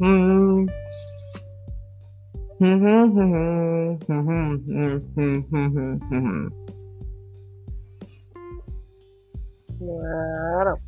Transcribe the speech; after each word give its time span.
Mm-hmm. 0.00 1.13
Claro. 9.78 10.78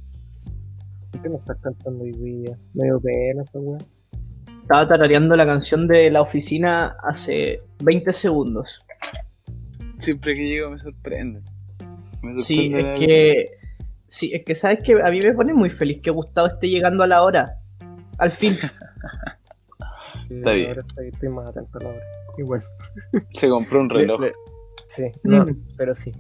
¿Por 1.13 1.23
qué 1.23 1.29
no 1.29 1.37
estás 1.39 1.59
cantando 1.61 2.05
hoy 2.05 2.13
día? 2.13 2.57
Medio 2.75 3.01
pena 3.01 3.43
esa 3.43 3.59
weá. 3.59 3.79
Estaba 4.63 4.89
tarareando 4.89 5.37
la 5.37 5.47
canción 5.47 5.87
de 5.87 6.11
la 6.11 6.23
oficina 6.23 6.97
hace 7.03 7.61
20 7.83 8.13
segundos. 8.13 8.81
Siempre 9.99 10.35
que 10.35 10.49
llego 10.49 10.71
me 10.71 10.79
sorprende. 10.79 11.41
Me 12.23 12.39
Sí, 12.39 12.71
sorprende 12.71 12.79
es 12.95 13.01
la- 13.01 13.07
que. 13.07 13.47
Sí, 14.09 14.31
es 14.33 14.45
que 14.45 14.55
sabes 14.55 14.81
que 14.85 14.93
a 15.03 15.11
mí 15.11 15.21
me 15.21 15.33
pone 15.35 15.53
muy 15.53 15.69
feliz 15.71 16.01
que 16.01 16.11
Gustavo 16.11 16.47
esté 16.49 16.69
llegando 16.69 17.03
a 17.03 17.07
la 17.07 17.23
hora. 17.23 17.59
Al 18.19 18.31
fin. 18.31 18.57
Está 20.31 20.53
bien. 20.53 20.69
Ahora 20.69 20.83
estoy, 20.87 21.09
estoy 21.09 21.29
más 21.29 21.47
atento 21.47 21.79
a 21.79 21.83
la 21.83 21.89
hora. 21.91 22.01
Igual. 22.39 22.63
Se 23.33 23.49
compró 23.49 23.81
un 23.81 23.91
reloj. 23.91 24.21
Le- 24.21 24.27
le- 24.29 24.35
Sí, 24.89 25.05
no, 25.25 25.45
Mm. 25.45 25.63
pero 25.77 25.95
sí. 25.95 26.13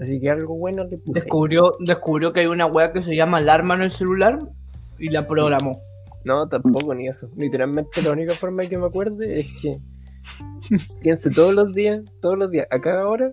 Así 0.00 0.20
que 0.20 0.30
algo 0.30 0.56
bueno 0.56 0.84
le 0.84 0.98
puse. 0.98 1.20
Descubrió, 1.20 1.72
descubrió 1.80 2.32
que 2.32 2.40
hay 2.40 2.46
una 2.46 2.66
weá 2.66 2.92
que 2.92 3.02
se 3.02 3.14
llama 3.14 3.38
alarma 3.38 3.74
en 3.76 3.82
el 3.82 3.92
celular 3.92 4.38
y 4.98 5.08
la 5.10 5.26
programó. 5.26 5.80
No, 6.24 6.48
tampoco 6.48 6.94
ni 6.94 7.06
eso. 7.08 7.30
Literalmente 7.36 8.02
la 8.02 8.10
única 8.12 8.32
forma 8.34 8.62
que 8.68 8.76
me 8.78 8.86
acuerde 8.86 9.30
es 9.30 9.60
que 9.62 9.78
piense 11.02 11.30
todos 11.30 11.54
los 11.54 11.72
días, 11.72 12.04
todos 12.20 12.36
los 12.36 12.50
días, 12.50 12.66
a 12.70 12.80
cada 12.80 13.06
hora. 13.08 13.32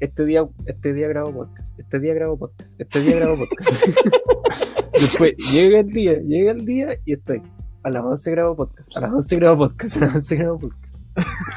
Este 0.00 0.24
día, 0.24 0.48
este 0.66 0.92
día 0.94 1.06
grabo 1.08 1.32
podcast, 1.32 1.78
este 1.78 2.00
día 2.00 2.14
grabo 2.14 2.36
podcast, 2.38 2.80
este 2.80 3.00
día 3.00 3.16
grabo 3.16 3.36
podcast. 3.36 3.86
Después 4.92 5.34
llega 5.54 5.80
el 5.80 5.88
día, 5.88 6.18
llega 6.20 6.50
el 6.52 6.64
día 6.64 6.96
y 7.04 7.12
estoy. 7.12 7.42
A 7.84 7.90
las 7.90 8.04
11 8.04 8.30
grabo 8.30 8.56
podcast, 8.56 8.96
a 8.96 9.00
las 9.00 9.12
11 9.12 9.36
grabo 9.36 9.68
podcast, 9.68 9.96
a 9.96 10.00
las 10.06 10.14
11 10.14 10.36
grabo 10.36 10.58
podcast. 10.60 11.02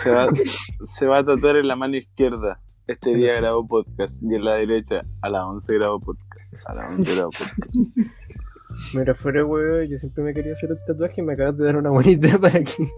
Se 0.02 0.10
va, 0.10 0.28
se 0.84 1.06
va 1.06 1.18
a 1.20 1.24
tatuar 1.24 1.58
en 1.58 1.68
la 1.68 1.76
mano 1.76 1.98
izquierda. 1.98 2.60
Este 2.88 3.14
día 3.16 3.36
grabo 3.36 3.68
podcast. 3.68 4.14
Y 4.24 4.34
en 4.34 4.44
la 4.44 4.56
derecha, 4.56 5.04
a 5.22 5.30
las 5.30 5.44
11 5.44 5.74
grabo 5.76 6.00
podcast. 6.00 6.54
A 6.66 6.74
las 6.74 6.98
11 6.98 7.16
grabo 7.16 7.30
podcast. 7.30 7.76
Mira, 8.96 9.14
fuera 9.14 9.46
weón, 9.46 9.88
yo 9.88 9.98
siempre 10.00 10.24
me 10.24 10.34
quería 10.34 10.54
hacer 10.54 10.72
un 10.72 10.80
tatuaje 10.88 11.22
y 11.22 11.24
me 11.24 11.34
acabas 11.34 11.58
de 11.58 11.66
dar 11.66 11.78
una 11.78 11.92
buena 11.92 12.10
idea 12.10 12.40
para 12.40 12.64
que. 12.64 12.90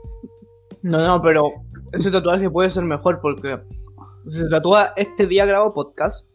No, 0.81 1.05
no, 1.05 1.21
pero 1.21 1.51
ese 1.91 2.09
tatuaje 2.09 2.49
puede 2.49 2.71
ser 2.71 2.83
mejor 2.83 3.19
porque 3.21 3.59
si 4.29 4.39
se 4.39 4.49
tatúa 4.49 4.93
este 4.95 5.27
día 5.27 5.45
grabo 5.45 5.73
podcast 5.73 6.25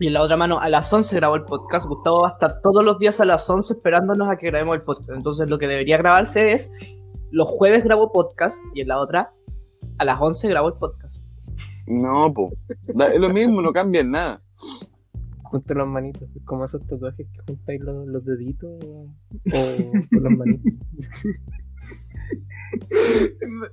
y 0.00 0.08
en 0.08 0.12
la 0.14 0.22
otra 0.22 0.36
mano 0.36 0.58
a 0.60 0.68
las 0.68 0.92
11 0.92 1.14
grabo 1.16 1.36
el 1.36 1.44
podcast. 1.44 1.86
Gustavo 1.86 2.22
va 2.22 2.30
a 2.30 2.32
estar 2.32 2.60
todos 2.62 2.84
los 2.84 2.98
días 2.98 3.20
a 3.20 3.24
las 3.24 3.48
11 3.48 3.74
esperándonos 3.74 4.28
a 4.28 4.36
que 4.36 4.46
grabemos 4.46 4.76
el 4.76 4.82
podcast. 4.82 5.10
Entonces 5.10 5.48
lo 5.48 5.58
que 5.58 5.68
debería 5.68 5.96
grabarse 5.98 6.52
es 6.52 6.72
los 7.30 7.48
jueves 7.48 7.84
grabo 7.84 8.12
podcast 8.12 8.60
y 8.74 8.80
en 8.82 8.88
la 8.88 8.98
otra 8.98 9.32
a 9.98 10.04
las 10.04 10.20
11 10.20 10.48
grabo 10.48 10.68
el 10.68 10.74
podcast. 10.74 11.18
No, 11.86 12.32
po. 12.32 12.50
Da- 12.94 13.12
Es 13.12 13.20
lo 13.20 13.30
mismo, 13.30 13.60
no 13.62 13.72
cambia 13.72 14.00
en 14.00 14.10
nada. 14.10 14.42
Junto 15.42 15.74
las 15.74 15.86
manitos, 15.86 16.28
como 16.44 16.64
esos 16.64 16.84
tatuajes 16.86 17.26
que 17.32 17.38
juntáis 17.46 17.80
los, 17.80 18.06
los 18.08 18.24
deditos 18.24 18.70
o, 18.84 19.06
las 20.10 20.32
manitos. 20.36 20.74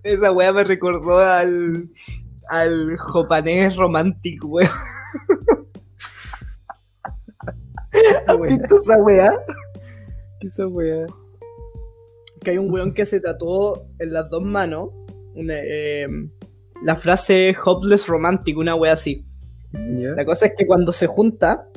Esa 0.03 0.31
wea 0.31 0.53
me 0.53 0.63
recordó 0.63 1.17
al 1.19 1.89
al 2.49 2.97
japonés 2.97 3.75
romántico, 3.77 4.47
weón. 4.47 4.69
¿Has 8.27 8.41
visto 8.41 8.77
esa 8.77 9.01
wea? 9.01 9.39
¿Qué 10.39 10.47
esa 10.47 10.67
weá? 10.67 11.05
que 12.43 12.49
hay 12.51 12.57
un 12.57 12.71
weón 12.73 12.93
que 12.95 13.05
se 13.05 13.19
tatuó 13.21 13.85
en 13.99 14.13
las 14.13 14.27
dos 14.31 14.41
manos 14.41 14.89
una, 15.35 15.53
eh, 15.59 16.07
la 16.83 16.95
frase 16.95 17.55
hopeless 17.63 18.07
romantic, 18.07 18.57
una 18.57 18.73
wea 18.75 18.93
así. 18.93 19.25
La 19.71 20.25
cosa 20.25 20.47
es 20.47 20.53
que 20.57 20.65
cuando 20.65 20.91
se 20.91 21.05
junta, 21.07 21.67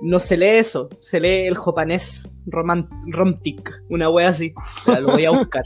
no 0.00 0.18
se 0.18 0.36
lee 0.38 0.56
eso, 0.56 0.88
se 1.02 1.20
lee 1.20 1.46
el 1.46 1.56
japonés 1.56 2.26
roman- 2.46 2.88
romantic, 3.12 3.82
una 3.90 4.08
wea 4.10 4.30
así. 4.30 4.52
O 4.56 4.80
sea, 4.84 5.00
lo 5.00 5.12
voy 5.12 5.24
a 5.26 5.30
buscar. 5.30 5.64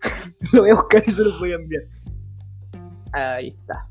lo 0.52 0.60
voy 0.62 0.70
a 0.70 0.74
buscar 0.74 1.02
y 1.06 1.10
se 1.10 1.22
lo 1.24 1.38
voy 1.40 1.52
a 1.52 1.56
enviar. 1.56 1.82
Ahí 3.12 3.48
está. 3.48 3.88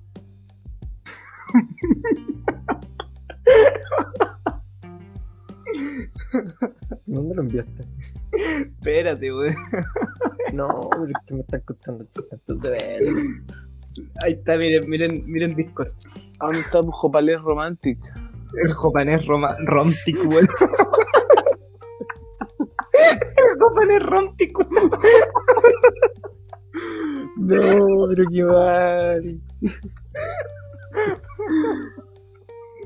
¿Dónde 7.06 7.36
lo 7.36 7.42
enviaste? 7.44 7.84
Espérate, 8.60 9.34
weón. 9.34 9.56
No, 10.54 10.90
pero 10.92 11.06
es 11.06 11.14
que 11.28 11.34
me 11.34 11.40
están 11.42 11.62
costando 11.62 12.06
tantos 12.30 12.62
de 12.62 12.70
ver. 12.70 13.02
Ahí 14.24 14.34
está, 14.34 14.58
miren, 14.58 14.90
miren, 14.90 15.24
miren 15.26 15.56
Discord. 15.56 15.92
¿Dónde 16.40 16.60
está 16.60 16.82
tu 16.82 16.92
Jopalés 16.92 17.42
Romantic? 17.42 17.98
El 18.64 18.74
japonés 18.74 19.26
roma- 19.26 19.56
romantic, 19.66 20.18
weón. 20.30 20.48
El 22.94 23.60
japonés 23.60 24.04
romantic. 24.04 24.52
No, 27.38 28.08
pero 28.10 28.24
qué 28.32 28.44
mal. 28.44 29.42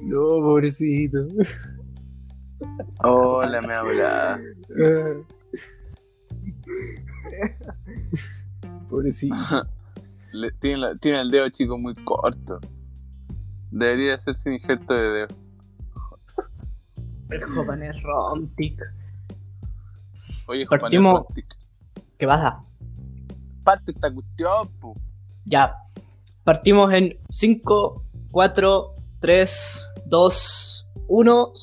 No, 0.01 0.19
pobrecito. 0.41 1.19
Hola, 3.03 3.61
me 3.61 3.73
habla. 3.73 4.39
Pobrecito. 8.89 9.35
Le- 10.31 10.51
tiene, 10.53 10.77
la- 10.77 10.95
tiene 10.97 11.21
el 11.21 11.31
dedo 11.31 11.49
chico 11.49 11.77
muy 11.77 11.95
corto. 11.95 12.59
Debería 13.71 14.15
hacerse 14.15 14.49
un 14.49 14.55
injerto 14.55 14.93
de 14.93 15.01
dedo. 15.01 15.27
El 17.29 17.45
japonés 17.45 17.95
romantic. 18.03 18.79
Oye, 20.47 20.65
Jopalés 20.65 20.81
Partimos- 20.81 21.13
Romantic. 21.19 21.55
¿Qué 22.17 22.27
pasa? 22.27 22.63
Parte 23.63 23.91
esta 23.91 24.11
cuestión, 24.13 24.67
po. 24.79 24.95
Ya. 25.45 25.75
Partimos 26.43 26.91
en 26.93 27.17
5, 27.29 28.03
4, 28.31 28.95
3, 29.19 29.85
2, 30.05 30.87
1. 31.07 31.53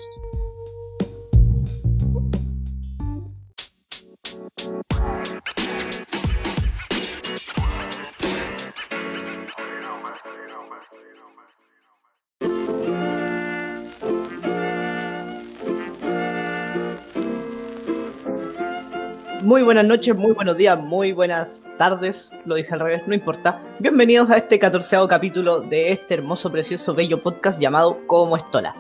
Buenas 19.67 19.85
noches, 19.85 20.15
muy 20.15 20.31
buenos 20.31 20.57
días, 20.57 20.79
muy 20.79 21.11
buenas 21.11 21.69
tardes, 21.77 22.31
lo 22.45 22.55
dije 22.55 22.73
al 22.73 22.79
revés, 22.79 23.03
no 23.09 23.17
importa. 23.17 23.61
Bienvenidos 23.81 24.31
a 24.31 24.37
este 24.37 24.61
catorceavo 24.61 25.09
capítulo 25.09 25.61
de 25.61 25.91
este 25.91 26.15
hermoso, 26.15 26.53
precioso, 26.53 26.95
bello 26.95 27.21
podcast 27.21 27.61
llamado 27.61 27.99
Como 28.07 28.37
Estola. 28.37 28.77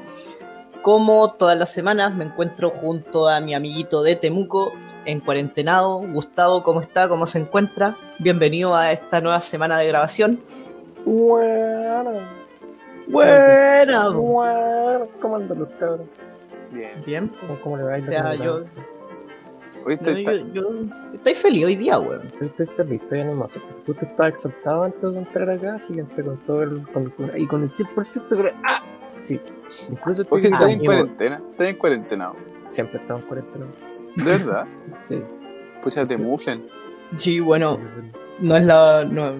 Como 0.82 1.28
todas 1.34 1.58
las 1.58 1.72
semanas 1.72 2.14
me 2.14 2.24
encuentro 2.24 2.70
junto 2.70 3.28
a 3.28 3.40
mi 3.40 3.52
amiguito 3.52 4.04
de 4.04 4.14
Temuco 4.14 4.74
en 5.06 5.18
cuarentenado. 5.18 6.02
Gustavo, 6.12 6.62
¿cómo 6.62 6.80
está? 6.80 7.08
¿Cómo 7.08 7.26
se 7.26 7.40
encuentra? 7.40 7.96
Bienvenido 8.20 8.76
a 8.76 8.92
esta 8.92 9.20
nueva 9.20 9.40
semana 9.40 9.80
de 9.80 9.88
grabación. 9.88 10.40
Bueno. 11.04 12.12
Buena. 13.08 14.08
Bueno. 14.10 15.08
¿Cómo 15.20 15.34
andan 15.34 15.58
los 15.58 15.68
cabros? 15.80 16.06
Bien. 16.70 17.02
Bien. 17.04 17.32
¿Cómo, 17.40 17.60
cómo 17.60 17.76
le 17.76 17.82
va 17.82 17.94
a 17.94 17.98
ir 17.98 18.04
O 18.04 18.06
sea, 18.06 18.34
yo-? 18.36 18.60
No, 19.86 19.92
está- 19.92 20.32
yo, 20.32 20.44
yo- 20.52 20.70
estoy 21.14 21.34
feliz 21.34 21.64
hoy 21.64 21.76
día, 21.76 21.98
weón. 21.98 22.22
Estoy, 22.40 22.66
feliz, 22.66 23.00
estoy 23.02 23.20
animoso. 23.20 23.60
Justo 23.86 24.04
estaba 24.04 24.28
exaltado 24.28 24.82
antes 24.84 25.12
de 25.12 25.18
entrar 25.18 25.50
acá, 25.50 25.74
así 25.76 25.94
que 25.94 26.00
entré 26.00 26.24
con 26.24 26.36
todo 26.38 26.62
el. 26.62 26.82
Con, 26.92 27.12
y 27.36 27.46
con 27.46 27.62
el 27.62 27.68
100% 27.68 28.28
de. 28.28 28.52
¡Ah! 28.64 28.82
Sí. 29.18 29.40
Incluso 29.90 30.22
estoy. 30.22 30.40
Oye, 30.40 30.48
¿estás 30.52 30.70
en 30.70 30.84
cuarentena? 30.84 31.42
¿Estás 31.52 31.68
en 31.68 31.76
cuarentena? 31.76 32.32
Siempre 32.70 32.98
estamos 33.00 33.22
en 33.22 33.28
cuarentena. 33.28 33.66
¿De 34.16 34.24
verdad? 34.24 34.66
Sí. 35.02 35.22
Pues 35.82 35.94
ya 35.94 36.04
te 36.06 36.16
muflen. 36.16 36.66
Sí, 37.16 37.38
bueno, 37.40 37.78
no 38.40 38.56
es 38.56 38.64
la. 38.64 39.04
no- 39.04 39.34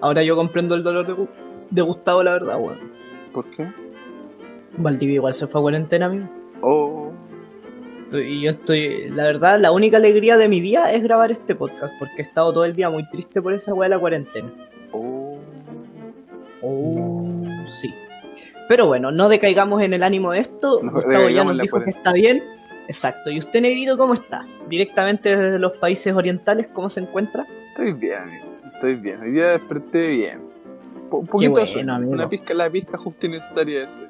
Ahora 0.00 0.22
yo 0.22 0.36
comprendo 0.36 0.74
el 0.74 0.82
dolor 0.82 1.06
de, 1.06 1.26
de 1.70 1.82
Gustavo, 1.82 2.22
la 2.22 2.32
verdad, 2.32 2.58
weón. 2.60 2.78
¿Por 3.32 3.46
qué? 3.52 3.66
Valdivia 4.76 5.14
igual 5.14 5.32
se 5.32 5.46
fue 5.46 5.60
a 5.60 5.62
cuarentena, 5.62 6.06
amigo. 6.06 6.28
Oh, 6.60 7.12
Y 8.12 8.42
yo 8.42 8.50
estoy, 8.50 9.08
la 9.10 9.24
verdad, 9.24 9.58
la 9.58 9.72
única 9.72 9.96
alegría 9.96 10.36
de 10.36 10.48
mi 10.48 10.60
día 10.60 10.92
es 10.92 11.02
grabar 11.02 11.32
este 11.32 11.54
podcast, 11.54 11.92
porque 11.98 12.14
he 12.18 12.22
estado 12.22 12.52
todo 12.52 12.64
el 12.64 12.76
día 12.76 12.88
muy 12.90 13.08
triste 13.08 13.42
por 13.42 13.52
esa 13.54 13.72
weá 13.74 13.88
de 13.88 13.94
la 13.96 14.00
cuarentena. 14.00 14.52
oh. 14.92 15.38
Oh, 16.66 17.42
sí. 17.68 17.92
Pero 18.68 18.86
bueno, 18.86 19.10
no 19.10 19.28
decaigamos 19.28 19.82
en 19.82 19.92
el 19.92 20.02
ánimo 20.02 20.32
de 20.32 20.40
esto. 20.40 20.80
No 20.82 20.92
Gustavo 20.92 21.28
ya 21.28 21.44
nos 21.44 21.58
dijo 21.60 21.82
que 21.82 21.90
está 21.90 22.12
bien. 22.12 22.42
Exacto. 22.86 23.30
¿Y 23.30 23.38
usted, 23.38 23.60
Negrito, 23.60 23.98
cómo 23.98 24.14
está? 24.14 24.46
Directamente 24.68 25.36
desde 25.36 25.58
los 25.58 25.72
países 25.76 26.14
orientales, 26.14 26.68
¿cómo 26.72 26.88
se 26.88 27.00
encuentra? 27.00 27.46
Estoy 27.68 27.92
bien, 27.92 28.14
amigo. 28.22 28.46
Estoy 28.74 28.94
bien. 28.96 29.20
Hoy 29.20 29.32
día 29.32 29.50
desperté 29.50 30.08
bien. 30.08 30.40
Po- 31.10 31.18
Un 31.18 31.26
poquito 31.26 31.52
de 31.52 31.60
bueno, 31.60 31.72
sueño. 31.72 31.94
amigo. 31.94 32.12
Una 32.12 32.28
pizca, 32.30 32.54
la 32.54 32.70
pizca 32.70 32.96
justa 32.96 33.26
y 33.26 33.28
necesaria 33.30 33.80
de 33.80 33.88
sueño. 33.88 34.08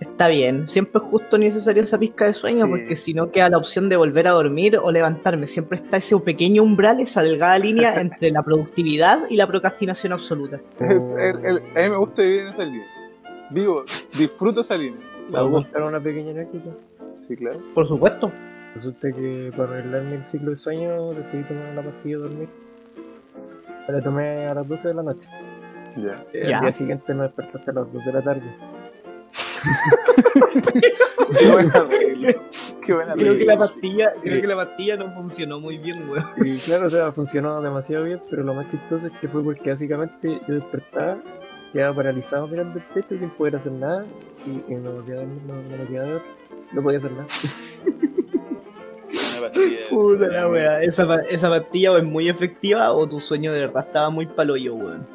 Está 0.00 0.28
bien. 0.28 0.66
Siempre 0.66 1.00
es 1.02 1.08
justo 1.08 1.36
necesario 1.36 1.82
esa 1.82 1.98
pizca 1.98 2.24
de 2.26 2.32
sueño, 2.34 2.64
Sí. 2.64 2.70
porque 2.70 2.96
si 2.96 3.12
no 3.14 3.30
queda 3.30 3.50
la 3.50 3.58
opción 3.58 3.88
de 3.90 3.96
volver 3.96 4.26
a 4.28 4.30
dormir 4.30 4.78
o 4.82 4.90
levantarme. 4.90 5.46
Siempre 5.46 5.76
está 5.76 5.98
ese 5.98 6.18
pequeño 6.20 6.62
umbral, 6.62 7.00
esa 7.00 7.22
delgada 7.22 7.58
línea 7.58 7.94
entre 8.00 8.30
la 8.30 8.42
productividad 8.42 9.20
y 9.28 9.36
la 9.36 9.46
procrastinación 9.46 10.12
absoluta. 10.12 10.60
Oh. 10.80 11.18
El- 11.18 11.44
el- 11.44 11.58
a 11.58 11.82
mí 11.84 11.90
me 11.90 11.96
gusta 11.98 12.22
vivir 12.22 12.40
en 12.40 12.46
esa 12.46 12.64
línea. 12.64 12.86
Vivo, 13.50 13.82
disfruto 14.18 14.60
esa 14.62 14.76
línea. 14.76 15.00
¿Puedo 15.30 15.50
contar 15.50 15.82
una 15.82 16.00
pequeña 16.00 16.30
anécdota? 16.30 16.70
Sí, 17.28 17.36
claro. 17.36 17.60
Por 17.74 17.86
supuesto. 17.86 18.32
Resulta 18.74 19.10
que 19.12 19.52
para 19.56 19.72
arreglarme 19.72 20.14
el 20.16 20.24
ciclo 20.26 20.52
de 20.52 20.56
sueño 20.56 21.12
decidí 21.14 21.42
tomar 21.44 21.72
una 21.72 21.82
pastilla 21.82 22.16
de 22.18 22.22
dormir. 22.22 22.48
La 23.88 24.00
tomé 24.00 24.46
a 24.46 24.54
las 24.54 24.66
12 24.68 24.88
de 24.88 24.94
la 24.94 25.02
noche. 25.02 25.28
Ya. 25.96 26.24
El 26.32 26.48
Ya. 26.48 26.60
día 26.60 26.72
siguiente 26.72 27.12
me 27.12 27.24
desperté 27.24 27.58
hasta 27.58 27.72
las 27.72 27.92
2 27.92 28.04
de 28.04 28.12
la 28.12 28.22
tarde. 28.22 28.42
Qué 31.38 31.50
buena 31.50 31.84
regla. 31.88 32.34
Qué 32.84 32.92
buena 32.94 33.14
Creo 33.14 33.38
que 33.38 33.44
la 33.44 33.58
pastilla, 33.58 34.12
creo 34.22 34.34
Sí. 34.36 34.40
que 34.40 34.46
la 34.46 34.56
pastilla 34.56 34.96
no 34.96 35.14
funcionó 35.14 35.60
muy 35.60 35.78
bien, 35.78 36.08
weón. 36.08 36.24
Y 36.44 36.54
claro, 36.56 36.86
o 36.86 36.88
sea, 36.90 37.12
funcionó 37.12 37.60
demasiado 37.60 38.04
bien, 38.04 38.20
pero 38.30 38.42
lo 38.42 38.54
más 38.54 38.70
chistoso 38.70 39.06
es 39.06 39.12
que 39.20 39.28
fue 39.28 39.42
porque 39.42 39.70
básicamente 39.70 40.40
yo 40.48 40.54
despertaba, 40.54 41.18
quedaba 41.72 41.94
paralizado 41.94 42.46
mirando 42.48 42.78
el 42.78 42.84
techo 42.94 43.18
sin 43.18 43.30
poder 43.30 43.56
hacer 43.56 43.72
nada, 43.72 44.04
y, 44.46 44.50
y 44.72 44.76
no, 44.76 44.92
no 44.92 45.02
me 45.02 45.86
quedaba. 45.88 46.22
No 46.72 46.82
podía 46.82 46.98
hacer 46.98 47.12
nada. 47.12 47.26
Puta 49.90 50.26
la 50.28 50.48
wea, 50.48 50.80
esa 50.82 51.06
pastilla 51.48 51.92
o 51.92 51.96
es 51.98 52.04
muy 52.04 52.28
efectiva 52.28 52.92
o 52.92 53.08
tu 53.08 53.20
sueño 53.20 53.52
de 53.52 53.60
verdad 53.60 53.84
estaba 53.86 54.10
muy 54.10 54.26
paloyo, 54.26 54.74
weón. 54.74 55.06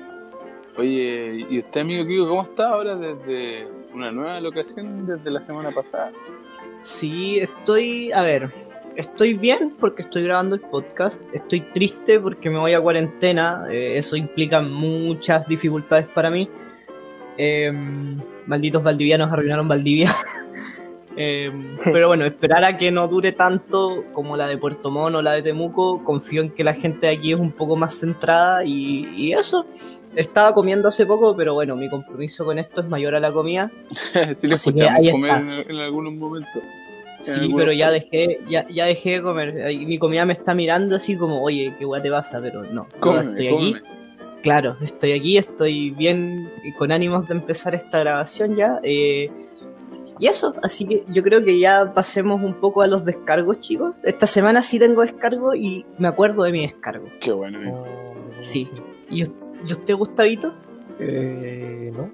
Oye, 0.78 1.46
¿y 1.50 1.60
usted, 1.60 1.82
amigo 1.82 2.06
Kiko, 2.06 2.28
cómo 2.28 2.42
está 2.44 2.68
ahora 2.70 2.96
desde 2.98 3.66
una 3.96 4.12
nueva 4.12 4.40
locación 4.42 5.08
desde 5.08 5.32
la 5.32 5.46
semana 5.46 5.72
pasada? 5.72 6.12
Sí, 6.80 7.40
estoy, 7.40 8.12
a 8.12 8.22
ver, 8.22 8.52
estoy 8.96 9.34
bien 9.34 9.74
porque 9.80 10.04
estoy 10.04 10.24
grabando 10.24 10.56
el 10.56 10.62
podcast, 10.62 11.22
estoy 11.34 11.62
triste 11.62 12.20
porque 12.20 12.50
me 12.50 12.60
voy 12.60 12.74
a 12.74 12.82
cuarentena, 12.82 13.66
eh, 13.72 13.98
eso 13.98 14.18
implica 14.18 14.62
muchas 14.62 15.48
dificultades 15.48 16.08
para 16.08 16.30
mí. 16.30 16.50
Eh, 17.38 17.72
malditos 18.46 18.84
valdivianos 18.84 19.32
arruinaron 19.32 19.68
Valdivia. 19.68 20.12
Eh, 21.18 21.50
pero 21.86 22.10
bueno, 22.10 22.26
esperar 22.26 22.66
a 22.66 22.78
que 22.78 22.92
no 22.92 23.08
dure 23.08 23.32
tanto 23.32 24.04
como 24.12 24.36
la 24.36 24.50
de 24.50 24.58
Puerto 24.58 24.92
Montt 24.92 25.16
o 25.16 25.22
la 25.22 25.32
de 25.32 25.44
Temuco, 25.44 26.04
confío 26.04 26.42
en 26.42 26.50
que 26.50 26.66
la 26.66 26.74
gente 26.74 27.08
de 27.08 27.14
aquí 27.14 27.32
es 27.32 27.40
un 27.40 27.54
poco 27.54 27.78
más 27.78 27.98
centrada 27.98 28.66
y 28.66 29.32
eso. 29.32 29.66
Estaba 30.16 30.54
comiendo 30.54 30.88
hace 30.88 31.06
poco, 31.06 31.36
pero 31.36 31.54
bueno, 31.54 31.76
mi 31.76 31.90
compromiso 31.90 32.46
con 32.46 32.58
esto 32.60 32.82
es 32.82 32.88
mayor 32.88 33.16
a 33.16 33.20
la 33.20 33.32
comida. 33.32 33.72
sí, 34.36 34.48
que 34.48 34.54
escuchamos 34.56 35.00
ahí 35.00 35.12
comer 35.12 35.30
está. 35.32 35.42
en, 35.42 35.72
en 35.72 35.78
algunos 35.78 36.14
momentos. 36.14 36.64
Sí, 37.20 37.32
algunos 37.40 37.58
pero 37.60 37.74
ya 37.74 37.92
dejé, 37.92 38.40
ya, 38.50 38.68
ya 38.70 38.86
dejé 38.86 39.12
de 39.12 39.22
comer. 39.22 39.54
Mi 39.86 39.98
comida 39.98 40.26
me 40.26 40.34
está 40.34 40.54
mirando 40.54 40.96
así 40.96 41.16
como, 41.16 41.42
oye, 41.42 41.74
qué 41.80 41.86
guay 41.86 42.02
te 42.02 42.12
pasa, 42.12 42.40
pero 42.42 42.64
no. 42.64 42.88
Cómeme, 43.00 43.30
estoy 43.32 43.50
cómeme. 43.50 43.78
aquí. 43.78 43.88
Claro, 44.44 44.78
estoy 44.82 45.14
aquí, 45.14 45.38
estoy 45.38 45.90
bien 45.92 46.50
y 46.64 46.72
con 46.74 46.92
ánimos 46.92 47.28
de 47.28 47.34
empezar 47.36 47.74
esta 47.74 48.00
grabación 48.00 48.56
ya. 48.56 48.80
eh, 48.84 49.32
y 50.20 50.28
eso, 50.28 50.54
así 50.62 50.86
que 50.86 51.04
yo 51.10 51.24
creo 51.24 51.44
que 51.44 51.60
ya 51.60 51.92
pasemos 51.94 52.42
un 52.44 52.54
poco 52.56 52.84
a 52.84 52.88
los 52.88 53.06
descargos, 53.06 53.60
chicos. 53.60 54.00
Esta 54.04 54.28
semana 54.28 54.62
sí 54.62 54.78
tengo 54.78 55.02
descargo 55.02 55.56
y 55.56 55.84
me 55.98 56.08
acuerdo 56.08 56.44
de 56.44 56.52
mi 56.52 56.62
descargo. 56.62 57.08
Qué 57.22 57.32
bueno, 57.32 57.58
amigo. 57.58 57.84
Oh, 57.88 58.16
Sí. 58.38 58.70
¿Y 59.10 59.24
y 59.66 59.72
usted, 59.72 59.96
Gustavito? 59.96 60.54
Eh, 61.00 61.92
no. 61.96 62.10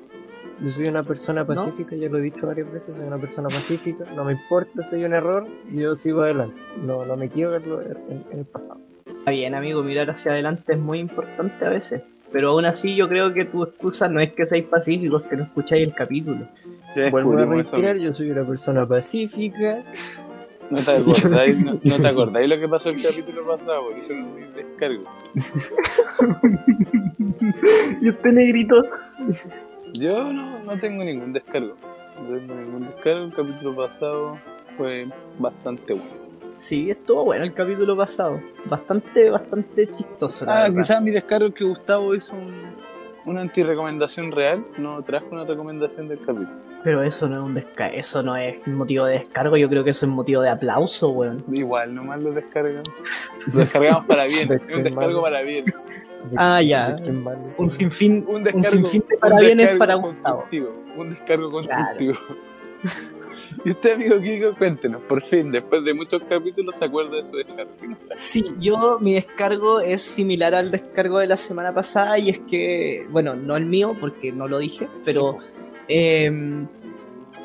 Yo 0.63 0.71
soy 0.71 0.88
una 0.88 1.03
persona 1.03 1.45
pacífica, 1.45 1.95
ya 1.95 2.07
lo 2.07 2.19
he 2.19 2.21
dicho 2.21 2.45
varias 2.45 2.71
veces, 2.71 2.95
soy 2.95 3.06
una 3.06 3.18
persona 3.18 3.48
pacífica, 3.48 4.06
no 4.15 4.24
me 4.24 4.33
importa 4.33 4.83
si 4.83 4.95
hay 4.95 5.06
un 5.06 5.13
error, 5.13 5.48
yo 5.71 5.95
sigo 5.95 6.21
adelante. 6.21 6.62
No, 6.86 7.03
no 7.03 7.18
me 7.18 7.30
quiero 7.30 7.51
verlo 7.51 7.81
en, 7.81 8.24
en 8.31 8.39
el 8.39 8.45
pasado. 8.45 8.80
Está 9.07 9.31
bien, 9.31 9.56
amigo, 9.56 9.81
mirar 9.81 10.12
hacia 10.12 10.33
adelante 10.33 10.74
es 10.74 10.80
muy 10.80 11.00
importante 11.00 11.65
a 11.65 11.69
veces. 11.69 12.03
Pero 12.31 12.51
aún 12.51 12.65
así 12.65 12.95
yo 12.95 13.09
creo 13.09 13.33
que 13.33 13.45
tu 13.45 13.63
excusa 13.63 14.07
no 14.07 14.19
es 14.19 14.33
que 14.33 14.48
seáis 14.48 14.65
pacíficos, 14.65 15.24
que 15.24 15.36
no 15.36 15.44
escucháis 15.44 15.83
el 15.83 15.94
capítulo. 15.94 16.48
Vuelvo 17.12 17.38
a 17.38 17.45
reiterar, 17.45 17.98
yo 17.98 18.13
soy 18.13 18.31
una 18.31 18.45
persona 18.45 18.88
pacífica. 18.88 19.83
No 20.69 20.77
te 20.77 20.92
acordáis, 20.92 21.59
no, 21.59 21.80
no 21.83 21.98
te 21.98 22.07
acordáis 22.07 22.50
lo 22.50 22.59
que 22.59 22.68
pasó 22.69 22.89
el 22.89 23.01
capítulo 23.01 23.45
pasado, 23.45 23.89
por 23.89 23.98
eso 23.98 24.13
no 24.13 24.36
me 24.36 24.45
descargo. 24.51 25.03
¿Y 28.01 28.09
usted, 28.09 28.31
negrito? 28.31 28.83
Yo 29.93 30.31
no, 30.31 30.59
no 30.63 30.79
tengo 30.79 31.03
ningún 31.03 31.33
descargo. 31.33 31.75
No 32.21 32.38
tengo 32.38 32.53
ningún 32.55 32.85
descargo. 32.88 33.25
El 33.25 33.33
capítulo 33.33 33.75
pasado 33.75 34.39
fue 34.77 35.07
bastante 35.39 35.93
bueno. 35.93 36.21
Sí, 36.57 36.91
estuvo 36.91 37.25
bueno 37.25 37.43
el 37.43 37.53
capítulo 37.53 37.97
pasado. 37.97 38.39
Bastante, 38.65 39.29
bastante 39.31 39.88
chistoso. 39.89 40.45
la 40.45 40.51
Ah, 40.51 40.63
verdad. 40.63 40.77
quizás 40.77 41.01
mi 41.01 41.11
descargo 41.11 41.47
es 41.47 41.53
que 41.55 41.63
Gustavo 41.65 42.13
hizo 42.13 42.33
un, 42.35 42.53
una 43.25 43.41
antirecomendación 43.41 44.31
real, 44.31 44.65
no 44.77 45.01
trajo 45.03 45.27
una 45.31 45.44
recomendación 45.44 46.07
del 46.07 46.19
capítulo. 46.19 46.50
Pero 46.83 47.03
eso 47.03 47.27
no 47.27 47.35
es 47.35 47.41
un 47.44 47.53
desca 47.53 47.88
eso 47.89 48.23
no 48.23 48.35
es 48.35 48.65
motivo 48.68 49.06
de 49.06 49.19
descargo, 49.19 49.56
yo 49.57 49.69
creo 49.69 49.83
que 49.83 49.91
eso 49.91 50.06
es 50.07 50.12
motivo 50.12 50.41
de 50.41 50.50
aplauso, 50.50 51.09
weón. 51.09 51.44
Igual, 51.51 51.94
nomás 51.94 52.19
lo 52.21 52.31
descargamos. 52.31 52.89
Lo 53.53 53.59
descargamos 53.59 54.05
para 54.05 54.24
bien, 54.24 54.62
es 54.69 54.77
un 54.77 54.84
descargo 54.84 55.22
para 55.22 55.41
bien. 55.41 55.65
Ah, 56.38 56.62
ya. 56.62 56.95
Un 57.57 57.69
sinfín, 57.69 58.25
Un 58.27 58.36
un, 58.38 58.43
descargo, 58.43 58.69
sinfín 58.69 59.03
de 59.07 59.15
un 59.15 59.19
parabienes 59.19 59.57
descargo 59.57 59.79
para 59.79 59.95
Gustavo. 59.95 60.38
constructivo, 60.41 60.84
Un 60.98 61.10
descargo 61.10 61.60
Claro. 61.62 62.13
Y 63.65 63.72
usted, 63.72 63.93
amigo 63.96 64.20
Kiko, 64.20 64.55
cuéntenos, 64.58 65.01
por 65.03 65.22
fin, 65.22 65.51
después 65.51 65.84
de 65.84 65.93
muchos 65.93 66.22
capítulos, 66.29 66.75
se 66.77 66.86
acuerda 66.86 67.17
de 67.17 67.25
su 67.29 67.36
descargo. 67.38 67.72
Sí, 68.15 68.46
yo 68.60 68.98
mi 69.00 69.13
descargo 69.13 69.79
es 69.81 70.01
similar 70.01 70.55
al 70.55 70.72
descargo 70.72 71.20
de 71.20 71.27
la 71.27 71.38
semana 71.38 71.74
pasada 71.74 72.17
y 72.17 72.29
es 72.29 72.39
que, 72.39 73.05
bueno, 73.12 73.36
no 73.36 73.55
el 73.58 73.65
mío 73.65 73.96
porque 74.00 74.31
no 74.31 74.48
lo 74.48 74.60
dije, 74.60 74.88
pero 75.05 75.38
eh, 75.88 76.31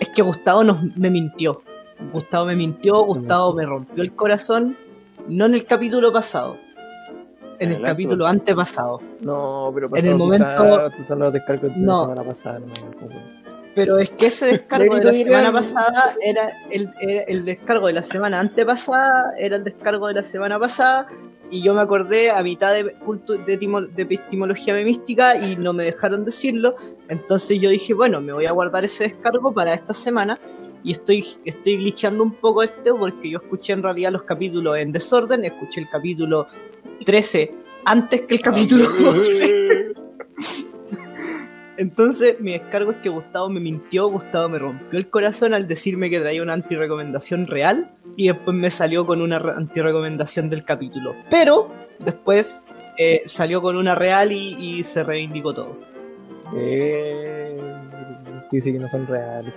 es 0.01 0.09
que 0.11 0.23
Gustavo 0.23 0.65
nos, 0.65 0.83
me 0.97 1.11
mintió. 1.11 1.63
Gustavo 2.13 2.47
me 2.47 2.57
mintió, 2.57 3.03
Gustavo 3.05 3.55
me 3.55 3.65
rompió 3.67 4.03
el 4.03 4.13
corazón, 4.15 4.77
no 5.29 5.47
en 5.47 5.55
el 5.55 5.65
capítulo 5.65 6.13
pasado, 6.13 6.59
en 7.59 7.71
el 7.71 7.77
Adelante, 7.77 7.89
capítulo 7.93 8.27
antepasado. 8.27 9.01
No, 9.21 9.71
pero 9.75 9.87
En 9.89 9.97
el 10.07 10.13
pasado 10.13 10.19
momento- 10.19 10.87
estos 10.89 11.07
son 11.07 11.19
los 11.21 11.33
descargos 11.33 11.63
de 11.75 11.79
No. 11.79 11.93
la 12.09 12.15
semana 12.15 12.23
pasada. 12.31 12.59
No, 12.61 13.09
me. 13.09 13.46
Pero 13.77 13.99
es 13.99 14.09
que 14.09 14.29
ese 14.29 14.47
descargo 14.47 14.97
de 14.97 15.05
la 15.05 15.13
semana 15.13 15.53
pasada 15.53 16.17
era 16.23 16.51
el, 16.71 16.91
era 16.99 17.23
el 17.25 17.45
descargo 17.45 17.89
de 17.89 17.93
la 17.93 18.03
semana 18.03 18.41
antepasada, 18.41 19.35
era 19.39 19.57
el 19.57 19.65
descargo 19.65 20.09
de 20.09 20.15
la 20.15 20.25
semana 20.25 20.59
pasada, 20.59 21.09
y 21.51 21.63
yo 21.63 21.75
me 21.75 21.83
acordé 21.83 22.31
a 22.31 22.43
mitad 22.43 22.73
de, 22.73 22.85
de, 22.85 23.89
de 23.95 24.03
epistemología 24.03 24.73
memística 24.73 25.37
y 25.37 25.57
no 25.57 25.75
me 25.75 25.85
dejaron 25.85 26.25
decirlo. 26.25 26.75
Entonces 27.09 27.61
yo 27.61 27.69
dije, 27.69 27.93
bueno, 27.93 28.23
me 28.23 28.33
voy 28.33 28.47
a 28.47 28.53
guardar 28.53 28.87
ese 28.87 29.05
descargo 29.05 29.53
para 29.53 29.75
esta 29.75 29.93
semana. 29.93 30.41
Y 30.83 30.93
estoy, 30.93 31.27
estoy 31.45 31.77
glitchando 31.77 32.23
un 32.23 32.33
poco 32.33 32.63
este 32.63 32.95
porque 32.95 33.29
yo 33.29 33.41
escuché 33.43 33.75
en 33.75 33.83
realidad 33.83 34.11
los 34.11 34.23
capítulos 34.23 34.79
en 34.79 34.91
desorden, 34.91 35.45
escuché 35.45 35.81
el 35.83 35.91
capítulo 35.91 36.47
13 37.05 37.55
antes 37.85 38.23
que 38.23 38.37
el 38.37 38.41
capítulo 38.41 38.89
12. 38.89 39.93
Entonces, 41.79 42.41
mi 42.41 42.53
descargo 42.53 42.93
es 42.93 42.99
que 42.99 43.09
Gustavo 43.09 43.49
me 43.51 43.61
mintió, 43.61 44.09
Gustavo 44.09 44.49
me 44.49 44.59
rompió 44.59 44.99
el 44.99 45.11
corazón 45.11 45.53
al 45.55 45.69
decirme 45.69 46.09
que 46.11 46.21
traía 46.21 46.43
una 46.43 46.55
antirecomendación 46.55 47.47
real 47.47 47.91
y 48.17 48.29
después 48.29 48.57
me 48.57 48.71
salió 48.71 49.07
con 49.07 49.21
una 49.21 49.39
re- 49.39 49.53
antirecomendación 49.53 50.49
del 50.49 50.65
capítulo. 50.65 51.15
Pero 51.31 51.71
después 51.99 52.67
eh, 52.99 53.23
salió 53.27 53.61
con 53.61 53.77
una 53.77 53.95
real 53.95 54.33
y, 54.33 54.57
y 54.59 54.85
se 54.85 55.05
reivindicó 55.05 55.53
todo. 55.53 55.79
Eh, 56.57 57.59
dice 58.51 58.73
que 58.73 58.79
no 58.79 58.89
son 58.89 59.07
reales. 59.07 59.53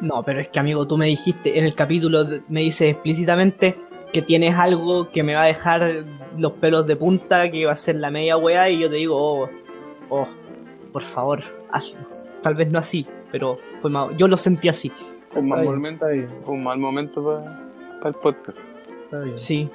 No, 0.00 0.22
pero 0.24 0.40
es 0.40 0.48
que 0.48 0.58
amigo, 0.58 0.86
tú 0.86 0.96
me 0.96 1.06
dijiste 1.06 1.58
en 1.58 1.64
el 1.64 1.74
capítulo, 1.74 2.24
me 2.48 2.60
dices 2.62 2.92
explícitamente, 2.92 3.76
que 4.12 4.22
tienes 4.22 4.54
algo 4.54 5.10
que 5.10 5.22
me 5.22 5.34
va 5.34 5.42
a 5.42 5.46
dejar 5.46 6.04
los 6.38 6.52
pelos 6.52 6.86
de 6.86 6.96
punta, 6.96 7.50
que 7.50 7.66
va 7.66 7.72
a 7.72 7.76
ser 7.76 7.96
la 7.96 8.10
media 8.10 8.36
weá, 8.36 8.70
y 8.70 8.80
yo 8.80 8.88
te 8.88 8.96
digo, 8.96 9.16
oh, 9.16 9.50
oh, 10.08 10.28
por 10.96 11.02
favor, 11.02 11.42
hazlo. 11.72 11.98
Tal 12.42 12.54
vez 12.54 12.72
no 12.72 12.78
así, 12.78 13.06
pero 13.30 13.58
fue 13.82 13.90
mal, 13.90 14.16
yo 14.16 14.26
lo 14.28 14.38
sentí 14.38 14.70
así. 14.70 14.90
Fue 15.30 15.42
un 15.42 15.48
mal 15.50 15.62
momento, 15.62 16.06
fue 16.42 16.54
un 16.54 16.64
mal 16.64 16.78
momento 16.78 17.22
para 18.00 18.08
el 18.08 18.14
podcast. 18.14 18.56
está 19.04 19.20
bien. 19.20 19.38
Sí, 19.38 19.68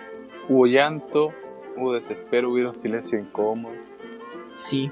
Hubo 0.49 0.65
llanto, 0.65 1.31
hubo 1.77 1.93
desespero, 1.93 2.49
hubo 2.49 2.73
silencio 2.73 3.19
incómodo. 3.19 3.75
sí. 4.55 4.89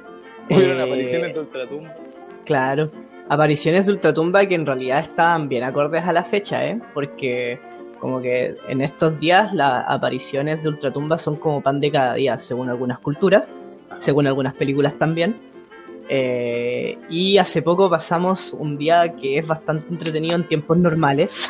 Hubieron 0.51 0.77
Eh, 0.79 0.83
apariciones 0.83 1.33
de 1.33 1.39
ultratumba. 1.39 1.95
Claro. 2.45 2.91
Apariciones 3.27 3.87
de 3.87 3.93
Ultratumba 3.93 4.45
que 4.45 4.53
en 4.53 4.67
realidad 4.67 4.99
estaban 4.99 5.49
bien 5.49 5.63
acordes 5.63 6.03
a 6.03 6.11
la 6.11 6.23
fecha, 6.23 6.63
¿eh? 6.63 6.79
Porque 6.93 7.59
como 7.99 8.21
que 8.21 8.55
en 8.67 8.81
estos 8.81 9.19
días 9.19 9.51
las 9.53 9.83
apariciones 9.87 10.61
de 10.61 10.69
Ultratumba 10.69 11.17
son 11.17 11.37
como 11.37 11.61
pan 11.61 11.79
de 11.79 11.89
cada 11.91 12.13
día, 12.13 12.37
según 12.37 12.69
algunas 12.69 12.99
culturas, 12.99 13.49
según 13.97 14.27
algunas 14.27 14.53
películas 14.53 14.93
también. 14.99 15.35
Eh, 16.11 16.97
y 17.07 17.37
hace 17.37 17.61
poco 17.61 17.87
pasamos 17.87 18.53
un 18.53 18.77
día 18.77 19.15
que 19.15 19.37
es 19.37 19.45
bastante 19.45 19.87
entretenido 19.89 20.35
en 20.35 20.47
tiempos 20.47 20.77
normales. 20.77 21.49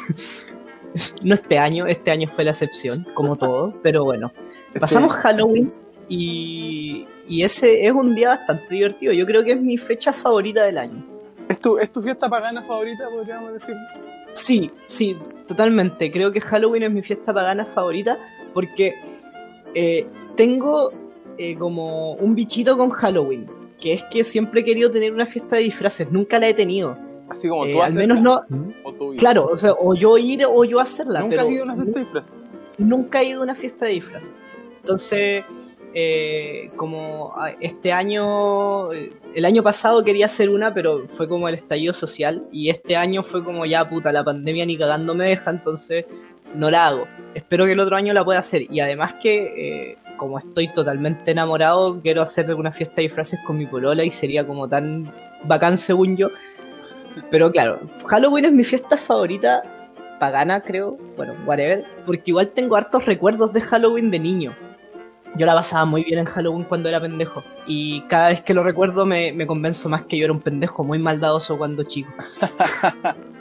no 1.24 1.34
este 1.34 1.58
año, 1.58 1.88
este 1.88 2.12
año 2.12 2.30
fue 2.30 2.44
la 2.44 2.52
excepción, 2.52 3.08
como 3.14 3.38
todo, 3.38 3.74
pero 3.82 4.04
bueno. 4.04 4.32
Pasamos 4.80 5.14
Halloween 5.14 5.72
y, 6.10 7.08
y 7.28 7.44
ese 7.44 7.86
es 7.86 7.94
un 7.94 8.16
día 8.16 8.30
bastante 8.30 8.66
divertido. 8.70 9.14
Yo 9.14 9.26
creo 9.26 9.44
que 9.44 9.54
es 9.54 9.62
mi 9.62 9.78
fecha 9.78 10.12
favorita 10.12 10.64
del 10.64 10.78
año. 10.78 11.06
¿Es 11.48 11.60
tu, 11.60 11.80
¿Es 11.80 11.92
tu 11.92 12.02
fiesta 12.02 12.30
pagana 12.30 12.62
favorita, 12.64 13.10
podríamos 13.10 13.54
decir? 13.54 13.76
Sí, 14.34 14.72
sí, 14.88 15.18
totalmente. 15.48 16.12
Creo 16.12 16.32
que 16.32 16.42
Halloween 16.42 16.84
es 16.84 16.92
mi 16.92 17.02
fiesta 17.02 17.34
pagana 17.34 17.66
favorita 17.66 18.20
porque 18.54 18.94
eh, 19.74 20.06
tengo 20.36 20.92
eh, 21.38 21.56
como 21.56 22.14
un 22.14 22.36
bichito 22.36 22.78
con 22.78 22.90
Halloween, 22.90 23.48
que 23.80 23.94
es 23.94 24.04
que 24.06 24.24
siempre 24.24 24.62
he 24.62 24.64
querido 24.64 24.92
tener 24.92 25.14
una 25.14 25.26
fiesta 25.26 25.56
de 25.56 25.64
disfraces, 25.64 26.12
nunca 26.12 26.40
la 26.40 26.48
he 26.50 26.54
tenido. 26.54 26.98
Así 27.30 27.48
como 27.48 27.66
Eh, 27.66 27.74
tú 27.74 27.82
al 27.84 27.94
menos 27.94 28.22
no, 28.22 28.42
¿Mm? 28.50 28.70
O 28.84 28.94
tú 28.94 29.14
claro, 29.18 29.48
o 29.52 29.56
sea, 29.58 29.74
o 29.74 29.94
yo 29.96 30.18
ir 30.18 30.46
o 30.46 30.64
yo 30.66 30.80
hacerla, 30.80 31.20
Nunca 31.22 31.30
pero 31.38 31.48
has 31.48 31.52
ido 31.54 31.62
a 31.62 31.66
una 31.66 31.76
fiesta 31.76 32.00
de 32.00 32.04
disfraz. 32.06 32.26
nunca 32.78 33.22
he 33.22 33.26
ido 33.26 33.40
a 33.42 33.44
una 33.44 33.56
fiesta 33.56 33.86
de 33.86 33.92
disfraces. 33.92 34.32
Entonces, 34.82 35.44
eh, 35.94 36.70
como 36.76 37.34
este 37.60 37.92
año, 37.92 38.92
eh, 38.94 39.12
el 39.34 39.46
año 39.46 39.64
pasado 39.64 40.04
quería 40.04 40.26
hacer 40.26 40.50
una, 40.50 40.74
pero 40.74 41.08
fue 41.08 41.28
como 41.28 41.48
el 41.50 41.56
estallido 41.56 41.94
social, 41.94 42.44
y 42.52 42.70
este 42.70 42.96
año 42.96 43.24
fue 43.24 43.44
como 43.44 43.66
ya 43.66 43.88
puta, 43.90 44.12
la 44.12 44.24
pandemia 44.24 44.66
ni 44.66 44.78
cagando 44.78 45.14
me 45.16 45.26
deja, 45.26 45.50
entonces 45.52 46.06
no 46.56 46.72
la 46.72 46.88
hago. 46.88 47.08
Espero 47.34 47.66
que 47.66 47.74
el 47.74 47.80
otro 47.80 47.96
año 47.96 48.14
la 48.14 48.26
pueda 48.26 48.40
hacer, 48.40 48.64
y 48.70 48.80
además 48.80 49.16
que, 49.22 49.92
eh, 49.92 49.98
como 50.18 50.40
estoy 50.40 50.68
totalmente 50.74 51.32
enamorado, 51.32 52.02
quiero 52.02 52.22
hacer 52.22 52.54
una 52.54 52.72
fiesta 52.72 52.96
de 52.98 53.04
disfraces 53.04 53.40
con 53.46 53.58
mi 53.58 53.66
polola 53.66 54.04
y 54.04 54.12
sería 54.12 54.46
como 54.46 54.68
tan 54.68 55.12
bacán 55.44 55.78
según 55.78 56.18
yo. 56.18 56.30
Pero 57.32 57.52
claro, 57.52 57.80
Halloween 58.08 58.46
es 58.46 58.52
mi 58.52 58.64
fiesta 58.64 58.98
favorita 58.98 59.64
pagana, 60.20 60.62
creo, 60.62 60.98
bueno, 61.16 61.34
whatever, 61.46 61.86
porque 62.06 62.24
igual 62.26 62.50
tengo 62.50 62.76
hartos 62.76 63.06
recuerdos 63.06 63.54
de 63.54 63.62
Halloween 63.62 64.12
de 64.12 64.20
niño. 64.20 64.56
Yo 65.36 65.46
la 65.46 65.54
pasaba 65.54 65.86
muy 65.86 66.04
bien 66.04 66.20
en 66.20 66.26
Halloween 66.26 66.64
cuando 66.64 66.90
era 66.90 67.00
pendejo. 67.00 67.44
Y 67.68 68.02
cada 68.08 68.30
vez 68.30 68.42
que 68.42 68.54
lo 68.54 68.64
recuerdo 68.64 69.06
me, 69.06 69.32
me 69.32 69.46
convenzo 69.46 69.88
más 69.88 70.04
que 70.06 70.18
yo 70.18 70.26
era 70.26 70.34
un 70.34 70.42
pendejo 70.42 70.84
muy 70.84 71.00
maldadoso 71.00 71.58
cuando 71.58 71.84
chico. 71.84 72.12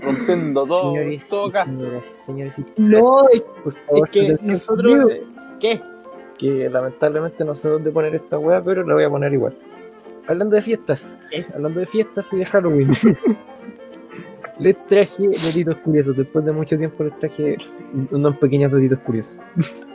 Rompiendo 0.00 0.64
todo, 0.64 0.92
Señores 0.92 1.28
todo 1.28 1.46
y 1.46 1.50
acá. 1.50 1.64
señoras, 1.64 2.06
señores 2.06 2.62
No, 2.76 3.28
es, 3.32 3.40
por 3.62 3.72
favor, 3.72 4.08
es 4.08 4.10
que 5.60 5.82
que 6.38 6.68
lamentablemente 6.68 7.44
no 7.44 7.54
sé 7.54 7.68
dónde 7.68 7.90
poner 7.92 8.14
esta 8.16 8.36
weá, 8.38 8.60
pero 8.62 8.84
la 8.84 8.94
voy 8.94 9.04
a 9.04 9.10
poner 9.10 9.32
igual. 9.32 9.54
Hablando 10.26 10.56
de 10.56 10.62
fiestas, 10.62 11.18
¿Qué? 11.30 11.46
hablando 11.54 11.78
de 11.80 11.86
fiestas 11.86 12.28
y 12.32 12.36
de 12.38 12.44
Halloween. 12.46 12.90
les 14.58 14.86
traje 14.86 15.28
datitos 15.28 15.78
curiosos. 15.78 16.16
Después 16.16 16.44
de 16.44 16.52
mucho 16.52 16.76
tiempo 16.76 17.04
les 17.04 17.18
traje 17.18 17.58
unos 18.10 18.36
pequeños 18.38 18.72
datitos 18.72 18.98
curiosos. 19.00 19.36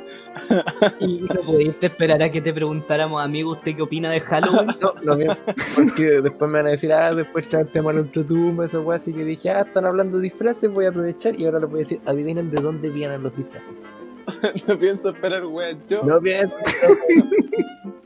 Y 0.99 1.19
no 1.21 1.41
pudiste 1.41 1.87
esperar 1.87 2.21
a 2.23 2.31
que 2.31 2.41
te 2.41 2.53
preguntáramos, 2.53 3.23
amigo, 3.23 3.51
¿usted 3.53 3.75
qué 3.75 3.81
opina 3.81 4.11
de 4.11 4.21
Halloween? 4.21 4.67
No, 4.81 4.93
lo 5.01 5.17
pienso. 5.17 5.43
Porque 5.75 6.21
después 6.21 6.51
me 6.51 6.59
van 6.59 6.67
a 6.67 6.71
decir, 6.71 6.91
ah, 6.93 7.13
después 7.13 7.47
trae 7.47 7.63
el 7.63 7.69
tema 7.69 7.89
de 7.91 7.95
la 7.97 8.01
ultratumba, 8.03 8.65
esa 8.65 8.79
weá. 8.79 8.97
Así 8.97 9.13
que 9.13 9.23
dije, 9.23 9.49
ah, 9.49 9.61
están 9.61 9.85
hablando 9.85 10.17
de 10.17 10.23
disfraces, 10.23 10.71
voy 10.71 10.85
a 10.85 10.89
aprovechar 10.89 11.35
y 11.35 11.45
ahora 11.45 11.59
les 11.59 11.69
voy 11.69 11.79
a 11.79 11.83
decir, 11.83 11.99
adivinen 12.05 12.49
de 12.51 12.61
dónde 12.61 12.89
vienen 12.89 13.23
los 13.23 13.35
disfraces. 13.35 13.95
no 14.67 14.77
pienso 14.77 15.09
esperar, 15.09 15.45
weón. 15.45 15.79
Yo. 15.89 16.03
No 16.03 16.19
pienso. 16.19 16.53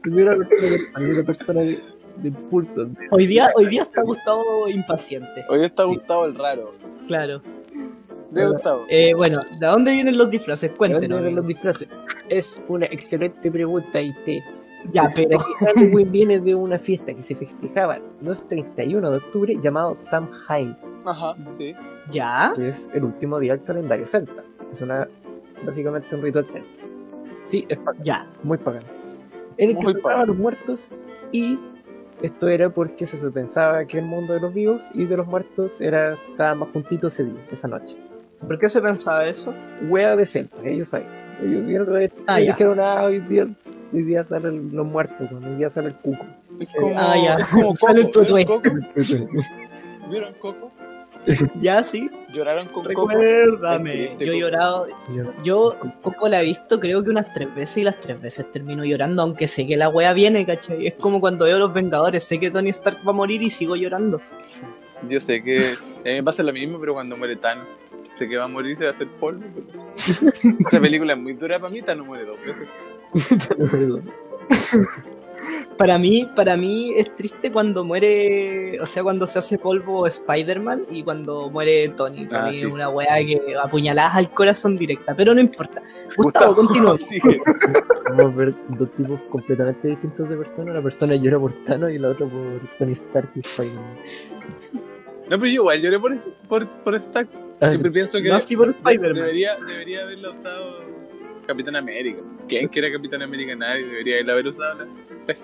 Primero 0.02 0.32
la 0.34 1.24
persona 1.24 1.62
de, 1.62 1.80
de 2.18 2.28
impulso. 2.28 2.86
de- 2.86 3.08
Hoy 3.12 3.26
día, 3.28 3.52
hoy 3.56 3.68
día 3.68 3.84
está 3.84 4.02
Gustavo 4.04 4.68
impaciente. 4.68 5.46
Hoy 5.50 5.64
está 5.64 5.84
Gustavo 5.84 6.26
el 6.26 6.36
raro. 6.36 6.74
Claro. 7.06 7.42
De 8.32 8.48
Gustavo. 8.48 8.86
Eh, 8.90 9.14
bueno, 9.16 9.42
¿de 9.60 9.66
dónde 9.68 9.92
vienen 9.92 10.18
los 10.18 10.30
disfraces? 10.32 10.64
¿De 10.64 10.68
dónde 10.70 10.78
Cuéntenos. 10.78 11.20
vienen 11.20 11.36
los 11.36 11.48
disfraces? 11.48 11.88
Es 12.30 12.62
una 12.68 12.86
excelente 12.86 13.52
pregunta 13.52 14.02
y 14.02 14.14
te. 14.26 14.44
Ya, 14.94 15.08
pero... 15.14 15.38
Halloween 15.38 16.12
viene 16.12 16.40
de 16.40 16.56
una 16.56 16.80
fiesta 16.80 17.14
que 17.14 17.22
se 17.22 17.36
festejaba 17.36 18.00
los 18.22 18.48
31 18.48 19.12
de 19.12 19.18
octubre 19.18 19.56
llamado 19.62 19.94
Samhain, 19.94 20.76
Ajá, 21.06 21.36
sí. 21.58 21.76
¿Ya? 22.10 22.52
que 22.56 22.70
es 22.70 22.90
el 22.94 23.04
último 23.04 23.38
día 23.40 23.56
del 23.56 23.64
calendario 23.64 24.08
celta. 24.08 24.44
Es 24.72 24.82
una 24.82 25.08
básicamente 25.64 26.16
un 26.16 26.24
ritual 26.24 26.46
celta. 26.46 26.68
Sí, 27.44 27.66
es 27.70 27.78
pa- 27.78 27.94
Ya. 28.02 28.26
muy 28.42 28.58
pagano. 28.58 28.88
En 29.58 29.70
el 29.72 29.78
que 29.78 29.86
se 29.88 29.94
pagano. 29.96 30.24
a 30.24 30.26
los 30.26 30.38
muertos 30.38 30.96
y 31.32 31.60
esto 32.24 32.48
era 32.48 32.70
porque 32.72 33.06
se 33.06 33.30
pensaba 33.30 33.86
que 33.86 34.00
el 34.00 34.06
mundo 34.06 34.34
de 34.34 34.40
los 34.40 34.52
vivos 34.54 34.90
y 34.96 35.06
de 35.06 35.18
los 35.18 35.28
muertos 35.28 35.80
era 35.82 36.18
estaba 36.32 36.56
más 36.56 36.70
juntito 36.70 37.08
ese 37.08 37.26
día, 37.26 37.46
esa 37.52 37.68
noche. 37.68 37.98
¿Por 38.46 38.60
qué 38.60 38.70
se 38.70 38.82
pensaba 38.82 39.26
eso? 39.28 39.54
Wea 39.88 40.16
de 40.16 40.26
celta, 40.26 40.58
ellos 40.66 40.90
saben. 40.90 41.08
Ellos 41.42 41.66
vieron 41.66 41.88
que 41.88 42.12
Ah, 42.28 42.38
dijeron, 42.38 42.80
ah, 42.80 43.04
hoy 43.04 43.20
día, 43.20 43.46
hoy 43.94 44.04
día 44.04 44.24
salen 44.24 44.76
los 44.76 44.86
muertos, 44.86 45.28
hoy 45.32 45.56
día 45.56 45.70
sale 45.70 45.90
el 45.90 45.96
cuco. 45.96 46.26
Es 46.60 46.70
como, 46.78 46.94
Ah, 46.98 47.16
ya. 47.18 47.36
es 47.38 47.48
como 47.50 47.76
Sale 47.76 48.02
el 48.02 48.12
Coco. 48.12 48.22
¿Vieron 48.34 48.46
Coco? 48.46 48.70
¿Vieron 50.10 50.34
Coco? 50.36 50.72
Ya, 51.62 51.84
sí. 51.84 52.10
¿Lloraron 52.34 52.68
con 52.70 52.84
Coco? 52.84 53.08
Recuérdame. 53.10 53.92
Triste, 53.92 54.26
Yo 54.26 54.32
he 54.34 54.36
Coco. 54.36 54.40
llorado. 54.40 54.88
Yo 55.44 55.76
Coco 56.02 56.28
la 56.28 56.42
he 56.42 56.46
visto 56.46 56.80
creo 56.80 57.04
que 57.04 57.12
unas 57.12 57.32
tres 57.32 57.54
veces 57.54 57.78
y 57.78 57.84
las 57.84 58.00
tres 58.00 58.20
veces 58.20 58.52
termino 58.52 58.84
llorando, 58.84 59.22
aunque 59.22 59.46
sé 59.46 59.68
que 59.68 59.78
la 59.78 59.90
wea 59.90 60.14
viene, 60.14 60.46
¿cachai? 60.48 60.88
Es 60.88 60.96
como 60.96 61.20
cuando 61.20 61.46
veo 61.46 61.60
Los 61.60 61.74
Vengadores, 61.74 62.24
sé 62.24 62.40
que 62.40 62.50
Tony 62.50 62.70
Stark 62.70 62.98
va 63.06 63.12
a 63.12 63.14
morir 63.14 63.42
y 63.44 63.52
sigo 63.52 63.76
llorando. 63.76 64.20
Yo 65.08 65.20
sé 65.20 65.44
que 65.44 65.58
a 65.60 66.04
mí 66.06 66.12
me 66.14 66.24
pasa 66.24 66.42
lo 66.42 66.54
mismo, 66.54 66.80
pero 66.80 66.94
cuando 66.96 67.16
muere 67.18 67.36
Thanos, 67.36 67.68
sé 68.14 68.28
que 68.28 68.38
va 68.38 68.46
a 68.46 68.48
morir, 68.48 68.78
se 68.78 68.84
va 68.84 68.90
a 68.90 68.94
hacer 68.94 69.08
polvo. 69.20 69.44
pero- 69.56 69.82
Esa 70.68 70.80
película 70.82 71.14
es 71.14 71.20
muy 71.20 71.34
dura 71.34 71.60
para 71.60 71.72
mí, 71.72 71.82
Thanos 71.82 72.06
muere 72.08 72.26
dos 72.26 72.38
veces. 72.46 72.68
Para 75.78 75.98
mí, 75.98 76.30
para 76.36 76.56
mí 76.56 76.94
es 76.96 77.16
triste 77.16 77.52
cuando 77.52 77.84
muere, 77.84 78.80
o 78.80 78.86
sea, 78.86 79.02
cuando 79.02 79.26
se 79.26 79.40
hace 79.40 79.58
polvo 79.58 80.06
Spider-Man 80.06 80.84
y 80.92 81.02
cuando 81.02 81.50
muere 81.50 81.90
Tony. 81.90 82.28
Para 82.28 82.44
Ah, 82.44 82.48
mí 82.50 82.54
sí. 82.54 82.66
es 82.68 82.72
una 82.72 82.90
wea 82.90 83.16
que 83.26 83.56
apuñaladas 83.62 84.16
al 84.18 84.30
corazón 84.32 84.78
directa, 84.78 85.16
pero 85.16 85.34
no 85.34 85.42
importa. 85.42 85.82
Gustavo, 86.16 86.54
continúa. 86.54 86.96
Vamos 88.10 88.26
a 88.34 88.38
ver 88.38 88.54
dos 88.78 88.92
tipos 88.96 89.20
completamente 89.32 89.88
distintos 89.88 90.30
de 90.30 90.38
personas. 90.38 90.72
Una 90.76 90.84
persona 90.84 91.16
llora 91.16 91.40
por 91.40 91.54
Thanos 91.64 91.92
y 91.92 91.98
la 91.98 92.10
otra 92.10 92.28
por 92.28 92.78
Tony 92.78 92.92
Stark 92.92 93.32
y 93.34 93.40
Spider-Man. 93.40 93.96
No, 94.74 95.30
pero 95.40 95.46
yo 95.46 95.52
igual 95.54 95.82
lloré 95.82 96.00
por, 96.00 96.16
por, 96.48 96.68
por 96.84 96.96
Stark. 96.96 97.30
Siempre 97.70 97.92
pienso 97.92 98.18
que 98.22 98.30
No 98.30 98.40
por 98.58 98.76
debería, 99.14 99.56
debería 99.56 100.04
haberla 100.04 100.32
usado 100.32 100.82
Capitán 101.46 101.76
América. 101.76 102.22
¿Quién 102.48 102.68
quiera 102.68 102.92
Capitán 102.92 103.22
América? 103.22 103.56
Nadie 103.56 103.86
debería 103.86 104.20
haber 104.32 104.48
usado 104.48 104.80
la... 104.80 105.36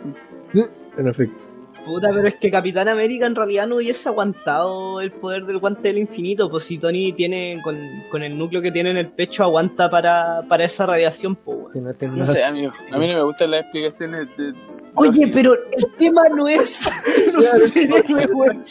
En 0.97 1.07
efecto. 1.07 1.37
Puta, 1.85 2.09
pero 2.13 2.27
es 2.27 2.35
que 2.35 2.51
Capitán 2.51 2.89
América 2.89 3.27
en 3.27 3.35
realidad 3.35 3.67
no 3.67 3.77
hubiese 3.77 4.09
aguantado 4.09 4.99
el 4.99 5.11
poder 5.11 5.45
del 5.45 5.59
guante 5.59 5.87
del 5.87 5.99
infinito, 5.99 6.49
pues 6.49 6.65
si 6.65 6.77
Tony 6.77 7.13
tiene, 7.13 7.61
con, 7.63 7.77
con 8.11 8.23
el 8.23 8.37
núcleo 8.37 8.61
que 8.61 8.71
tiene 8.71 8.91
en 8.91 8.97
el 8.97 9.07
pecho, 9.09 9.43
aguanta 9.43 9.89
para, 9.89 10.41
para 10.49 10.65
esa 10.65 10.85
radiación, 10.85 11.35
pues. 11.35 11.67
Que 11.73 12.07
no 12.07 12.15
No 12.15 12.25
sé, 12.25 12.43
amigo. 12.43 12.73
A 12.91 12.97
mí 12.97 13.07
no 13.07 13.13
me 13.13 13.23
gustan 13.23 13.51
las 13.51 13.61
explicaciones 13.61 14.27
de, 14.37 14.53
Oye, 14.97 15.27
pero 15.31 15.53
el 15.53 15.85
tema 15.97 16.23
no 16.35 16.47
es 16.47 16.89
los 17.33 17.49
superhéroes, 17.49 18.29
weón. 18.33 18.63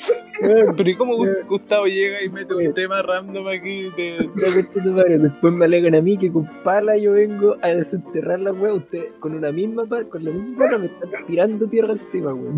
Pero 0.77 0.91
¿y 0.91 0.97
cómo. 0.97 1.17
Gustavo 1.49 1.87
llega 1.87 2.23
y 2.23 2.29
mete 2.29 2.55
un 2.55 2.75
tema 2.75 3.01
random 3.03 3.47
aquí 3.47 3.91
de... 3.97 4.29
Después 5.19 5.53
me 5.53 5.65
alegan 5.65 5.95
a 5.95 6.01
mí 6.03 6.19
que 6.19 6.31
con 6.31 6.47
pala 6.63 6.97
yo 6.97 7.13
vengo 7.13 7.57
a 7.63 7.69
desenterrar 7.69 8.41
la 8.41 8.53
wea. 8.53 8.75
Ustedes 8.75 9.13
con 9.21 9.35
una 9.35 9.53
misma 9.53 9.87
pala, 9.87 10.09
con 10.09 10.25
la 10.25 10.33
misma 10.33 10.59
pala 10.59 10.79
me 10.79 10.87
están 10.87 11.27
tirando 11.27 11.67
tierra 11.69 11.93
encima, 11.93 12.35
weón. 12.35 12.57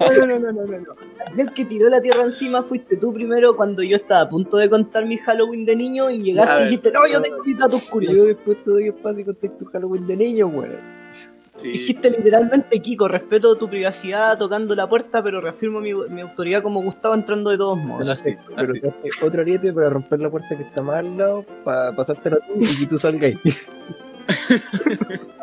No, 0.00 0.26
no, 0.26 0.38
no, 0.38 0.52
no, 0.52 0.64
no. 0.66 0.94
El 1.36 1.52
que 1.52 1.64
tiró 1.64 1.88
la 1.88 2.00
tierra 2.00 2.24
encima 2.24 2.62
fuiste 2.62 2.96
tú 2.96 3.12
primero 3.12 3.56
cuando 3.56 3.82
yo 3.82 3.96
estaba 3.96 4.22
a 4.22 4.28
punto 4.28 4.56
de 4.56 4.68
contar 4.68 5.06
mi 5.06 5.16
Halloween 5.18 5.64
de 5.64 5.76
niño 5.76 6.10
y 6.10 6.22
llegaste 6.22 6.62
y 6.62 6.64
dijiste, 6.64 6.90
no, 6.90 7.06
yo 7.06 7.22
tengo 7.22 7.44
mis 7.44 7.56
datos 7.56 7.82
curiosos. 7.84 8.18
yo 8.18 8.24
después 8.24 8.62
te 8.64 8.70
doy 8.70 8.88
espacio 8.88 9.20
y 9.20 9.24
conté 9.24 9.48
tu 9.50 9.64
Halloween 9.66 10.06
de 10.06 10.16
niño, 10.16 10.48
weón. 10.48 10.97
Sí. 11.58 11.68
Dijiste 11.68 12.10
literalmente, 12.10 12.80
Kiko, 12.80 13.08
respeto 13.08 13.56
tu 13.56 13.68
privacidad 13.68 14.38
tocando 14.38 14.74
la 14.74 14.88
puerta, 14.88 15.22
pero 15.22 15.40
reafirmo 15.40 15.80
mi, 15.80 15.92
mi 15.92 16.20
autoridad 16.20 16.62
como 16.62 16.80
Gustavo 16.82 17.14
entrando 17.14 17.50
de 17.50 17.58
todos 17.58 17.78
modos. 17.78 18.08
Así, 18.08 18.36
Pero 18.54 18.72
así. 18.72 18.80
traje 18.80 19.08
otro 19.26 19.42
ariete 19.42 19.72
para 19.72 19.90
romper 19.90 20.20
la 20.20 20.30
puerta 20.30 20.56
que 20.56 20.62
está 20.62 20.82
más 20.82 20.98
al 20.98 21.18
lado, 21.18 21.44
para 21.64 21.94
pasártela 21.94 22.36
tú 22.36 22.54
y 22.60 22.80
que 22.80 22.86
tú 22.88 22.96
salgas 22.96 23.32
ahí. 23.32 23.38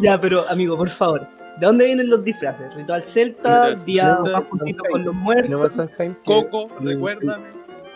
Ya, 0.00 0.20
pero 0.20 0.48
amigo, 0.48 0.76
por 0.76 0.88
favor, 0.88 1.26
¿de 1.58 1.66
dónde 1.66 1.84
vienen 1.86 2.08
los 2.08 2.24
disfraces? 2.24 2.72
¿Ritual 2.74 3.02
celta? 3.02 3.70
Ritual 3.70 3.84
¿Día 3.84 4.16
celta, 4.16 4.30
más 4.30 4.44
con 4.44 5.04
los 5.04 5.04
no 5.04 5.12
muertos? 5.12 5.80
Coco, 6.24 6.68
recuérdame. 6.80 7.48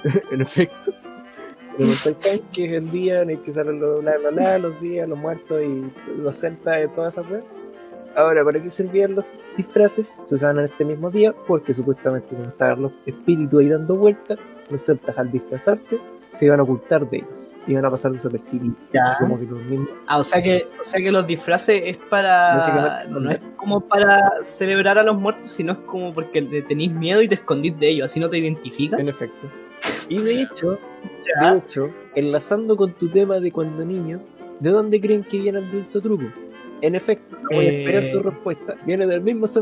en 0.32 0.40
efecto. 0.40 0.92
Que 1.76 2.64
es 2.64 2.72
el 2.72 2.90
día 2.90 3.22
en 3.22 3.30
el 3.30 3.42
que 3.42 3.52
salen 3.52 3.80
los 3.80 4.00
bla 4.02 4.16
bla 4.18 4.30
bla, 4.30 4.58
los 4.58 4.80
días, 4.80 5.08
los 5.08 5.18
muertos 5.18 5.60
y 5.62 5.90
los 6.20 6.36
celtas 6.36 6.84
y 6.84 6.88
todas 6.94 7.14
esas 7.14 7.30
weas. 7.30 7.44
Ahora, 8.14 8.44
¿para 8.44 8.62
qué 8.62 8.68
servían 8.68 9.14
los 9.14 9.38
disfraces? 9.56 10.18
Se 10.22 10.34
usaban 10.34 10.58
en 10.58 10.66
este 10.66 10.84
mismo 10.84 11.10
día 11.10 11.34
porque 11.46 11.72
supuestamente 11.72 12.28
como 12.28 12.44
estaban 12.44 12.82
los 12.82 12.92
espíritus 13.06 13.60
ahí 13.60 13.68
dando 13.68 13.96
vueltas, 13.96 14.38
los 14.68 14.82
celtas 14.82 15.16
al 15.16 15.32
disfrazarse 15.32 15.98
se 16.32 16.46
iban 16.46 16.60
a 16.60 16.62
ocultar 16.62 17.08
de 17.08 17.18
ellos, 17.18 17.54
iban 17.66 17.84
a 17.84 17.90
pasar 17.90 18.12
desapercibidos. 18.12 18.76
Como 19.18 19.38
que 19.38 19.44
los 19.44 19.62
mismos 19.64 19.88
Ah, 20.06 20.18
o 20.18 20.24
sea 20.24 20.42
que, 20.42 20.66
o 20.80 20.84
sea 20.84 21.00
que 21.00 21.12
los 21.12 21.26
disfraces 21.26 21.82
es 21.84 21.96
para. 22.08 23.04
No 23.04 23.30
es 23.30 23.40
como 23.56 23.80
para 23.80 24.42
celebrar 24.42 24.98
a 24.98 25.02
los 25.02 25.16
muertos, 25.16 25.48
sino 25.48 25.72
es 25.72 25.78
como 25.80 26.12
porque 26.12 26.40
le 26.40 26.62
tenéis 26.62 26.90
miedo 26.90 27.20
y 27.22 27.28
te 27.28 27.34
escondís 27.34 27.78
de 27.78 27.88
ellos, 27.90 28.06
así 28.06 28.18
no 28.18 28.30
te 28.30 28.38
identifican. 28.38 29.00
En 29.00 29.08
efecto. 29.10 29.48
Y 30.08 30.18
de 30.18 30.42
hecho, 30.42 30.78
de 31.40 31.58
hecho, 31.58 31.90
enlazando 32.14 32.76
con 32.76 32.92
tu 32.92 33.08
tema 33.08 33.40
de 33.40 33.50
cuando 33.52 33.84
niño, 33.84 34.20
¿de 34.60 34.70
dónde 34.70 35.00
creen 35.00 35.24
que 35.24 35.38
viene 35.38 35.58
el 35.60 35.70
dulce 35.70 36.00
truco? 36.00 36.24
En 36.80 36.94
efecto, 36.96 37.36
no 37.42 37.56
voy 37.56 37.66
a 37.66 37.70
esperar 37.78 38.02
Eh. 38.02 38.10
su 38.10 38.22
respuesta. 38.22 38.74
Viene 38.84 39.06
del 39.06 39.20
mismo 39.20 39.46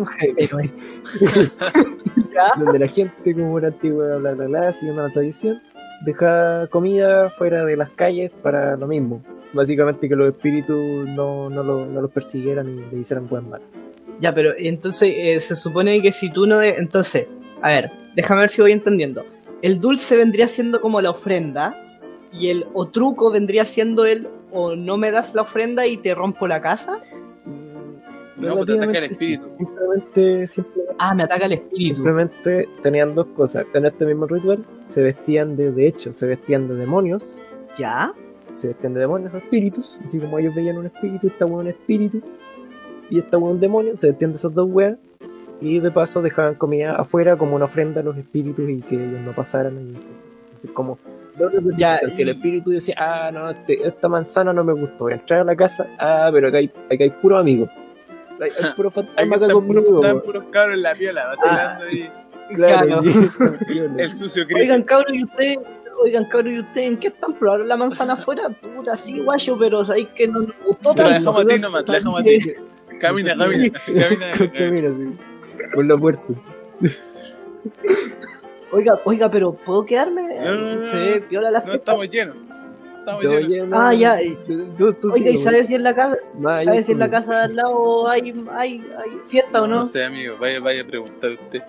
¿Ya? 2.34 2.52
donde 2.58 2.78
la 2.78 2.88
gente, 2.88 3.34
como 3.34 3.54
una 3.54 3.68
antigua 3.68 4.16
bla 4.16 4.32
bla 4.34 4.46
bla, 4.46 4.72
siguiendo 4.72 5.02
la 5.06 5.12
tradición, 5.12 5.60
deja 6.04 6.66
comida 6.68 7.30
fuera 7.30 7.64
de 7.64 7.76
las 7.76 7.90
calles 7.90 8.30
para 8.42 8.76
lo 8.76 8.86
mismo. 8.86 9.22
Básicamente 9.52 10.08
que 10.08 10.14
los 10.16 10.28
espíritus 10.28 10.76
no, 11.08 11.50
no, 11.50 11.62
lo- 11.62 11.84
no 11.86 12.00
los 12.00 12.10
persiguieran 12.10 12.68
y 12.68 12.94
le 12.94 13.00
hicieran 13.00 13.28
buen 13.28 13.48
mal. 13.50 13.60
Ya, 14.20 14.32
pero 14.34 14.52
entonces 14.56 15.12
eh, 15.16 15.40
se 15.40 15.54
supone 15.56 16.00
que 16.02 16.12
si 16.12 16.30
tú 16.30 16.46
no... 16.46 16.58
De... 16.58 16.70
Entonces, 16.76 17.26
a 17.62 17.70
ver, 17.70 17.90
déjame 18.14 18.42
ver 18.42 18.50
si 18.50 18.62
voy 18.62 18.72
entendiendo. 18.72 19.24
El 19.62 19.80
dulce 19.80 20.16
vendría 20.16 20.48
siendo 20.48 20.80
como 20.80 21.00
la 21.00 21.10
ofrenda 21.10 21.76
y 22.32 22.48
el 22.48 22.66
o 22.72 22.88
truco 22.88 23.30
vendría 23.30 23.64
siendo 23.64 24.06
el 24.06 24.28
o 24.50 24.74
no 24.74 24.96
me 24.96 25.10
das 25.10 25.34
la 25.34 25.42
ofrenda 25.42 25.86
y 25.86 25.96
te 25.96 26.14
rompo 26.14 26.48
la 26.48 26.60
casa. 26.60 27.00
No, 28.36 28.54
pues 28.56 28.66
te 28.66 28.72
ataca 28.72 28.98
el 28.98 29.04
espíritu. 29.04 29.50
Simplemente, 29.58 30.46
simplemente 30.46 30.80
Ah, 31.02 31.14
me 31.14 31.22
ataca 31.22 31.46
el 31.46 31.52
espíritu. 31.52 31.94
Simplemente 31.94 32.68
tenían 32.82 33.14
dos 33.14 33.26
cosas. 33.28 33.64
En 33.72 33.86
este 33.86 34.04
mismo 34.04 34.26
ritual 34.26 34.66
se 34.84 35.00
vestían 35.00 35.56
de, 35.56 35.72
de 35.72 35.86
hecho, 35.86 36.12
se 36.12 36.26
vestían 36.26 36.68
de 36.68 36.74
demonios, 36.74 37.40
¿Ya? 37.74 38.12
se 38.52 38.68
vestían 38.68 38.92
de 38.92 39.00
demonios 39.00 39.32
o 39.32 39.38
espíritus, 39.38 39.98
así 40.04 40.18
como 40.18 40.38
ellos 40.38 40.54
veían 40.54 40.76
un 40.76 40.84
espíritu, 40.86 41.28
esta 41.28 41.46
hueá 41.46 41.60
un 41.60 41.68
espíritu, 41.68 42.20
y 43.08 43.18
esta 43.18 43.38
hueá 43.38 43.52
un 43.52 43.60
demonio, 43.60 43.96
se 43.96 44.08
vestían 44.08 44.32
de 44.32 44.36
esas 44.36 44.52
dos 44.52 44.68
weas, 44.70 44.98
y 45.60 45.78
de 45.80 45.90
paso 45.90 46.22
dejaban 46.22 46.54
comida 46.54 46.94
afuera 46.96 47.36
como 47.36 47.56
una 47.56 47.66
ofrenda 47.66 48.00
a 48.00 48.04
los 48.04 48.16
espíritus 48.16 48.68
y 48.68 48.80
que 48.82 48.94
ellos 48.96 49.20
no 49.20 49.32
pasaran 49.34 49.78
y 49.92 49.96
eso. 49.96 50.10
Entonces, 50.46 50.70
como 50.72 50.98
Ya, 51.76 51.96
si 52.10 52.22
el 52.22 52.30
espíritu 52.30 52.70
decía, 52.70 52.94
ah, 52.98 53.30
no, 53.32 53.50
este- 53.50 53.86
esta 53.86 54.08
manzana 54.08 54.52
no 54.52 54.62
me 54.64 54.72
gustó, 54.72 55.04
voy 55.04 55.12
a 55.12 55.16
entrar 55.16 55.40
a 55.40 55.44
la 55.44 55.56
casa, 55.56 55.86
ah, 55.98 56.28
pero 56.32 56.48
acá 56.48 56.58
hay, 56.58 56.66
acá 56.66 57.04
hay 57.04 57.10
puros 57.10 57.40
amigos. 57.40 57.68
Hay, 58.40 58.50
hay 58.62 58.72
puro 58.74 58.90
fantasma 58.90 59.36
acá 59.36 59.46
están 59.46 59.60
conmigo. 59.60 59.84
puros, 59.84 60.04
están 60.04 60.20
puros 60.22 60.44
cabros 60.50 60.76
en 60.76 60.82
la 60.82 60.94
piola, 60.94 61.26
vacilando 61.36 61.84
ahí. 61.84 62.10
Claro, 62.54 62.86
Claro. 63.02 63.02
El 63.98 64.14
sucio 64.14 64.44
Oigan, 64.54 64.78
Chris. 64.82 64.86
cabros, 64.86 65.12
¿y 65.14 65.24
ustedes? 65.24 65.58
Oigan, 66.02 66.24
cabros, 66.24 66.52
¿y 66.54 66.58
ustedes 66.60 66.86
en 66.88 66.96
qué 66.98 67.08
están? 67.08 67.34
¿Probaron 67.34 67.68
la 67.68 67.76
manzana 67.76 68.14
afuera? 68.14 68.48
Puta, 68.74 68.96
sí, 68.96 69.20
guayo, 69.20 69.56
pero 69.58 69.84
sabéis 69.84 70.08
que 70.16 70.26
no 70.26 70.40
nos 70.40 70.54
gustó 70.66 70.94
Te 70.94 71.02
la 71.02 71.08
tanto. 71.10 71.32
dejamos 71.32 71.40
a 71.44 71.46
ti 71.54 71.60
nomás, 71.60 71.84
la 71.88 71.94
dejamos 71.94 72.20
a 72.20 72.24
ti. 72.24 72.38
Camina, 72.98 73.36
camina, 73.36 73.46
Sí. 73.46 73.70
camina. 73.70 74.52
Camina, 74.58 74.88
sí. 74.96 75.16
Por 75.74 75.84
la 75.86 75.96
puerta. 75.96 76.22
sí. 76.80 76.88
Oiga, 78.72 79.00
oiga, 79.04 79.30
pero 79.30 79.52
¿puedo 79.52 79.84
quedarme? 79.84 80.22
No, 80.44 80.54
no, 80.54 80.74
no, 80.76 80.86
¿Usted 80.86 81.22
no. 81.22 81.28
viola 81.28 81.50
la 81.50 81.60
No 81.60 81.72
estamos 81.72 82.08
llenos. 82.08 82.36
Estamos 83.00 83.24
llenos. 83.24 83.48
lleno- 83.50 83.76
Ah, 83.78 83.92
ya, 83.94 84.16
Tú- 84.78 84.92
tú 84.94 85.08
Oiga, 85.12 85.30
¿y 85.30 85.36
sabes 85.38 85.66
si 85.66 85.74
en 85.74 85.82
la 85.82 85.94
casa, 85.94 86.16
sabes 86.64 86.86
si 86.86 86.92
en 86.92 86.98
la 87.00 87.10
casa 87.10 87.36
de 87.38 87.42
al 87.44 87.56
lado 87.56 88.08
hay, 88.08 88.20
hay, 88.52 88.72
hay 88.96 89.10
fiesta 89.26 89.62
o 89.62 89.66
No 89.66 89.80
no? 89.80 89.86
sé, 89.88 90.04
amigo, 90.04 90.36
vaya, 90.38 90.60
vaya 90.60 90.82
a 90.82 90.86
preguntar 90.86 91.30
usted. 91.32 91.62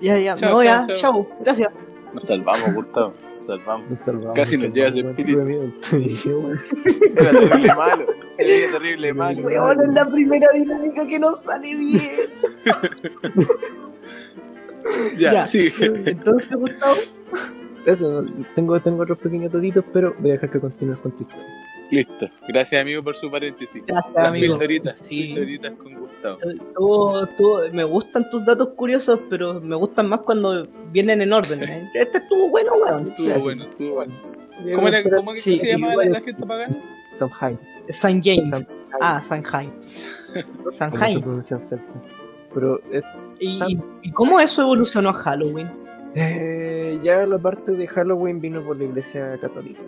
Ya, 0.00 0.18
ya, 0.18 0.34
Chao, 0.34 0.48
me 0.48 0.54
voy 0.54 0.66
chao, 0.66 0.82
a, 0.84 0.86
chao. 0.88 0.96
chao, 0.96 1.28
gracias. 1.40 1.72
Nos 2.14 2.24
salvamos, 2.24 2.74
Gustavo. 2.74 3.14
Nos 3.36 3.46
salvamos. 3.46 3.90
Nos 3.90 3.98
salvamos, 4.00 4.34
Casi 4.34 4.56
nos 4.56 4.72
lleva 4.72 4.88
ese 4.88 5.02
salvamos, 5.02 5.18
espíritu. 5.18 6.52
Era 7.16 7.30
terrible 7.30 7.74
malo. 7.74 8.06
Era 8.38 8.72
terrible 8.72 9.14
malo. 9.14 9.42
Weón, 9.42 9.80
es 9.80 9.94
la 9.94 10.04
primera 10.10 10.48
dinámica 10.54 11.06
que 11.06 11.18
nos 11.18 11.42
sale 11.42 11.76
bien. 11.76 12.30
Ya, 15.16 15.32
Ya. 15.32 15.46
sí. 15.46 15.68
Entonces, 15.80 16.56
Gustavo, 16.56 16.96
Eso, 17.86 18.24
tengo, 18.56 18.80
tengo 18.80 19.02
otros 19.02 19.18
pequeños 19.18 19.52
datitos, 19.52 19.84
pero 19.92 20.12
voy 20.18 20.30
a 20.30 20.32
dejar 20.34 20.50
que 20.50 20.58
continúes 20.60 20.98
con 20.98 21.12
tu 21.12 21.22
historia. 21.22 21.46
Listo. 21.92 22.28
Gracias, 22.48 22.80
amigo, 22.82 23.02
por 23.02 23.14
su 23.14 23.30
paréntesis. 23.30 23.82
gracias, 23.86 24.14
Las 24.14 24.28
amigo. 24.28 24.54
pildoritas. 24.54 24.98
Sí. 25.00 25.24
Pildoritas 25.34 25.72
con 25.74 25.94
Gustavo. 25.94 26.36
Tú- 26.74 27.28
tú- 27.36 27.58
me 27.72 27.84
gustan 27.84 28.28
tus 28.30 28.44
datos 28.44 28.70
curiosos, 28.70 29.20
pero 29.30 29.60
me 29.60 29.76
gustan 29.76 30.08
más 30.08 30.20
cuando 30.22 30.66
vienen 30.90 31.20
en 31.22 31.32
orden. 31.32 31.62
¿eh? 31.62 31.90
Este 31.94 32.18
estuvo 32.18 32.48
bueno, 32.48 32.72
weón. 32.74 33.08
Estuvo 33.12 33.40
bueno, 33.40 33.64
estuvo 33.64 33.94
bueno. 33.94 34.14
¿Cómo, 34.74 34.88
era, 34.88 34.98
espero- 34.98 35.16
cómo 35.18 35.30
que 35.32 35.36
Sí, 35.38 35.58
se 35.58 35.66
llama 35.66 35.88
la, 35.88 35.92
igual- 35.92 36.12
la 36.12 36.20
fiesta 36.22 36.46
pagana? 36.46 36.76
Samhain. 37.14 37.58
San 37.90 38.22
James. 38.22 38.58
Samhain, 38.58 38.78
Ah, 39.00 39.20
Sanheim. 39.22 39.70
Sanheim. 40.72 41.22
Pero 42.54 42.80
es- 42.90 43.04
¿Y, 43.38 43.58
San- 43.58 43.84
¿Y 44.02 44.10
cómo 44.12 44.40
eso 44.40 44.62
evolucionó 44.62 45.10
a 45.10 45.14
Halloween? 45.14 45.70
eh, 46.14 46.98
ya 47.02 47.24
la 47.26 47.38
parte 47.38 47.72
de 47.72 47.86
Halloween 47.86 48.40
vino 48.40 48.62
por 48.62 48.76
la 48.76 48.84
iglesia 48.84 49.38
católica. 49.40 49.80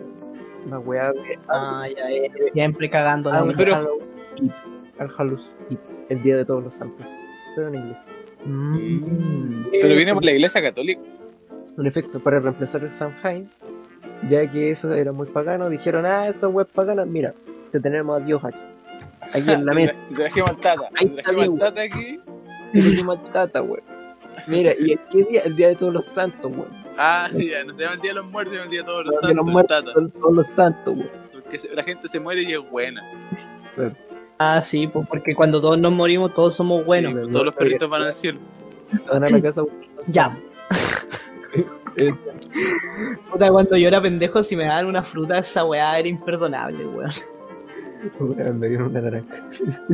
La 0.69 0.79
weá 0.79 1.11
de 1.13 1.39
Ah, 1.47 1.85
ya, 1.95 2.09
eh, 2.11 2.31
siempre 2.53 2.89
cagando 2.89 3.29
wea. 3.29 3.53
pero- 3.55 3.73
Halloween 3.75 4.53
al 4.99 5.09
Hallows 5.17 5.51
Eve, 5.69 5.79
el 6.09 6.21
día 6.23 6.37
de 6.37 6.45
todos 6.45 6.63
los 6.63 6.73
santos, 6.73 7.07
pero 7.55 7.67
en 7.67 7.75
inglés. 7.75 7.97
Mm. 8.45 9.63
Pero 9.71 9.87
Eh, 9.87 9.95
viene 9.95 10.05
sí, 10.05 10.13
por 10.13 10.25
la 10.25 10.31
iglesia 10.31 10.61
católica. 10.61 11.01
En 11.77 11.85
efecto, 11.85 12.19
para 12.19 12.39
reemplazar 12.39 12.83
el 12.83 12.91
Samhain, 12.91 13.49
ya 14.29 14.49
que 14.49 14.71
eso 14.71 14.93
era 14.93 15.11
muy 15.11 15.27
pagano, 15.27 15.69
dijeron, 15.69 16.05
ah, 16.05 16.27
esa 16.29 16.47
web 16.47 16.67
pagana, 16.67 17.05
mira, 17.05 17.33
te 17.71 17.79
tenemos 17.79 18.21
a 18.21 18.23
Dios 18.25 18.43
aquí. 18.45 18.57
Aquí 19.33 19.51
en 19.51 19.65
la 19.65 19.73
Te 19.73 19.77
mesa. 19.85 19.93
Te 20.07 20.15
trajimos 20.15 20.49
al 20.51 20.57
tata. 20.57 20.89
Ahí 20.95 21.07
Te 21.07 21.19
está 21.19 21.31
trajimos 21.33 21.59
tata 21.59 21.81
aquí. 21.81 22.19
Dimos 22.73 23.17
al 23.19 23.31
tata, 23.31 23.61
weón. 23.61 23.81
Mira, 24.47 24.71
¿y 24.79 24.91
el 24.93 24.99
qué 25.11 25.23
día? 25.23 25.41
El 25.41 25.55
día 25.55 25.67
de 25.69 25.75
todos 25.75 25.93
los 25.93 26.05
santos, 26.05 26.51
weón. 26.55 26.84
Ah, 26.97 27.29
ya, 27.33 27.63
no 27.63 27.73
se 27.75 27.81
llama 27.83 27.93
el 27.95 28.01
día 28.01 28.11
de 28.11 28.15
los 28.15 28.25
muertos, 28.25 28.51
se 28.51 28.55
llama 28.57 28.65
el 28.65 28.71
día 28.71 28.79
de 28.81 28.85
todos 28.85 29.05
los 29.05 29.15
El 29.15 29.21
día 29.21 29.27
de 29.29 29.35
los 29.35 29.45
santos. 29.45 29.53
muertos, 29.53 29.77
tata. 29.79 29.93
todos- 29.93 30.13
todos 30.13 30.33
los 30.35 30.47
santos, 30.47 30.93
weón. 30.95 31.09
Porque 31.33 31.59
la 31.75 31.83
gente 31.83 32.07
se 32.07 32.19
muere 32.19 32.41
y 32.43 32.53
es 32.53 32.71
buena. 32.71 33.01
Ah, 34.37 34.61
sí, 34.63 34.87
pues 34.87 35.07
porque 35.07 35.35
cuando 35.35 35.61
todos 35.61 35.77
nos 35.79 35.91
morimos, 35.93 36.33
todos 36.33 36.55
somos 36.55 36.83
buenos. 36.85 37.13
Sí, 37.25 37.31
todos 37.31 37.45
los 37.45 37.55
perritos 37.55 37.89
van 37.89 38.01
al 38.03 38.13
cielo. 38.13 38.39
Van 39.11 39.23
a 39.23 39.29
la 39.29 39.41
casa, 39.41 39.63
weón. 39.63 39.75
Ya. 40.07 40.37
Puta, 43.31 43.49
cuando 43.51 43.77
yo 43.77 43.87
era 43.87 44.01
pendejo, 44.01 44.43
si 44.43 44.55
me 44.55 44.65
daban 44.65 44.85
una 44.87 45.03
fruta, 45.03 45.39
esa 45.39 45.63
weá 45.65 45.97
era 45.99 46.07
imperdonable, 46.07 46.85
weón. 46.85 47.09
weón, 48.19 48.59
me 48.59 48.67
dieron 48.67 48.89
una 48.89 49.01
naranja. 49.01 49.35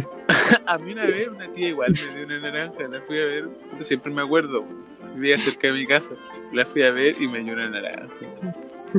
A 0.65 0.77
mí 0.77 0.93
una 0.93 1.05
vez 1.05 1.27
una 1.27 1.47
tía 1.51 1.69
igual 1.69 1.91
me 1.91 2.15
dio 2.15 2.25
una 2.25 2.39
naranja, 2.51 2.87
la 2.89 3.01
fui 3.01 3.19
a 3.19 3.25
ver, 3.25 3.49
siempre 3.81 4.11
me 4.11 4.21
acuerdo, 4.21 4.63
vivía 5.15 5.37
cerca 5.37 5.67
de 5.67 5.73
mi 5.73 5.85
casa, 5.85 6.11
la 6.53 6.65
fui 6.65 6.83
a 6.83 6.91
ver 6.91 7.21
y 7.21 7.27
me 7.27 7.39
dio 7.39 7.53
una 7.53 7.69
naranja. 7.69 8.07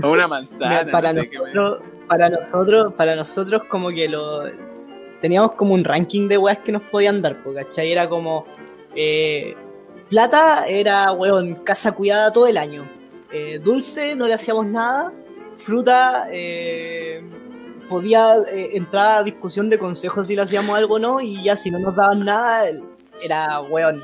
O 0.03 0.11
una 0.11 0.27
manzana, 0.27 0.81
Mira, 0.85 0.93
para 0.93 1.13
no 1.13 1.23
sé 1.23 1.29
qué 1.31 1.39
me- 1.39 1.53
nosotros, 1.53 1.83
para 2.09 2.29
nosotros, 2.31 2.95
para 2.95 3.17
nosotros 3.17 3.63
como 3.69 3.89
que 3.91 4.09
lo 4.09 4.45
teníamos 5.21 5.53
como 5.53 5.75
un 5.75 5.85
ranking 5.85 6.29
de 6.29 6.39
weas 6.39 6.59
que 6.59 6.73
nos 6.73 6.83
podían 6.83 7.21
dar, 7.23 7.43
porque 7.43 7.65
¿cachai? 7.65 7.93
Era 7.93 8.09
como. 8.09 8.47
eh, 8.95 9.55
plata 10.09 10.67
era, 10.67 11.13
weón, 11.13 11.55
casa 11.65 11.93
cuidada 11.93 12.33
todo 12.33 12.47
el 12.47 12.57
año. 12.59 12.87
Eh, 13.33 13.59
dulce, 13.63 14.15
no 14.15 14.27
le 14.27 14.35
hacíamos 14.35 14.67
nada. 14.67 15.13
Fruta, 15.59 16.27
eh, 16.33 17.23
podía 17.89 18.37
eh, 18.53 18.71
entrar 18.75 19.19
a 19.19 19.23
discusión 19.23 19.71
de 19.71 19.79
consejos 19.79 20.27
si 20.27 20.35
le 20.37 20.43
hacíamos 20.43 20.77
algo 20.77 20.95
o 20.97 20.99
no, 20.99 21.21
y 21.21 21.45
ya 21.45 21.57
si 21.57 21.71
no 21.71 21.79
nos 21.79 21.95
daban 21.97 22.25
nada, 22.25 22.65
era, 23.23 23.61
weón. 23.61 24.03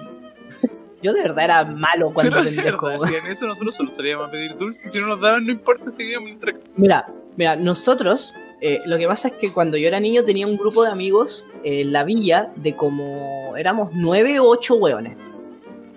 Yo 1.02 1.12
de 1.12 1.22
verdad 1.22 1.44
era 1.44 1.64
malo 1.64 2.12
cuando 2.12 2.32
Pero 2.32 2.44
pendejo, 2.44 2.86
verdad, 2.86 3.08
si 3.08 3.14
en 3.14 3.26
eso 3.26 3.46
nosotros 3.46 3.76
solo 3.76 3.90
salíamos 3.90 4.26
a 4.26 4.30
pedir 4.30 4.56
dulce. 4.56 4.90
Si 4.90 5.00
no 5.00 5.08
nos 5.08 5.20
daban, 5.20 5.46
no 5.46 5.52
importa, 5.52 5.90
seguíamos 5.90 6.28
nuestra 6.28 6.52
casa. 6.52 6.66
Mira, 6.76 7.06
mira, 7.36 7.54
nosotros, 7.54 8.34
eh, 8.60 8.80
lo 8.84 8.98
que 8.98 9.06
pasa 9.06 9.28
es 9.28 9.34
que 9.34 9.52
cuando 9.52 9.76
yo 9.76 9.86
era 9.86 10.00
niño 10.00 10.24
tenía 10.24 10.46
un 10.46 10.56
grupo 10.56 10.82
de 10.82 10.90
amigos 10.90 11.46
eh, 11.62 11.82
en 11.82 11.92
la 11.92 12.02
villa 12.02 12.50
de 12.56 12.74
como 12.74 13.56
éramos 13.56 13.90
nueve 13.92 14.40
o 14.40 14.48
ocho 14.48 14.74
hueones. 14.74 15.16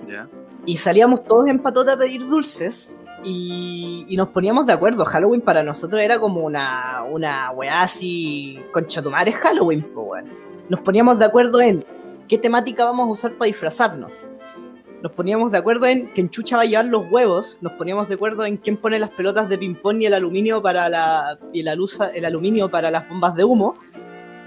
Ya. 0.08 0.28
Y 0.66 0.78
salíamos 0.78 1.24
todos 1.24 1.48
en 1.48 1.60
patota 1.60 1.94
a 1.94 1.98
pedir 1.98 2.28
dulces 2.28 2.96
y, 3.24 4.06
y 4.08 4.16
nos 4.18 4.30
poníamos 4.30 4.68
de 4.68 4.74
acuerdo. 4.74 5.04
Halloween 5.06 5.42
para 5.42 5.64
nosotros 5.64 6.00
era 6.02 6.20
como 6.20 6.42
una, 6.42 7.04
una 7.10 7.50
weá 7.52 7.82
así, 7.82 8.60
concha 8.72 9.02
tu 9.02 9.10
madre 9.10 9.32
es 9.32 9.38
Halloween, 9.38 9.88
weón. 9.96 10.26
Nos 10.70 10.80
poníamos 10.82 11.18
de 11.18 11.26
acuerdo 11.26 11.60
en 11.60 11.84
qué 12.28 12.38
temática 12.38 12.86
vamos 12.86 13.08
a 13.08 13.12
usar 13.12 13.34
para 13.34 13.48
disfrazarnos. 13.48 14.26
Nos 15.02 15.12
poníamos 15.14 15.52
de 15.52 15.58
acuerdo 15.58 15.88
en 15.88 16.08
quién 16.14 16.30
chucha 16.30 16.58
va 16.58 16.64
a 16.64 16.66
llevar 16.66 16.86
los 16.86 17.10
huevos. 17.10 17.58
Nos 17.62 17.74
poníamos 17.74 18.08
de 18.08 18.16
acuerdo 18.16 18.46
en 18.46 18.58
quién 18.58 18.78
pone 18.78 19.00
las 19.00 19.10
pelotas 19.12 19.50
de 19.50 19.58
ping-pong 19.58 20.02
y 20.02 20.06
el 20.06 20.14
aluminio 20.14 20.62
para 20.62 20.90
la, 20.90 21.40
y 21.54 21.64
la 21.64 21.74
luz, 21.76 22.00
el 22.14 22.24
aluminio 22.26 22.70
para 22.70 22.92
las 22.92 23.08
bombas 23.10 23.36
de 23.36 23.44
humo. 23.44 23.76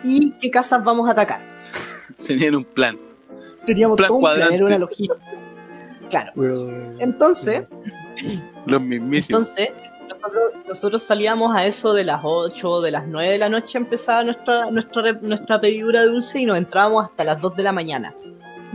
Y 0.04 0.32
qué 0.40 0.50
casas 0.50 0.84
vamos 0.84 1.08
a 1.08 1.12
atacar. 1.12 1.40
Tenían 2.26 2.54
un 2.54 2.64
plan. 2.64 2.98
Teníamos 3.66 3.96
Plan 3.96 4.08
todo 4.08 4.18
un 4.18 4.24
plan, 4.24 4.52
era 4.52 4.64
una 4.64 4.78
logística. 4.78 5.16
Claro. 6.10 6.32
Entonces, 7.00 7.66
Los 8.66 8.80
mismísimos. 8.80 9.56
Entonces, 9.58 9.68
nosotros, 10.08 10.42
nosotros 10.68 11.02
salíamos 11.02 11.56
a 11.56 11.66
eso 11.66 11.92
de 11.94 12.04
las 12.04 12.20
8, 12.22 12.80
de 12.82 12.90
las 12.92 13.06
9 13.08 13.32
de 13.32 13.38
la 13.38 13.48
noche, 13.48 13.78
empezaba 13.78 14.22
nuestra, 14.22 14.70
nuestra, 14.70 15.02
re- 15.02 15.18
nuestra 15.20 15.60
pedidura 15.60 16.02
de 16.02 16.08
dulce 16.08 16.40
y 16.40 16.46
nos 16.46 16.58
entrábamos 16.58 17.06
hasta 17.06 17.24
las 17.24 17.40
2 17.40 17.56
de 17.56 17.62
la 17.62 17.72
mañana. 17.72 18.14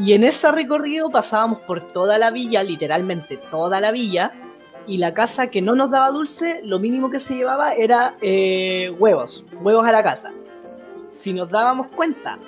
Y 0.02 0.14
en 0.14 0.24
ese 0.24 0.50
recorrido 0.52 1.10
pasábamos 1.10 1.60
por 1.60 1.82
toda 1.82 2.18
la 2.18 2.32
villa, 2.32 2.64
literalmente 2.64 3.36
toda 3.52 3.82
la 3.82 3.92
villa, 3.92 4.32
y 4.88 4.98
la 4.98 5.14
casa 5.14 5.48
que 5.48 5.62
no 5.62 5.76
nos 5.76 5.92
daba 5.92 6.10
dulce, 6.10 6.62
lo 6.64 6.80
mínimo 6.80 7.10
que 7.10 7.20
se 7.20 7.36
llevaba 7.36 7.74
era 7.74 8.16
eh, 8.22 8.90
huevos, 8.98 9.44
huevos 9.62 9.86
a 9.86 9.92
la 9.92 10.02
casa. 10.02 10.32
Si 11.10 11.34
nos 11.34 11.50
dábamos 11.50 11.88
cuenta 11.88 12.40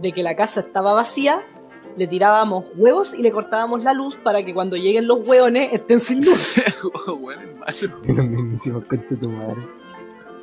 de 0.00 0.12
que 0.12 0.22
la 0.22 0.36
casa 0.36 0.60
estaba 0.60 0.92
vacía, 0.92 1.42
le 1.96 2.06
tirábamos 2.06 2.66
huevos 2.76 3.14
y 3.14 3.22
le 3.22 3.32
cortábamos 3.32 3.82
la 3.82 3.94
luz 3.94 4.18
para 4.18 4.44
que 4.44 4.52
cuando 4.52 4.76
lleguen 4.76 5.06
los 5.06 5.26
hueones 5.26 5.72
estén 5.72 6.00
sin 6.00 6.22
luz. 6.24 6.54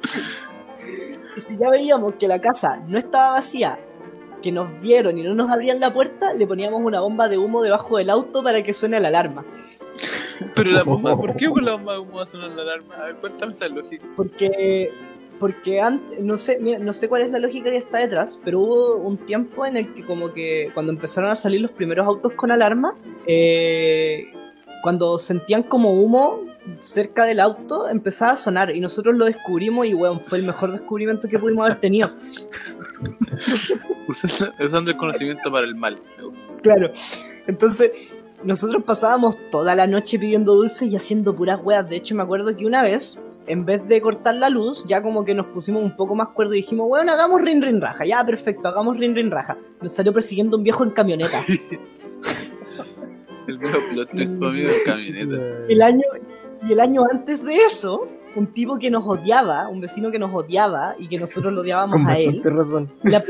si 1.37 1.57
ya 1.57 1.69
veíamos 1.69 2.15
que 2.15 2.27
la 2.27 2.41
casa 2.41 2.77
no 2.87 2.97
estaba 2.97 3.33
vacía, 3.33 3.79
que 4.41 4.51
nos 4.51 4.79
vieron 4.81 5.17
y 5.17 5.23
no 5.23 5.33
nos 5.33 5.51
abrían 5.51 5.79
la 5.79 5.93
puerta, 5.93 6.33
le 6.33 6.47
poníamos 6.47 6.81
una 6.81 7.01
bomba 7.01 7.29
de 7.29 7.37
humo 7.37 7.61
debajo 7.61 7.97
del 7.97 8.09
auto 8.09 8.43
para 8.43 8.63
que 8.63 8.73
suene 8.73 8.99
la 8.99 9.07
alarma. 9.09 9.45
Pero 10.55 10.71
la 10.71 10.83
bomba, 10.83 11.15
¿por 11.17 11.35
qué 11.35 11.49
con 11.49 11.65
la 11.65 11.73
bomba 11.73 11.93
de 11.93 11.99
humo 11.99 12.17
va 12.17 12.23
a 12.23 12.27
sonar 12.27 12.51
la 12.51 12.61
alarma? 12.61 12.95
A 12.95 13.05
ver, 13.05 13.15
cuéntame 13.15 13.53
esa 13.53 13.67
lógica. 13.67 14.05
Porque, 14.15 14.91
porque 15.39 15.81
antes, 15.81 16.19
no 16.19 16.37
sé, 16.37 16.59
mira, 16.59 16.79
no 16.79 16.93
sé 16.93 17.09
cuál 17.09 17.23
es 17.23 17.31
la 17.31 17.39
lógica 17.39 17.69
que 17.69 17.77
está 17.77 17.99
detrás, 17.99 18.39
pero 18.43 18.59
hubo 18.59 18.95
un 18.97 19.17
tiempo 19.17 19.65
en 19.65 19.77
el 19.77 19.93
que 19.93 20.05
como 20.05 20.33
que 20.33 20.71
cuando 20.73 20.91
empezaron 20.91 21.31
a 21.31 21.35
salir 21.35 21.61
los 21.61 21.71
primeros 21.71 22.05
autos 22.05 22.33
con 22.33 22.51
alarma, 22.51 22.95
eh, 23.25 24.27
cuando 24.83 25.17
sentían 25.17 25.63
como 25.63 25.91
humo 25.93 26.43
cerca 26.81 27.25
del 27.25 27.39
auto, 27.39 27.89
empezaba 27.89 28.33
a 28.33 28.37
sonar 28.37 28.75
y 28.75 28.79
nosotros 28.79 29.15
lo 29.15 29.25
descubrimos 29.25 29.85
y 29.87 29.93
weón, 29.93 30.21
fue 30.21 30.37
el 30.37 30.45
mejor 30.45 30.71
descubrimiento 30.71 31.27
que 31.27 31.39
pudimos 31.39 31.65
haber 31.65 31.79
tenido. 31.79 32.11
Usando 34.07 34.91
el 34.91 34.97
conocimiento 34.97 35.51
para 35.51 35.65
el 35.67 35.75
mal. 35.75 35.99
Claro. 36.61 36.91
Entonces, 37.47 38.17
nosotros 38.43 38.83
pasábamos 38.83 39.35
toda 39.51 39.75
la 39.75 39.87
noche 39.87 40.19
pidiendo 40.19 40.55
dulces 40.55 40.89
y 40.89 40.95
haciendo 40.95 41.35
puras 41.35 41.59
weas. 41.63 41.89
De 41.89 41.97
hecho, 41.97 42.15
me 42.15 42.23
acuerdo 42.23 42.55
que 42.55 42.65
una 42.65 42.81
vez, 42.81 43.17
en 43.47 43.65
vez 43.65 43.87
de 43.87 44.01
cortar 44.01 44.35
la 44.35 44.49
luz, 44.49 44.83
ya 44.87 45.01
como 45.01 45.25
que 45.25 45.33
nos 45.33 45.47
pusimos 45.47 45.83
un 45.83 45.95
poco 45.95 46.15
más 46.15 46.29
cuerdos 46.29 46.55
y 46.55 46.57
dijimos, 46.61 46.87
weón, 46.89 47.09
hagamos 47.09 47.41
rin 47.41 47.61
rin 47.61 47.81
raja. 47.81 48.05
Ya, 48.05 48.23
perfecto, 48.25 48.67
hagamos 48.67 48.97
rin 48.97 49.15
rin 49.15 49.31
raja. 49.31 49.57
Nos 49.81 49.91
salió 49.93 50.13
persiguiendo 50.13 50.57
un 50.57 50.63
viejo 50.63 50.83
en 50.83 50.91
camioneta. 50.91 51.39
El 53.47 53.59
mero 53.59 53.79
plot 53.89 54.11
twist 54.11 54.37
para 54.37 54.51
mí 54.51 54.61
de 54.61 54.73
camioneta. 54.85 55.37
El 55.69 55.81
año, 55.81 56.03
y 56.67 56.73
el 56.73 56.79
año 56.81 57.03
antes 57.09 57.41
de 57.43 57.55
eso, 57.55 58.05
un 58.37 58.53
tipo 58.53 58.77
que 58.77 58.89
nos 58.89 59.05
odiaba, 59.05 59.67
un 59.67 59.81
vecino 59.81 60.11
que 60.11 60.19
nos 60.19 60.33
odiaba 60.33 60.95
y 60.99 61.07
que 61.07 61.17
nosotros 61.19 61.51
lo 61.53 61.61
odiábamos 61.61 61.95
Con 61.97 62.07
a 62.07 62.17
él. 62.17 62.41
razón. 62.43 62.91
La 63.03 63.23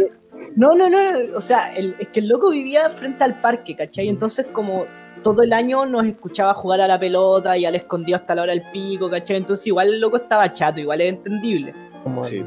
no, 0.55 0.69
no, 0.75 0.89
no, 0.89 0.97
o 1.35 1.41
sea, 1.41 1.73
el- 1.75 1.95
es 1.99 2.07
que 2.09 2.19
el 2.19 2.27
loco 2.27 2.49
vivía 2.49 2.89
frente 2.89 3.23
al 3.23 3.39
parque, 3.41 3.75
¿cachai? 3.75 4.07
Entonces 4.09 4.47
como 4.51 4.85
todo 5.23 5.41
el 5.43 5.53
año 5.53 5.85
nos 5.85 6.05
escuchaba 6.05 6.53
jugar 6.53 6.81
a 6.81 6.87
la 6.87 6.99
pelota 6.99 7.57
y 7.57 7.65
al 7.65 7.75
escondido 7.75 8.17
hasta 8.17 8.35
la 8.35 8.43
hora 8.43 8.53
del 8.53 8.63
pico, 8.71 9.09
¿cachai? 9.09 9.37
Entonces 9.37 9.65
igual 9.67 9.87
el 9.89 9.99
loco 9.99 10.17
estaba 10.17 10.49
chato, 10.51 10.79
igual 10.79 11.01
es 11.01 11.09
entendible. 11.13 11.73
Como 12.03 12.23
Sí, 12.23 12.37
el-. 12.37 12.45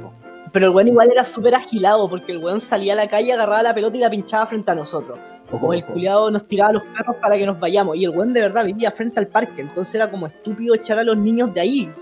Pero 0.52 0.66
el 0.66 0.72
weón 0.74 0.88
igual 0.88 1.08
era 1.12 1.22
súper 1.24 1.54
agilado 1.54 2.08
porque 2.10 2.32
el 2.32 2.38
weón 2.38 2.58
salía 2.60 2.94
a 2.94 2.96
la 2.96 3.08
calle, 3.08 3.32
agarraba 3.32 3.62
la 3.62 3.74
pelota 3.74 3.96
y 3.96 4.00
la 4.00 4.10
pinchaba 4.10 4.46
frente 4.46 4.70
a 4.70 4.74
nosotros. 4.74 5.18
O 5.52 5.72
el 5.72 5.84
culiado 5.84 6.30
nos 6.30 6.46
tiraba 6.46 6.72
los 6.72 6.82
perros 6.84 7.16
para 7.20 7.36
que 7.36 7.44
nos 7.44 7.58
vayamos. 7.58 7.96
Y 7.96 8.04
el 8.04 8.10
weón 8.10 8.32
de 8.32 8.40
verdad 8.40 8.64
vivía 8.64 8.92
frente 8.92 9.18
al 9.18 9.26
parque. 9.26 9.62
Entonces 9.62 9.94
era 9.96 10.08
como 10.10 10.26
estúpido 10.28 10.74
echar 10.76 10.98
a 11.00 11.02
los 11.04 11.16
niños 11.16 11.52
de 11.54 11.60
ahí. 11.60 11.92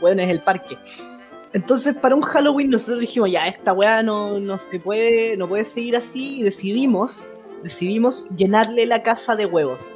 Weón 0.00 0.20
es 0.20 0.30
el 0.30 0.42
parque. 0.42 0.76
Entonces 1.52 1.94
para 1.94 2.14
un 2.14 2.22
Halloween 2.22 2.70
nosotros 2.70 3.00
dijimos, 3.00 3.30
ya, 3.30 3.46
esta 3.46 3.72
weá 3.72 4.02
no, 4.02 4.38
no 4.38 4.58
se 4.58 4.78
puede, 4.80 5.36
no 5.36 5.48
puede 5.48 5.64
seguir 5.64 5.96
así. 5.96 6.40
Y 6.40 6.42
decidimos, 6.42 7.28
decidimos 7.62 8.28
llenarle 8.36 8.84
la 8.86 9.02
casa 9.02 9.36
de 9.36 9.46
huevos. 9.46 9.94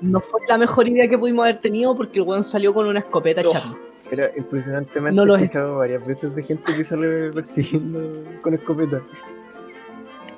No 0.00 0.20
fue 0.20 0.40
la 0.48 0.58
mejor 0.58 0.88
idea 0.88 1.08
que 1.08 1.18
pudimos 1.18 1.44
haber 1.44 1.60
tenido 1.60 1.94
porque 1.96 2.18
el 2.20 2.26
weón 2.26 2.44
salió 2.44 2.72
con 2.74 2.86
una 2.86 3.00
escopeta 3.00 3.42
Oh. 3.44 3.50
echarnos. 3.50 3.76
Era 4.10 4.30
impresionantemente 4.36 5.16
No 5.16 5.24
lo 5.24 5.34
he 5.34 5.38
es. 5.38 5.42
escuchado 5.44 5.78
varias 5.78 6.06
veces 6.06 6.34
de 6.34 6.42
gente 6.42 6.74
que 6.74 6.84
sale 6.84 7.30
persiguiendo 7.32 8.22
con 8.42 8.54
escopeta. 8.54 9.00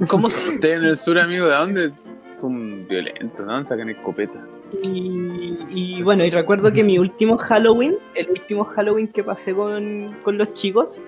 ¿Cómo 0.08 0.26
ustedes 0.28 0.78
en 0.78 0.84
el 0.84 0.96
sur, 0.96 1.18
amigo? 1.18 1.46
¿De 1.46 1.54
dónde 1.54 1.92
son 2.40 2.86
violentos? 2.88 3.38
¿De 3.38 3.44
dónde 3.44 3.66
sacan 3.66 3.90
escopeta? 3.90 4.40
Y, 4.82 5.58
y 5.70 6.02
bueno, 6.02 6.24
y 6.24 6.30
recuerdo 6.30 6.72
que 6.72 6.82
mi 6.82 6.98
último 6.98 7.38
Halloween, 7.38 7.96
el 8.14 8.30
último 8.30 8.64
Halloween 8.64 9.08
que 9.08 9.22
pasé 9.22 9.54
con, 9.54 10.16
con 10.24 10.38
los 10.38 10.52
chicos, 10.54 10.98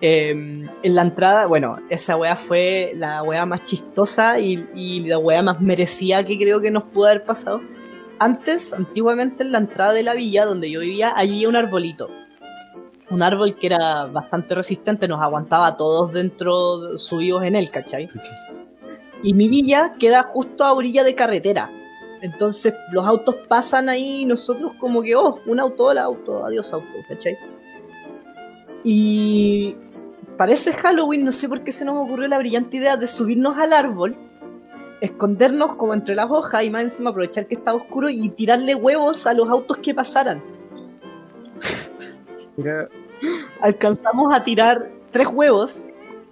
eh, 0.00 0.30
en 0.30 0.94
la 0.94 1.02
entrada, 1.02 1.46
bueno, 1.46 1.78
esa 1.88 2.16
weá 2.16 2.36
fue 2.36 2.92
la 2.94 3.22
weá 3.22 3.46
más 3.46 3.64
chistosa 3.64 4.38
y, 4.38 4.68
y 4.74 5.00
la 5.00 5.18
weá 5.18 5.42
más 5.42 5.60
merecida 5.60 6.24
que 6.24 6.36
creo 6.36 6.60
que 6.60 6.70
nos 6.70 6.84
pudo 6.84 7.06
haber 7.06 7.24
pasado. 7.24 7.60
Antes, 8.18 8.72
antiguamente 8.72 9.44
en 9.44 9.52
la 9.52 9.58
entrada 9.58 9.92
de 9.92 10.02
la 10.02 10.14
villa 10.14 10.44
donde 10.44 10.70
yo 10.70 10.80
vivía, 10.80 11.10
había 11.10 11.48
un 11.48 11.56
arbolito. 11.56 12.10
Un 13.08 13.22
árbol 13.22 13.56
que 13.56 13.68
era 13.68 14.06
bastante 14.06 14.54
resistente, 14.54 15.06
nos 15.06 15.22
aguantaba 15.22 15.68
a 15.68 15.76
todos 15.76 16.12
dentro, 16.12 16.98
subidos 16.98 17.44
en 17.44 17.54
él, 17.54 17.70
¿cachai? 17.70 18.08
Y 19.22 19.32
mi 19.32 19.48
villa 19.48 19.94
queda 19.98 20.24
justo 20.24 20.64
a 20.64 20.72
orilla 20.72 21.04
de 21.04 21.14
carretera. 21.14 21.70
Entonces 22.26 22.74
los 22.90 23.06
autos 23.06 23.36
pasan 23.46 23.88
ahí 23.88 24.22
y 24.22 24.24
nosotros 24.24 24.72
como 24.80 25.00
que, 25.00 25.14
oh, 25.14 25.38
un 25.46 25.60
auto, 25.60 25.84
hola 25.84 26.02
auto, 26.02 26.44
adiós 26.44 26.72
auto, 26.72 26.88
¿cachai? 27.08 27.38
Y 28.82 29.76
parece 30.36 30.72
Halloween, 30.72 31.24
no 31.24 31.30
sé 31.30 31.48
por 31.48 31.62
qué 31.62 31.70
se 31.70 31.84
nos 31.84 31.96
ocurrió 31.96 32.26
la 32.26 32.38
brillante 32.38 32.78
idea 32.78 32.96
de 32.96 33.06
subirnos 33.06 33.56
al 33.58 33.72
árbol, 33.72 34.16
escondernos 35.00 35.76
como 35.76 35.94
entre 35.94 36.16
las 36.16 36.28
hojas 36.28 36.64
y 36.64 36.70
más 36.70 36.82
encima 36.82 37.10
aprovechar 37.10 37.46
que 37.46 37.54
estaba 37.54 37.78
oscuro 37.78 38.08
y 38.08 38.28
tirarle 38.30 38.74
huevos 38.74 39.24
a 39.28 39.32
los 39.32 39.48
autos 39.48 39.78
que 39.78 39.94
pasaran. 39.94 40.42
Mira, 42.56 42.88
Alcanzamos 43.60 44.34
a 44.34 44.42
tirar 44.42 44.90
tres 45.12 45.28
huevos, 45.28 45.84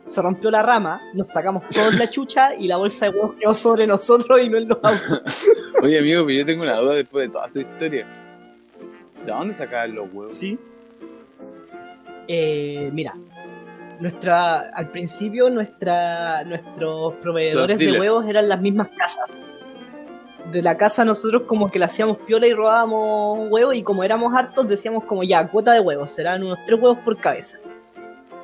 se 0.05 0.21
rompió 0.21 0.51
la 0.51 0.63
rama, 0.63 1.01
nos 1.15 1.29
sacamos 1.29 1.65
todos 1.71 1.95
la 1.95 2.09
chucha 2.09 2.55
y 2.55 2.69
la 2.69 2.77
bolsa 2.77 3.07
de 3.07 3.13
huevos 3.13 3.37
quedó 3.41 3.55
sobre 3.55 3.87
nosotros 3.87 4.39
y 4.43 4.49
no 4.51 4.59
en 4.59 4.69
los 4.69 4.79
autos. 4.83 5.47
Oye, 5.83 5.99
amigo, 5.99 6.25
pero 6.27 6.39
yo 6.39 6.47
tengo 6.47 6.63
una 6.63 6.77
duda 6.77 6.95
después 6.95 7.27
de 7.27 7.33
toda 7.33 7.49
su 7.49 7.61
historia. 7.61 8.07
¿De 9.25 9.33
dónde 9.33 9.55
sacaban 9.55 9.95
los 9.95 10.13
huevos? 10.13 10.37
Sí. 10.37 10.59
Eh, 12.29 12.91
mira, 12.93 13.15
nuestra, 13.99 14.71
al 14.75 14.91
principio 14.91 15.49
nuestra, 15.49 16.45
nuestros 16.45 17.15
proveedores 17.15 17.79
de 17.79 17.99
huevos 17.99 18.27
eran 18.27 18.49
las 18.49 18.61
mismas 18.61 18.89
casas. 18.89 19.25
De 20.53 20.61
la 20.61 20.77
casa 20.77 21.07
nosotros 21.07 21.45
como 21.47 21.71
que 21.71 21.79
le 21.79 21.87
hacíamos 21.87 22.19
piola 22.19 22.47
y 22.47 22.53
robábamos 22.53 23.49
huevos 23.51 23.75
y 23.75 23.83
como 23.83 24.05
éramos 24.05 24.35
hartos 24.35 24.69
decíamos 24.69 25.05
como 25.05 25.25
ya, 25.25 25.49
cuota 25.49 25.73
de 25.73 25.81
huevos, 25.81 26.11
serán 26.11 26.43
unos 26.43 26.59
tres 26.67 26.79
huevos 26.79 26.99
por 26.99 27.19
cabeza. 27.19 27.59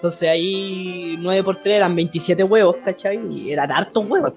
Entonces 0.01 0.31
ahí 0.31 1.17
9 1.19 1.45
por 1.45 1.57
3 1.57 1.77
eran 1.77 1.95
27 1.95 2.43
huevos, 2.45 2.77
¿cachai? 2.83 3.21
Y 3.31 3.53
eran 3.53 3.71
hartos 3.71 4.03
huevos. 4.09 4.33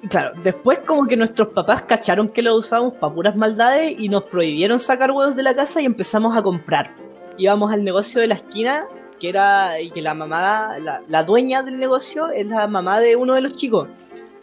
Y 0.00 0.06
Claro, 0.06 0.32
después 0.44 0.78
como 0.86 1.08
que 1.08 1.16
nuestros 1.16 1.48
papás 1.48 1.82
cacharon 1.82 2.28
que 2.28 2.40
lo 2.40 2.54
usábamos 2.54 2.94
para 2.94 3.12
puras 3.12 3.34
maldades 3.34 3.98
y 3.98 4.08
nos 4.08 4.22
prohibieron 4.24 4.78
sacar 4.78 5.10
huevos 5.10 5.34
de 5.34 5.42
la 5.42 5.56
casa 5.56 5.82
y 5.82 5.86
empezamos 5.86 6.36
a 6.36 6.42
comprar. 6.42 6.94
Íbamos 7.36 7.72
al 7.72 7.82
negocio 7.82 8.20
de 8.20 8.28
la 8.28 8.34
esquina, 8.34 8.86
que 9.18 9.30
era, 9.30 9.80
y 9.80 9.90
que 9.90 10.02
la 10.02 10.14
mamá, 10.14 10.78
la, 10.78 11.02
la 11.08 11.24
dueña 11.24 11.64
del 11.64 11.76
negocio 11.76 12.28
es 12.30 12.46
la 12.46 12.68
mamá 12.68 13.00
de 13.00 13.16
uno 13.16 13.34
de 13.34 13.40
los 13.40 13.56
chicos. 13.56 13.88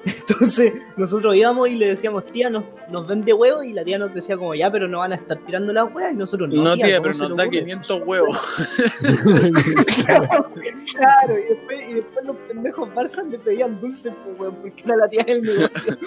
Entonces 0.06 0.74
nosotros 0.98 1.36
íbamos 1.36 1.70
y 1.70 1.76
le 1.76 1.88
decíamos, 1.90 2.26
tía, 2.26 2.50
nos, 2.50 2.64
nos 2.90 3.08
vende 3.08 3.34
huevos 3.34 3.66
y 3.66 3.74
la 3.74 3.84
tía 3.84 3.98
nos 3.98 4.14
decía 4.14 4.36
como, 4.38 4.56
ya, 4.56 4.72
pero 4.72 4.88
no 4.88 5.00
van 5.00 5.12
a 5.14 5.16
estar 5.16 5.38
tirando 5.46 5.72
las 5.74 5.94
huevas 5.94 6.14
y 6.14 6.16
nosotros 6.16 6.50
no. 6.50 6.64
No, 6.64 6.76
tía, 6.76 6.98
¿cómo 6.98 7.12
pero 7.12 7.30
nos 7.30 7.38
da 7.38 7.44
ocurre?". 7.44 7.60
500 7.60 8.02
huevos. 8.06 8.40
Claro, 10.96 11.40
y 11.40 11.44
después, 11.44 11.90
y 11.90 11.94
después 11.94 12.26
los 12.26 12.36
pendejos 12.48 12.94
Barzas 12.94 13.26
le 13.28 13.40
pedían 13.40 13.80
dulces, 13.80 14.14
pues, 14.24 14.40
weón, 14.40 14.56
porque 14.56 14.84
era 14.84 14.96
la 14.98 15.08
tía 15.10 15.24
del 15.24 15.42
negocio. 15.42 15.98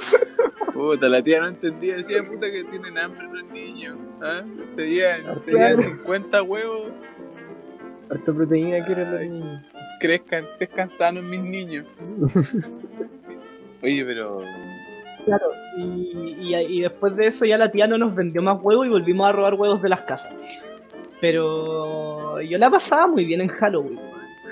Puta, 0.73 1.09
la 1.09 1.23
tía 1.23 1.41
no 1.41 1.49
entendía, 1.49 1.97
decía 1.97 2.23
puta 2.23 2.51
que 2.51 2.65
tienen 2.65 2.99
hambre 2.99 3.27
los 3.33 3.45
niños. 3.53 3.97
¿Ah? 4.23 4.43
Claro. 4.77 5.41
pedían 5.45 5.83
50 5.83 6.43
huevos, 6.43 6.93
Harta 8.11 8.33
proteína 8.33 8.85
quieren 8.85 9.11
los 9.13 9.21
niños. 9.21 9.63
crezcan, 10.01 10.47
crezcan 10.59 10.91
sanos 10.99 11.25
mis 11.25 11.41
niños. 11.41 11.87
Oye, 13.85 14.05
pero. 14.05 14.43
Claro, 15.25 15.47
y, 15.79 16.37
y, 16.41 16.55
y 16.57 16.81
después 16.83 17.15
de 17.17 17.29
eso 17.29 17.45
ya 17.47 17.57
la 17.57 17.71
tía 17.71 17.87
no 17.87 17.97
nos 17.97 18.15
vendió 18.15 18.43
más 18.43 18.59
huevos 18.63 18.87
y 18.87 18.91
volvimos 18.91 19.29
a 19.29 19.33
robar 19.33 19.55
huevos 19.55 19.81
de 19.81 19.89
las 19.89 20.01
casas. 20.01 20.33
Pero 21.21 22.41
yo 22.43 22.59
la 22.59 22.71
pasaba 22.71 23.07
muy 23.07 23.25
bien 23.25 23.41
en 23.41 23.49
Halloween. 23.49 23.99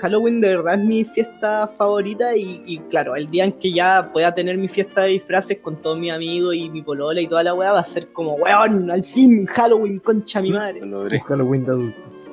Halloween 0.01 0.41
de 0.41 0.49
verdad 0.57 0.73
es 0.79 0.85
mi 0.85 1.05
fiesta 1.05 1.67
favorita 1.77 2.35
y, 2.35 2.61
y 2.65 2.79
claro, 2.89 3.15
el 3.15 3.29
día 3.29 3.45
en 3.45 3.53
que 3.53 3.71
ya 3.71 4.09
pueda 4.11 4.33
tener 4.33 4.57
mi 4.57 4.67
fiesta 4.67 5.03
de 5.03 5.09
disfraces 5.11 5.59
con 5.59 5.77
todos 5.81 5.97
mis 5.99 6.11
amigos 6.11 6.55
y 6.55 6.69
mi 6.69 6.81
polola 6.81 7.21
y 7.21 7.27
toda 7.27 7.43
la 7.43 7.53
weá 7.53 7.71
va 7.71 7.79
a 7.79 7.83
ser 7.85 8.07
como, 8.11 8.33
weón, 8.35 8.89
al 8.91 9.03
fin 9.03 9.45
Halloween, 9.45 9.99
concha 9.99 10.41
mi 10.41 10.51
madre. 10.51 10.79
Lo 10.81 10.87
logré. 10.99 11.19
Halloween 11.21 11.63
de 11.65 11.71
adultos. 11.71 12.29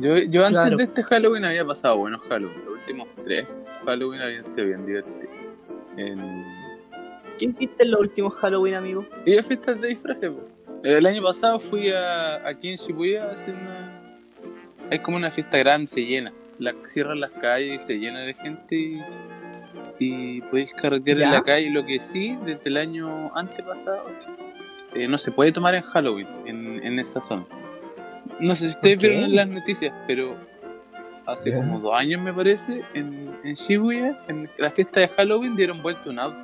Yo, 0.00 0.18
yo 0.18 0.44
antes 0.44 0.60
Claro. 0.62 0.76
de 0.76 0.84
este 0.84 1.02
Halloween 1.04 1.44
había 1.44 1.64
pasado 1.64 1.96
buenos 1.98 2.20
Halloween. 2.28 2.58
Los 2.66 2.74
últimos 2.80 3.08
tres 3.24 3.46
Halloween 3.86 4.20
habían 4.20 4.46
sido 4.48 4.66
bien 4.66 4.84
divertidos. 4.84 5.32
En... 5.96 6.44
¿Qué 7.38 7.46
hiciste 7.46 7.82
en 7.84 7.90
los 7.90 8.00
últimos 8.00 8.34
Halloween, 8.34 8.74
amigo? 8.74 9.06
Y 9.24 9.36
a 9.36 9.42
fiestas 9.42 9.80
de 9.80 9.88
disfraces, 9.88 10.30
po. 10.30 10.40
El 10.84 11.06
año 11.06 11.22
pasado 11.22 11.60
fui 11.60 11.90
a, 11.90 12.46
aquí 12.46 12.70
en 12.70 12.76
Shibuya 12.76 13.24
a 13.24 13.32
hacer 13.32 13.54
una. 13.54 14.02
Es 14.90 15.00
como 15.00 15.16
una 15.16 15.30
fiesta 15.30 15.56
grande, 15.58 15.86
se 15.86 16.00
llena. 16.04 16.32
La, 16.58 16.74
cierran 16.88 17.20
las 17.20 17.30
calles 17.32 17.82
y 17.82 17.86
se 17.86 17.94
llena 17.98 18.20
de 18.20 18.34
gente 18.34 18.76
y, 18.76 19.00
y 19.98 20.40
podéis 20.42 20.72
carretear 20.74 21.20
en 21.22 21.30
la 21.30 21.42
calle. 21.42 21.70
Lo 21.70 21.84
que 21.84 22.00
sí, 22.00 22.36
desde 22.44 22.62
el 22.64 22.76
año 22.76 23.34
antepasado, 23.36 24.04
eh, 24.94 25.08
no 25.08 25.18
se 25.18 25.30
puede 25.32 25.52
tomar 25.52 25.74
en 25.74 25.82
Halloween 25.82 26.28
en, 26.46 26.84
en 26.84 26.98
esa 26.98 27.20
zona. 27.20 27.46
No 28.40 28.54
sé 28.54 28.64
si 28.66 28.70
ustedes 28.70 28.96
Ok. 28.96 29.02
vieron 29.02 29.34
las 29.34 29.48
noticias, 29.48 29.94
pero 30.06 30.36
hace 31.26 31.52
como 31.54 31.78
dos 31.80 31.94
años 31.94 32.20
me 32.20 32.32
parece, 32.32 32.82
en, 32.94 33.36
en 33.44 33.54
Shibuya, 33.54 34.24
en 34.28 34.48
la 34.58 34.70
fiesta 34.70 35.00
de 35.00 35.08
Halloween, 35.08 35.56
dieron 35.56 35.82
vuelta 35.82 36.10
un 36.10 36.18
auto. 36.18 36.38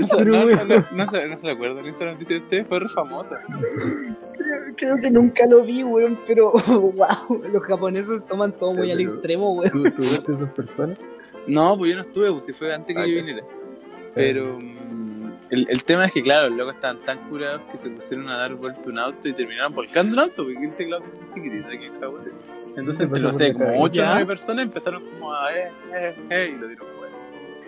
No, 0.00 0.06
se- 0.06 0.16
Pero 0.16 0.30
no, 0.32 0.44
no, 0.44 0.64
no, 0.64 0.86
no 0.92 1.06
se, 1.08 1.26
no 1.28 1.38
se 1.38 1.50
acuerdan 1.50 1.86
esa 1.86 2.04
noticia 2.04 2.36
de 2.36 2.42
ustedes, 2.42 2.66
fue 2.68 2.78
re 2.80 2.88
famosa. 2.88 3.40
Creo, 3.46 4.74
creo 4.76 4.96
que 5.00 5.10
nunca 5.10 5.46
lo 5.46 5.62
vi, 5.64 5.82
weón, 5.82 6.18
pero 6.26 6.52
wow, 6.66 7.42
los 7.52 7.62
japoneses 7.62 8.24
toman 8.26 8.52
todo 8.52 8.74
muy 8.74 8.90
al 8.90 8.98
Pero- 8.98 9.12
extremo, 9.14 9.52
weón. 9.54 9.72
¿Tú, 9.72 9.82
tú 9.90 9.96
viste 9.98 10.32
esas 10.32 10.50
personas? 10.50 10.98
No, 11.46 11.76
pues 11.76 11.90
yo 11.90 11.96
no 11.96 12.02
estuve, 12.02 12.30
pues 12.32 12.44
si 12.44 12.52
fue 12.52 12.72
antes 12.72 12.94
que 12.94 13.02
Ah, 13.02 13.06
yo 13.06 13.14
viniera. 13.16 13.42
Pero 14.14 14.58
mm, 14.60 14.81
el, 15.52 15.66
el 15.68 15.84
tema 15.84 16.06
es 16.06 16.12
que, 16.12 16.22
claro, 16.22 16.48
los 16.48 16.58
locos 16.58 16.74
estaban 16.76 16.98
tan 17.04 17.28
curados 17.28 17.60
que 17.70 17.78
se 17.78 17.90
pusieron 17.90 18.28
a 18.30 18.38
dar 18.38 18.54
vuelta 18.54 18.80
un 18.86 18.98
auto 18.98 19.28
y 19.28 19.32
terminaron 19.34 19.74
volcando 19.74 20.14
un 20.14 20.18
auto, 20.20 20.44
porque 20.44 20.64
el 20.64 20.74
teclado 20.74 21.04
es 21.12 21.34
chiquitito 21.34 21.66
aquí 21.68 21.84
en 21.84 22.00
Japón. 22.00 22.22
Entonces, 22.74 23.06
pasó 23.06 23.22
no 23.22 23.28
por 23.30 23.34
sé, 23.34 23.52
como 23.52 23.64
cabeza. 23.66 23.82
8 23.84 23.92
o 23.92 24.04
Ya. 24.04 24.10
9 24.14 24.26
personas 24.26 24.64
empezaron 24.64 25.04
como 25.10 25.34
a, 25.34 25.52
eh, 25.54 25.70
eh, 25.94 26.16
eh, 26.30 26.52
y 26.54 26.58
lo 26.58 26.68
dieron 26.68 26.86
vuelta. 26.98 27.16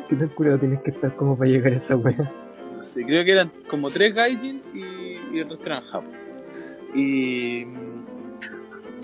¿Qué 0.08 0.16
tan 0.16 0.28
curado 0.28 0.58
tienes 0.58 0.80
que 0.80 0.90
estar 0.92 1.14
como 1.14 1.36
para 1.36 1.50
llegar 1.50 1.72
a 1.72 1.76
esa 1.76 1.96
wea? 1.96 2.32
No 2.76 2.84
sé, 2.86 3.04
creo 3.04 3.24
que 3.24 3.32
eran 3.32 3.52
como 3.68 3.90
3 3.90 4.14
gaijin 4.14 4.62
y, 4.72 5.36
y 5.36 5.40
el 5.40 5.50
resto 5.50 5.66
eran 5.66 5.82
Japón. 5.82 6.12
Y, 6.94 7.66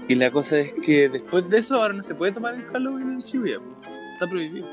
y 0.08 0.14
la 0.14 0.30
cosa 0.30 0.58
es 0.58 0.72
que 0.84 1.08
después 1.08 1.48
de 1.50 1.58
eso 1.58 1.76
ahora 1.76 1.92
no 1.92 2.02
se 2.02 2.14
puede 2.14 2.32
tomar 2.32 2.54
en 2.54 2.64
Halloween 2.64 3.12
en 3.12 3.18
Shibuya, 3.20 3.58
está 4.14 4.26
prohibido. 4.26 4.66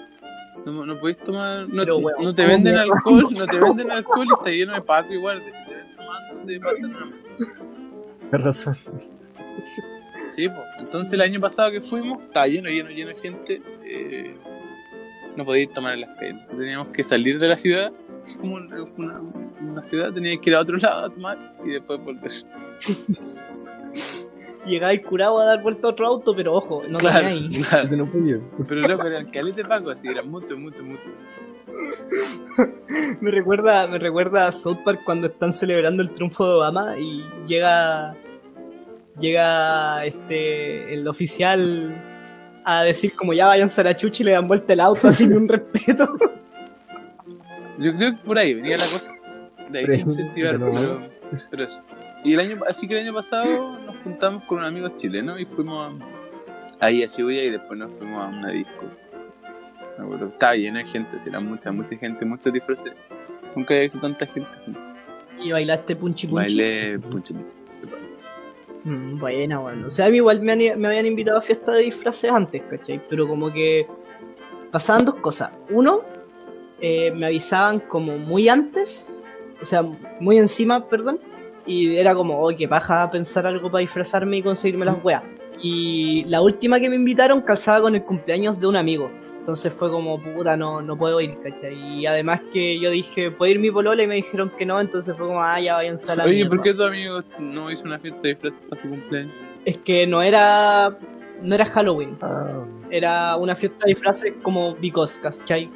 No, 0.66 0.86
no 0.86 1.00
podéis 1.00 1.18
tomar, 1.20 1.68
no, 1.70 1.84
Pero, 1.84 1.98
te- 1.98 2.04
weón, 2.04 2.24
no 2.24 2.36
te 2.36 2.44
¿cómo 2.44 2.54
venden 2.56 2.78
alcohol, 2.78 3.28
no 3.40 3.46
te 3.46 3.60
venden 3.60 3.92
alcohol 3.92 4.28
y 4.30 4.34
está 4.34 4.50
lleno 4.50 4.74
de 4.74 4.82
paco 4.82 5.14
y 5.14 5.18
guardia. 5.18 5.46
Si 5.46 5.70
te 5.70 5.76
ven 5.76 5.96
tomando, 5.96 6.46
te 6.46 6.60
pasan 6.60 6.96
una 6.96 7.12
Tienes 8.30 8.46
razón. 8.46 8.76
Sí, 10.36 10.50
pues. 10.50 10.60
Entonces 10.80 11.14
el 11.14 11.22
año 11.22 11.40
pasado 11.40 11.72
que 11.72 11.80
fuimos, 11.82 12.22
estaba 12.24 12.48
lleno, 12.48 12.70
lleno, 12.70 12.90
lleno 12.90 13.10
de 13.12 13.16
gente. 13.16 13.62
eh, 13.86 14.36
no 15.38 15.46
podíais 15.46 15.72
tomar 15.72 15.94
en 15.94 16.02
las 16.02 16.10
calles. 16.16 16.32
Entonces 16.32 16.58
teníamos 16.58 16.88
que 16.90 17.04
salir 17.04 17.40
de 17.40 17.48
la 17.48 17.58
ciudad. 17.58 17.92
que 18.26 18.32
es 18.32 18.38
como 18.38 18.56
una, 18.56 18.82
una- 18.88 19.84
ciudad, 19.86 20.12
teníais 20.12 20.40
que 20.42 20.50
ir 20.50 20.56
a 20.56 20.60
otro 20.62 20.76
lado 20.78 21.06
a 21.06 21.10
tomar 21.10 21.38
y 21.64 21.70
después 21.70 22.04
volver. 22.04 22.32
Llegáis 24.68 25.02
curado 25.02 25.40
a 25.40 25.46
dar 25.46 25.62
vuelta 25.64 25.88
a 25.88 25.92
otro 25.92 26.08
auto, 26.08 26.36
pero 26.36 26.54
ojo, 26.54 26.82
no 26.90 26.98
claro, 26.98 27.28
teníais. 27.28 27.68
claro. 27.68 27.86
Ese 27.86 27.98
no 27.98 28.06
fue 28.08 28.22
yo. 28.28 28.38
Pero 28.68 28.82
loco, 28.88 29.08
eran 29.08 29.30
calientes 29.32 29.64
de 29.64 29.70
Paco, 29.70 29.90
así, 29.92 30.08
eran 30.08 30.30
mucho, 30.30 30.58
mucho, 30.58 30.84
mucho, 30.84 31.04
mucho. 31.08 31.40
Me 33.22 33.32
recuerda, 33.32 33.88
me 33.88 34.00
recuerda 34.00 34.48
a 34.48 34.52
South 34.52 34.80
Park 34.84 35.02
cuando 35.06 35.28
están 35.28 35.54
celebrando 35.54 36.02
el 36.04 36.10
triunfo 36.12 36.46
de 36.48 36.54
Obama 36.56 36.98
y 37.00 37.24
llega 37.46 38.16
llega 39.20 40.06
este 40.06 40.94
el 40.94 41.08
oficial 41.08 41.96
a 42.64 42.84
decir 42.84 43.16
como 43.16 43.34
ya 43.34 43.48
váyanse 43.48 43.82
a 43.82 43.86
la 43.86 43.96
chucha 43.96 44.24
y 44.24 44.26
le 44.26 44.32
dan 44.34 44.48
vuelta 44.48 44.74
el 44.74 44.80
auto 44.80 45.12
sin 45.14 45.34
un 45.34 45.48
respeto. 45.48 46.08
Yo 47.80 47.96
creo 47.96 48.12
que 48.16 48.18
por 48.26 48.38
ahí 48.40 48.54
venía 48.56 48.78
la 48.78 48.84
cosa. 48.84 49.10
De 49.70 49.80
ahí 49.80 49.86
Pero- 49.86 49.98
se 50.12 50.22
incentivar, 50.22 50.58
pero, 50.60 50.72
pero 51.52 51.64
eso. 51.66 51.82
Y 52.24 52.34
el 52.34 52.40
año, 52.40 52.56
así 52.68 52.88
que 52.88 52.96
el 53.00 53.06
año 53.06 53.14
pasado 53.14 53.78
nos 53.98 54.04
juntamos 54.04 54.44
con 54.44 54.60
unos 54.60 54.70
amigos 54.70 54.98
chilenos 54.98 55.40
y 55.40 55.46
fuimos 55.46 55.92
a- 56.80 56.86
ahí 56.86 57.04
a 57.04 57.08
Shibuya 57.08 57.44
y 57.44 57.50
después 57.52 57.80
nos 57.80 57.92
fuimos 57.98 58.24
a 58.24 58.28
una 58.28 58.50
disco. 58.50 58.86
Estaba 60.32 60.56
lleno 60.56 60.78
de 60.78 60.86
gente, 60.86 61.18
era 61.26 61.40
mucha, 61.40 61.72
mucha 61.72 61.96
gente, 61.98 62.24
muchos 62.24 62.54
disfraces. 62.54 62.94
Nunca 63.56 63.74
había 63.74 63.84
visto 63.84 64.00
tanta 64.00 64.26
gente. 64.28 64.50
y 65.40 65.52
bailaste 65.52 65.96
punchi 65.96 66.26
punchi. 66.26 66.56
Bailé 66.58 66.98
punche 67.00 67.32
punche. 67.32 67.56
Mm, 68.86 69.20
buena, 69.20 69.60
bueno. 69.60 69.86
O 69.86 69.90
sea, 69.92 70.08
a 70.08 70.10
mí 70.10 70.16
igual 70.18 70.42
me, 70.42 70.52
han- 70.54 70.80
me 70.80 70.88
habían 70.88 71.06
invitado 71.06 71.38
a 71.38 71.42
fiesta 71.42 71.74
de 71.74 71.84
disfraces 71.84 72.32
antes, 72.32 72.64
¿cachai? 72.70 73.00
Pero 73.08 73.28
como 73.28 73.52
que 73.54 73.86
pasaban 74.72 75.06
dos 75.06 75.16
cosas. 75.16 75.52
Uno, 75.70 76.02
eh, 76.82 77.12
me 77.12 77.28
avisaban 77.28 77.80
como 77.82 78.18
muy 78.18 78.50
antes, 78.50 79.22
o 79.62 79.66
sea, 79.66 79.84
muy 80.20 80.38
encima, 80.40 80.88
perdón, 80.88 81.20
y 81.68 81.98
era 81.98 82.16
como, 82.16 82.40
oh, 82.40 82.56
qué 82.56 82.68
paja 82.68 83.12
pensar 83.12 83.46
algo 83.46 83.70
para 83.70 83.82
disfrazarme 83.82 84.38
y 84.38 84.42
conseguirme 84.42 84.86
las 84.86 85.04
weas. 85.04 85.24
Y 85.62 86.24
la 86.26 86.42
última 86.42 86.80
que 86.80 86.90
me 86.90 86.96
invitaron 86.96 87.42
calzaba 87.42 87.82
con 87.82 87.96
el 87.96 88.04
cumpleaños 88.04 88.60
de 88.60 88.68
un 88.68 88.76
amigo. 88.76 89.12
Entonces 89.40 89.74
fue 89.74 89.90
como, 89.90 90.22
puta, 90.22 90.58
no, 90.58 90.82
no 90.82 90.98
puedo 90.98 91.22
ir, 91.22 91.38
¿cachai? 91.42 91.74
Y 92.00 92.06
además 92.06 92.42
que 92.52 92.80
yo 92.80 92.92
dije, 92.92 93.32
¿puedo 93.32 93.52
ir 93.52 93.60
mi 93.60 93.72
polola? 93.72 94.04
Y 94.04 94.08
me 94.08 94.16
dijeron 94.16 94.52
que 94.58 94.66
no, 94.66 94.80
entonces 94.80 95.16
fue 95.16 95.26
como, 95.28 95.42
ah, 95.42 95.60
ya 95.60 95.76
váyanse 95.76 96.12
a 96.12 96.16
la 96.18 96.26
Oye, 96.26 96.34
mierda. 96.34 96.50
¿por 96.50 96.62
qué 96.64 96.74
tu 96.74 96.84
amigo 96.84 97.22
no 97.40 97.72
hizo 97.72 97.84
una 97.84 97.98
fiesta 97.98 98.22
de 98.24 98.30
disfraces 98.30 98.64
para 98.70 98.82
su 98.82 98.90
cumpleaños? 98.90 99.34
Es 99.64 99.78
que 99.80 100.06
no 100.06 100.22
era, 100.22 100.98
no 101.42 101.56
era 101.56 101.66
Halloween. 101.66 102.18
Ah, 102.22 102.66
era 102.90 103.38
una 103.38 103.56
fiesta 103.56 103.86
de 103.86 103.94
disfraces 103.94 104.34
como 104.44 104.76
Because, 104.76 105.20
¿cachai? 105.22 105.70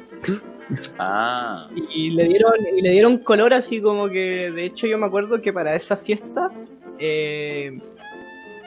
Ah, 0.98 1.68
Y 1.90 2.10
le 2.10 2.24
dieron, 2.28 2.52
y 2.76 2.80
le 2.82 2.90
dieron 2.90 3.18
color 3.18 3.52
así 3.54 3.80
como 3.80 4.08
que, 4.08 4.50
de 4.50 4.64
hecho 4.64 4.86
yo 4.86 4.96
me 4.98 5.06
acuerdo 5.06 5.40
que 5.42 5.52
para 5.52 5.74
esa 5.74 5.96
fiesta 5.96 6.50
eh, 6.98 7.78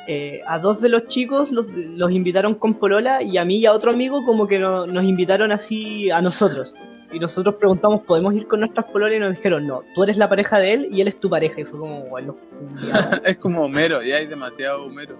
eh, 0.08 0.42
a 0.46 0.60
dos 0.60 0.82
de 0.82 0.90
los 0.90 1.08
chicos 1.08 1.52
los, 1.52 1.68
los 1.68 2.12
invitaron 2.12 2.56
con 2.56 2.76
polola 2.76 3.24
y 3.24 3.38
a 3.38 3.46
mí 3.46 3.58
y 3.58 3.66
a 3.66 3.74
otro 3.74 3.92
amigo 3.92 4.24
como 4.26 4.48
que 4.48 4.60
no- 4.60 4.86
nos 4.86 5.04
invitaron 5.04 5.52
así 5.52 6.12
a 6.12 6.22
nosotros. 6.22 6.76
Y 7.14 7.20
nosotros 7.20 7.56
preguntamos, 7.56 8.02
¿podemos 8.02 8.34
ir 8.34 8.46
con 8.46 8.60
nuestras 8.60 8.88
pololas? 8.88 9.16
Y 9.16 9.20
nos 9.20 9.32
dijeron, 9.32 9.66
no, 9.66 9.84
tú 9.96 10.04
eres 10.04 10.18
la 10.18 10.28
pareja 10.28 10.60
de 10.60 10.74
él 10.74 10.88
y 10.92 11.00
él 11.02 11.08
es 11.08 11.18
tu 11.20 11.30
pareja. 11.30 11.62
Y 11.62 11.64
fue 11.64 11.80
como, 11.80 12.02
bueno, 12.10 12.36
culiao". 12.76 13.12
es 13.24 13.38
como 13.38 13.64
Homero, 13.64 14.04
ya 14.04 14.18
hay 14.18 14.28
demasiado 14.28 14.86
Homero. 14.86 15.16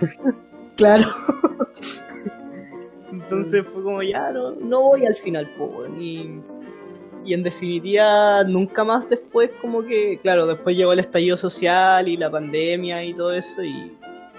Claro. 0.76 1.04
Entonces 3.12 3.64
fue 3.66 3.82
como, 3.82 4.02
ya, 4.02 4.30
no, 4.32 4.52
no 4.52 4.82
voy 4.82 5.04
al 5.06 5.14
final, 5.14 5.48
po, 5.58 5.84
y, 5.98 6.40
y 7.24 7.34
en 7.34 7.42
definitiva, 7.42 8.42
nunca 8.44 8.82
más 8.84 9.08
después, 9.08 9.50
como 9.60 9.82
que, 9.84 10.18
claro, 10.22 10.46
después 10.46 10.74
llegó 10.76 10.92
el 10.94 10.98
estallido 11.00 11.36
social 11.36 12.08
y 12.08 12.16
la 12.16 12.30
pandemia 12.30 13.04
y 13.04 13.12
todo 13.14 13.32
eso, 13.34 13.62
y, 13.62 13.92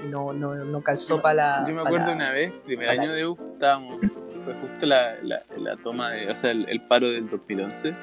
no, 0.10 0.34
no, 0.34 0.56
no 0.56 0.82
calzó 0.82 1.22
para 1.22 1.62
la. 1.62 1.66
Yo 1.70 1.76
me 1.76 1.82
acuerdo 1.82 2.08
la- 2.08 2.14
una 2.16 2.32
vez, 2.32 2.52
primer 2.66 2.88
la- 2.88 3.02
año 3.04 3.14
de 3.14 3.26
U, 3.28 3.38
estábamos, 3.54 4.00
fue 4.44 4.54
justo 4.56 4.86
la, 4.86 5.16
la, 5.22 5.44
la 5.58 5.78
toma 5.78 6.12
de, 6.12 6.30
o 6.32 6.36
sea, 6.36 6.52
el, 6.52 6.68
el 6.68 6.82
paro 6.82 7.10
del 7.10 7.30
2011. 7.30 7.94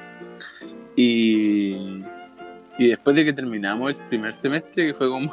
Y, 0.95 2.03
y 2.77 2.87
después 2.89 3.15
de 3.15 3.25
que 3.25 3.33
terminamos 3.33 4.01
el 4.01 4.07
primer 4.07 4.33
semestre, 4.33 4.87
que 4.87 4.93
fue 4.93 5.09
como, 5.09 5.29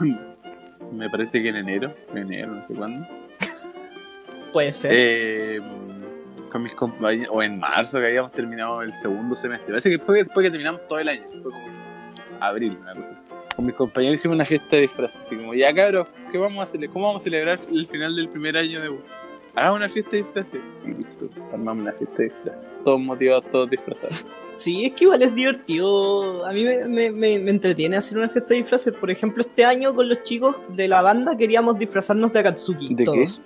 me 0.93 1.09
parece 1.11 1.43
que 1.43 1.49
en 1.49 1.57
enero, 1.57 1.95
enero, 2.15 2.55
no 2.57 2.67
sé 2.67 2.75
cuándo, 2.75 3.07
Puede 4.53 4.73
ser. 4.73 4.93
eh, 4.95 5.61
con 6.51 6.63
mis 6.63 6.75
compañeros, 6.75 7.29
o 7.35 7.43
en 7.43 7.59
marzo 7.59 7.99
que 8.01 8.07
habíamos 8.07 8.33
terminado 8.33 8.81
el 8.83 8.93
segundo 8.95 9.37
semestre. 9.37 9.69
Parece 9.69 9.91
que 9.91 9.99
fue 9.99 10.19
después 10.19 10.45
que 10.45 10.51
terminamos 10.51 10.81
todo 10.89 10.99
el 10.99 11.09
año, 11.09 11.23
fue 11.43 11.53
como 11.53 11.67
abril, 12.41 12.79
una 12.81 12.95
cosa 12.95 13.09
así. 13.19 13.27
Con 13.57 13.67
mis 13.67 13.75
compañeros 13.75 14.15
hicimos 14.21 14.35
una 14.37 14.45
fiesta 14.45 14.77
de 14.77 14.83
disfraces, 14.83 15.21
así 15.27 15.37
como, 15.37 15.53
ya 15.55 15.75
cabros, 15.75 16.09
¿qué 16.33 16.39
vamos 16.39 16.61
a 16.61 16.63
hacer? 16.63 16.89
¿Cómo 16.91 17.07
vamos 17.07 17.21
a 17.21 17.25
celebrar 17.25 17.59
el 17.71 17.87
final 17.89 18.17
del 18.17 18.29
primer 18.29 18.57
año 18.57 18.81
de 18.81 18.89
U? 18.89 18.99
Hagamos 19.55 19.79
una 19.79 19.89
fiesta 19.89 20.11
de 20.13 20.19
disfraces. 20.19 20.61
Y 20.87 20.89
listo, 20.95 21.29
armamos 21.53 21.83
una 21.83 21.93
fiesta 21.93 22.17
de 22.17 22.25
disfraces. 22.25 22.63
Todos 22.85 23.01
motivados, 23.01 23.45
todos 23.51 23.69
disfrazados. 23.71 24.27
Sí, 24.57 24.87
es 24.87 24.95
que 24.95 25.05
igual 25.05 25.23
es 25.23 25.35
divertido. 25.35 26.47
A 26.47 26.53
mí 26.53 26.65
me, 26.65 26.85
me- 26.87 27.11
me- 27.11 27.39
me 27.39 27.51
entretiene 27.51 27.97
hacer 27.97 28.19
una 28.19 28.29
fiesta 28.29 28.51
de 28.55 28.61
disfraces. 28.61 28.95
Por 28.95 29.11
ejemplo, 29.11 29.43
este 29.43 29.65
año 29.65 29.95
con 29.95 30.09
los 30.09 30.23
chicos 30.23 30.57
de 30.71 30.89
la 30.89 31.03
banda 31.03 31.37
queríamos 31.37 31.79
disfrazarnos 31.79 32.33
de 32.33 32.39
Akatsuki. 32.41 32.89
¿De 32.95 32.97
qué? 32.97 33.05
todos. 33.05 33.41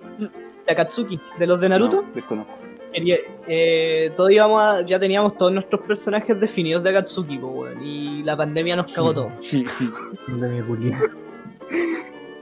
Akatsuki, 0.69 1.19
de 1.39 1.47
los 1.47 1.61
de 1.61 1.69
Naruto. 1.69 2.03
No, 2.03 2.09
desconozco. 2.15 2.53
Quería- 2.93 3.17
eh, 3.49 4.13
todos 4.17 4.31
íbamos 4.31 4.63
a- 4.63 4.83
ya 4.87 5.01
teníamos 5.01 5.37
todos 5.39 5.51
nuestros 5.53 5.81
personajes 5.83 6.39
definidos 6.39 6.83
de 6.83 6.91
Akatsuki, 6.91 7.39
po, 7.39 7.49
weón, 7.49 7.83
y 7.83 8.23
la 8.23 8.37
pandemia 8.37 8.77
nos 8.77 8.93
cagó 8.93 9.15
todo. 9.15 9.31
De 10.39 10.49
mi 10.49 10.63
culia. 10.63 11.01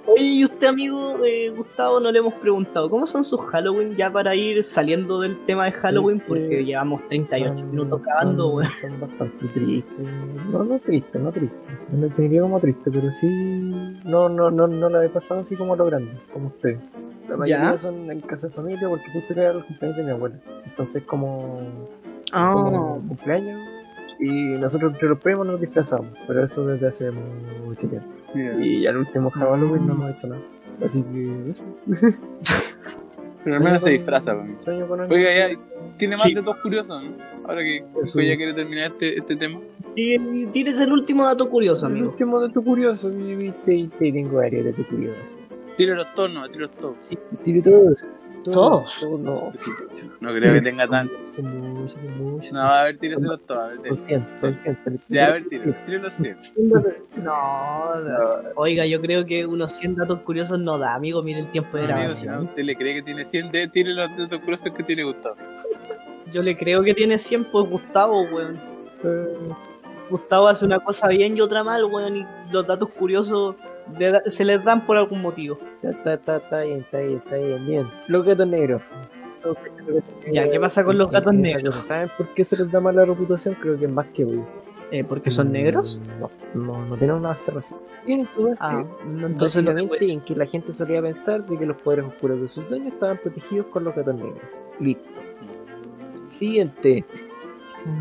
Oye, 0.07 0.25
y 0.25 0.45
usted, 0.45 0.67
amigo 0.67 1.25
eh, 1.25 1.51
Gustavo, 1.51 2.01
no 2.01 2.11
le 2.11 2.19
hemos 2.19 2.35
preguntado, 2.35 2.91
¿cómo 2.91 3.07
son 3.07 3.23
sus 3.23 3.41
Halloween 3.43 3.95
ya 3.97 4.11
para 4.11 4.35
ir 4.35 4.65
saliendo 4.65 5.21
del 5.21 5.39
tema 5.45 5.67
de 5.67 5.73
Halloween? 5.73 6.21
Porque 6.27 6.61
Eh, 6.61 6.65
llevamos 6.65 7.07
38 7.07 7.53
Son- 7.55 7.71
minutos 7.71 8.01
cagando, 8.03 8.45
son, 8.49 8.55
weón. 8.57 8.71
son 8.81 9.01
bastante 9.01 9.47
tristes. 9.55 10.07
No, 10.51 10.65
no 10.65 10.79
triste, 10.81 11.17
no 11.19 11.31
triste. 11.31 11.57
No 11.93 12.01
definiría 12.09 12.41
como 12.43 12.59
triste, 12.59 12.91
pero 12.91 13.13
sí. 13.13 13.29
No, 14.05 14.29
no, 14.29 14.51
no, 14.51 14.67
no 14.67 14.89
la 14.89 15.05
he 15.05 15.09
pasado 15.11 15.41
así 15.43 15.55
como 15.55 15.75
a 15.75 15.77
lo 15.77 15.85
grande, 15.85 16.11
como 16.33 16.49
usted. 16.49 16.77
La 17.31 17.37
mayoría 17.37 17.73
¿Ya? 17.73 17.79
son 17.79 18.11
en 18.11 18.21
casa 18.21 18.49
de 18.49 18.53
familia 18.55 18.89
porque 18.89 19.05
justo 19.13 19.33
era 19.33 19.53
el 19.53 19.65
cumpleaños 19.65 19.97
de 19.99 20.05
mi 20.05 20.11
abuela. 20.11 20.37
Entonces, 20.67 21.03
como. 21.05 21.61
Ah, 22.33 22.51
como 22.53 23.03
cumpleaños. 23.09 23.61
Y 24.19 24.31
nosotros 24.59 24.93
entre 24.93 25.09
los 25.09 25.19
primos 25.21 25.47
nos 25.47 25.61
disfrazamos, 25.61 26.09
pero 26.27 26.45
eso 26.45 26.67
desde 26.67 26.89
hace 26.89 27.11
mucho 27.11 27.89
tiempo. 27.89 28.07
Y 28.35 28.87
al 28.87 28.99
último 28.99 29.31
Halloween 29.31 29.87
no 29.87 29.95
hemos 29.95 30.17
hecho 30.17 30.27
nada. 30.27 30.43
Así 30.85 31.03
que. 31.03 31.51
eso. 31.51 31.65
Pero 33.43 33.57
al 33.57 33.63
menos 33.63 33.83
se 33.83 33.89
disfraza, 33.91 34.35
con- 34.37 34.55
con 34.87 35.01
Oiga, 35.11 35.31
ya, 35.35 35.59
tiene 35.97 36.15
más 36.19 36.27
Sí. 36.27 36.35
datos 36.35 36.57
curiosos, 36.59 37.03
¿no? 37.03 37.13
Ahora 37.49 37.63
que 37.63 37.83
que 38.13 38.27
ya 38.27 38.37
quiere 38.37 38.53
terminar 38.53 38.91
este, 38.93 39.17
este 39.19 39.35
tema. 39.37 39.59
sí, 39.97 40.47
tienes 40.53 40.79
el 40.79 40.93
último 40.93 41.25
dato 41.25 41.49
curioso, 41.49 41.87
El 41.87 41.93
amigo. 41.93 42.11
último 42.11 42.39
dato 42.39 42.63
curioso, 42.63 43.11
y 43.11 43.35
viste, 43.37 43.75
y 43.75 43.89
te 43.89 44.13
tengo 44.13 44.37
varios 44.37 44.67
datos 44.67 44.87
curiosos. 44.89 45.39
Tírelos 45.81 46.09
todos, 46.15 46.31
no, 46.31 46.47
tírelos 46.47 46.73
todos. 46.73 46.97
Tire 47.43 47.63
todos. 47.63 48.07
¿Todos? 48.45 49.01
Todos, 49.01 49.19
no. 49.19 49.51
No 50.21 50.35
creo 50.35 50.53
que 50.53 50.61
tenga 50.61 50.87
tanto. 50.87 51.15
Son 51.33 51.75
muchos, 51.75 51.93
son 51.93 52.19
muchos. 52.19 52.53
No, 52.53 52.61
a 52.61 52.85
ver, 52.85 52.99
tíreselos 52.99 53.41
todos. 53.47 53.63
A 53.63 53.67
ver, 53.69 53.83
Son 53.83 53.97
100, 53.97 54.29
son 54.37 54.55
100. 54.57 55.01
ya, 55.09 55.27
a 55.29 55.33
ver. 55.33 55.49
Tírelos 55.49 56.13
100. 56.13 56.37
No, 57.25 57.95
no. 57.95 58.19
oiga, 58.57 58.85
yo 58.85 59.01
creo 59.01 59.25
que 59.25 59.47
unos 59.47 59.73
100 59.73 59.95
datos 59.95 60.21
curiosos 60.21 60.59
no 60.59 60.77
da, 60.77 60.93
amigo. 60.95 61.23
Mire 61.23 61.41
el 61.41 61.51
tiempo 61.51 61.79
de 61.79 61.85
no, 61.85 61.89
grabación. 61.89 62.45
usted 62.45 62.63
le 62.63 62.77
cree 62.77 62.97
que 62.97 63.03
tiene 63.03 63.25
100, 63.25 63.51
de, 63.51 63.69
tire 63.69 63.95
los 63.95 64.11
datos 64.19 64.39
curiosos 64.41 64.71
que 64.77 64.83
tiene 64.83 65.05
Gustavo. 65.05 65.37
Yo 66.31 66.43
le 66.43 66.59
creo 66.59 66.83
que 66.83 66.93
tiene 66.93 67.17
100 67.17 67.47
por 67.47 67.67
Gustavo, 67.71 68.25
weón. 68.25 68.61
Gustavo 70.11 70.49
hace 70.49 70.67
una 70.67 70.79
cosa 70.81 71.09
bien 71.09 71.39
y 71.39 71.41
otra 71.41 71.65
mal, 71.65 71.87
weón, 71.87 72.19
y 72.19 72.27
los 72.53 72.67
datos 72.67 72.91
curiosos 72.91 73.57
se 74.27 74.45
les 74.45 74.65
dan 74.65 74.87
por 74.87 74.97
algún 74.97 75.23
motivo. 75.23 75.59
Está, 75.83 76.15
está, 76.15 76.15
está, 76.15 76.37
está 76.37 76.61
bien, 76.63 76.79
está 76.81 76.99
bien, 76.99 77.17
está 77.19 77.37
bien, 77.37 77.67
bien. 77.67 77.91
Los 78.07 78.25
gatos 78.25 78.47
negros. 78.47 78.83
Ya. 80.31 80.51
¿qué 80.51 80.61
pasa 80.61 80.85
con 80.85 80.99
los 80.99 81.11
gatos 81.11 81.33
negros? 81.35 81.75
¿Saben 81.77 82.11
por 82.17 82.29
qué 82.35 82.45
se 82.45 82.57
les 82.57 82.71
da 82.71 82.81
mala 82.81 83.05
reputación? 83.05 83.55
Creo 83.61 83.79
que 83.79 83.87
es 83.87 83.91
más 83.91 84.07
que 84.09 84.25
obvio. 84.25 84.47
Eh, 84.91 85.05
¿Porque 85.05 85.31
son 85.31 85.49
Mm, 85.49 85.53
negros? 85.53 86.01
No, 86.19 86.31
no, 86.55 86.85
no 86.85 86.97
tienen 86.97 87.17
una 87.17 87.29
base 87.31 87.51
racial. 87.51 87.81
Tienen 88.05 88.29
su 88.33 88.43
base 88.43 88.61
Ah, 88.61 88.85
no, 89.07 89.27
entonces 89.29 89.63
no 89.63 89.71
en 89.71 90.21
que 90.23 90.35
la 90.35 90.47
gente 90.47 90.73
solía 90.73 91.01
pensar 91.01 91.47
de 91.47 91.57
que 91.57 91.65
los 91.65 91.77
poderes 91.81 92.07
oscuros 92.07 92.41
de 92.41 92.49
sus 92.49 92.69
dueños 92.69 92.93
estaban 92.93 93.19
protegidos 93.19 93.67
con 93.67 93.85
los 93.85 93.95
gatos 93.95 94.15
negros. 94.17 94.41
Listo. 94.81 95.23
Siguiente. 96.27 97.05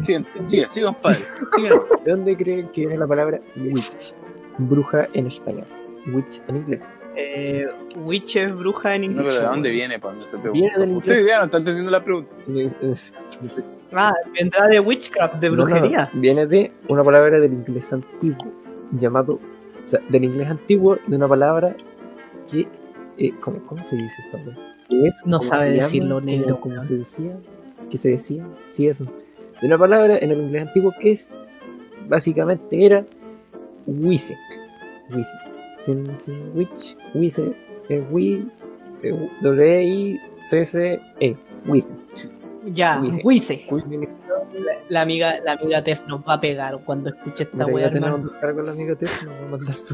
Siguiente, 0.02 0.46
sigue, 0.46 0.68
sigue, 0.70 0.86
compadre. 0.88 1.20
¿De 2.04 2.12
dónde 2.12 2.36
creen 2.36 2.68
que 2.70 2.82
viene 2.82 2.98
la 2.98 3.08
palabra 3.08 3.40
witch? 3.56 4.14
Bruja 4.58 5.08
en 5.14 5.28
español. 5.28 5.66
Witch 6.08 6.42
en 6.48 6.56
inglés. 6.58 6.92
Eh, 7.16 7.68
Witch 7.98 8.36
es 8.38 8.56
bruja 8.56 8.96
en 8.96 9.02
No, 9.02 9.08
inglés. 9.08 9.26
pero 9.36 9.40
¿de 9.42 9.48
dónde 9.48 9.70
viene? 9.72 9.98
No 9.98 10.02
pregunta. 10.02 10.50
Viene 10.52 10.78
del 10.78 10.92
Usted 10.98 11.12
inglés. 11.16 11.28
ya 11.28 11.38
no 11.40 11.46
está 11.46 11.58
entendiendo 11.58 11.92
la 11.92 12.04
pregunta. 12.04 12.36
Ah, 13.92 14.14
vendrá 14.40 14.68
de 14.68 14.80
witchcraft, 14.80 15.36
de 15.42 15.50
No, 15.50 15.56
no, 15.58 15.64
brujería. 15.66 16.10
viene 16.14 16.46
de 16.46 16.72
una 16.88 17.04
palabra 17.04 17.40
del 17.40 17.54
inglés 17.54 17.92
antiguo 17.92 18.52
llamado. 18.92 19.34
O 19.84 19.88
sea, 19.88 20.00
del 20.10 20.24
inglés 20.26 20.48
antiguo 20.50 20.98
de 21.08 21.16
una 21.16 21.28
palabra 21.28 21.76
que. 22.50 22.68
eh, 23.18 23.34
¿cómo, 23.42 23.60
¿Cómo 23.66 23.82
se 23.84 23.96
dice 23.96 24.22
esta 24.26 24.38
es, 24.90 25.14
No 25.26 25.38
¿cómo 25.40 25.42
sabe 25.42 25.72
decirlo, 25.72 26.22
negro, 26.22 26.60
Como, 26.62 26.80
se 26.80 26.98
decía. 26.98 27.38
Que 27.90 27.98
se 27.98 28.10
decía. 28.10 28.46
Sí, 28.70 28.88
eso. 28.88 29.06
De 29.60 29.68
una 29.68 29.78
palabra 29.78 30.18
en 30.20 30.32
el 30.32 30.40
inglés 30.42 30.68
antiguo 30.68 30.94
que 31.00 31.12
es. 31.12 31.36
Básicamente 32.08 32.86
era. 32.86 33.06
Wise. 33.88 34.38
Wise. 35.10 35.32
Sin, 35.80 36.18
sin 36.18 36.52
witch. 36.56 36.96
Wise. 37.14 37.56
Eh, 37.90 38.04
wi. 38.12 38.48
eh, 39.02 39.30
W-I-C-C-E. 39.42 41.38
Wise. 41.66 41.90
Ya, 42.66 43.00
Wice. 43.00 43.22
Wice. 43.24 43.66
Mira, 43.88 44.12
La, 44.54 44.74
la 44.90 45.02
amiga, 45.02 45.40
la 45.44 45.54
amiga 45.54 45.84
Tef 45.84 46.06
nos 46.08 46.22
va 46.22 46.34
a 46.34 46.42
pegar 46.42 46.78
cuando 46.84 47.10
escuche 47.10 47.44
esta 47.44 47.58
ya 47.58 47.66
wea, 47.66 47.92
tenemos 47.92 48.24
buscar 48.24 48.54
con 48.56 48.66
la 48.66 48.72
amiga 48.72 48.96
Tess, 48.96 49.26
nos 49.26 49.36
va 49.36 49.40
a 49.46 49.50
mandar 49.50 49.74
su 49.74 49.94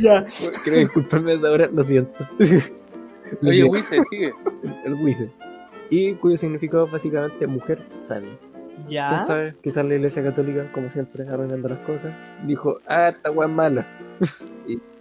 Ya. 0.00 0.26
Quiero 0.64 0.78
disculparme 0.78 1.36
de 1.38 1.48
ahora, 1.48 1.68
lo 1.72 1.82
siento. 1.82 2.12
Oye, 3.46 3.64
Wise, 3.64 4.02
sigue. 4.10 4.32
el, 4.84 4.94
el. 4.94 5.30
Y 5.90 6.14
cuyo 6.14 6.36
significado 6.36 6.86
es 6.86 6.92
básicamente 6.92 7.46
mujer 7.46 7.82
sabia. 7.88 8.30
Ya. 8.88 9.08
¿Quién 9.08 9.26
sabe? 9.26 9.54
Quizás 9.62 9.84
la 9.84 9.94
iglesia 9.94 10.22
católica, 10.22 10.70
como 10.72 10.88
siempre, 10.90 11.28
arruinando 11.28 11.68
las 11.68 11.78
cosas, 11.80 12.12
dijo, 12.44 12.78
ah, 12.86 13.08
esta 13.08 13.30
weá 13.30 13.48
es 13.48 13.54
mala. 13.54 13.86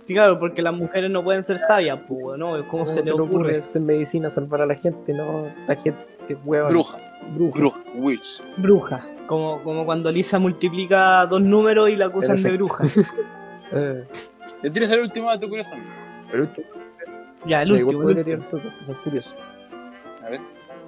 Sí, 0.06 0.16
claro, 0.16 0.40
porque 0.40 0.64
las 0.64 0.74
mujeres 0.74 1.12
no 1.12 1.24
pueden 1.24 1.44
ser 1.44 1.60
sabias, 1.60 2.00
pues, 2.08 2.36
¿no? 2.40 2.50
¿Cómo, 2.66 2.68
¿Cómo 2.68 2.88
se 2.88 3.04
le 3.04 3.12
ocurre? 3.12 3.58
hacer 3.60 3.80
medicina, 3.80 4.32
salvar 4.32 4.64
a 4.64 4.66
la 4.66 4.74
gente? 4.74 5.14
No, 5.14 5.46
esta 5.46 5.76
gente 5.76 6.36
hueva. 6.44 6.68
Bruja, 6.70 6.98
Bruja. 7.36 7.60
bruja, 7.60 7.80
witch. 7.94 8.42
Bruja. 8.58 9.06
Como, 9.28 9.62
como 9.62 9.86
cuando 9.86 10.12
Lisa 10.12 10.40
multiplica 10.40 11.28
dos 11.28 11.42
números 11.44 11.92
y 11.92 11.96
la 11.96 12.06
acusan 12.08 12.38
de 12.42 12.42
Perfecto. 12.42 12.66
bruja. 12.66 12.84
Eh, 13.72 14.04
¿Le 14.64 14.70
tienes 14.72 14.90
el 14.92 15.02
último 15.02 15.30
dato 15.30 15.48
curioso? 15.48 15.70
pero 16.32 16.42
último, 16.42 16.68
Ya, 17.46 17.62
el 17.62 17.72
último. 17.74 17.90
el 18.02 18.08
último. 18.08 18.24
tirar 18.26 18.48
todos, 18.50 18.64
que 18.80 18.84
son 18.84 18.96
curiosos. 19.04 19.36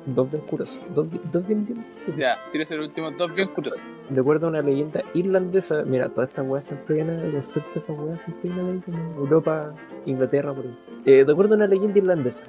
Dos 0.05 0.31
bien 0.31 0.43
curiosos. 0.45 0.79
Dos, 0.95 1.07
dos 1.31 1.47
bien, 1.47 1.65
bien 1.65 1.85
curiosos. 2.05 2.15
ya, 2.17 2.37
tienes 2.51 2.71
el 2.71 2.79
último, 2.79 3.11
dos 3.11 3.33
bien 3.35 3.49
curiosos. 3.49 3.83
De 4.09 4.19
acuerdo 4.19 4.47
a 4.47 4.49
una 4.49 4.61
leyenda 4.61 5.03
irlandesa, 5.13 5.83
mira, 5.83 6.09
toda 6.09 6.25
esta 6.27 6.41
weá 6.41 6.61
siempre 6.61 6.95
viene 6.95 7.13
de 7.17 7.31
los 7.31 7.45
sectas, 7.45 7.83
esas 7.83 7.97
weas 7.99 8.19
siempre 8.21 8.49
vienen 8.49 8.65
de 8.65 8.71
ahí 8.73 8.81
como 8.97 9.15
Europa, 9.19 9.73
Inglaterra, 10.07 10.53
por 10.53 10.65
ahí. 10.65 10.77
Eh, 11.05 11.23
de 11.23 11.31
acuerdo 11.31 11.53
a 11.53 11.57
una 11.57 11.67
leyenda 11.67 11.97
irlandesa, 11.99 12.45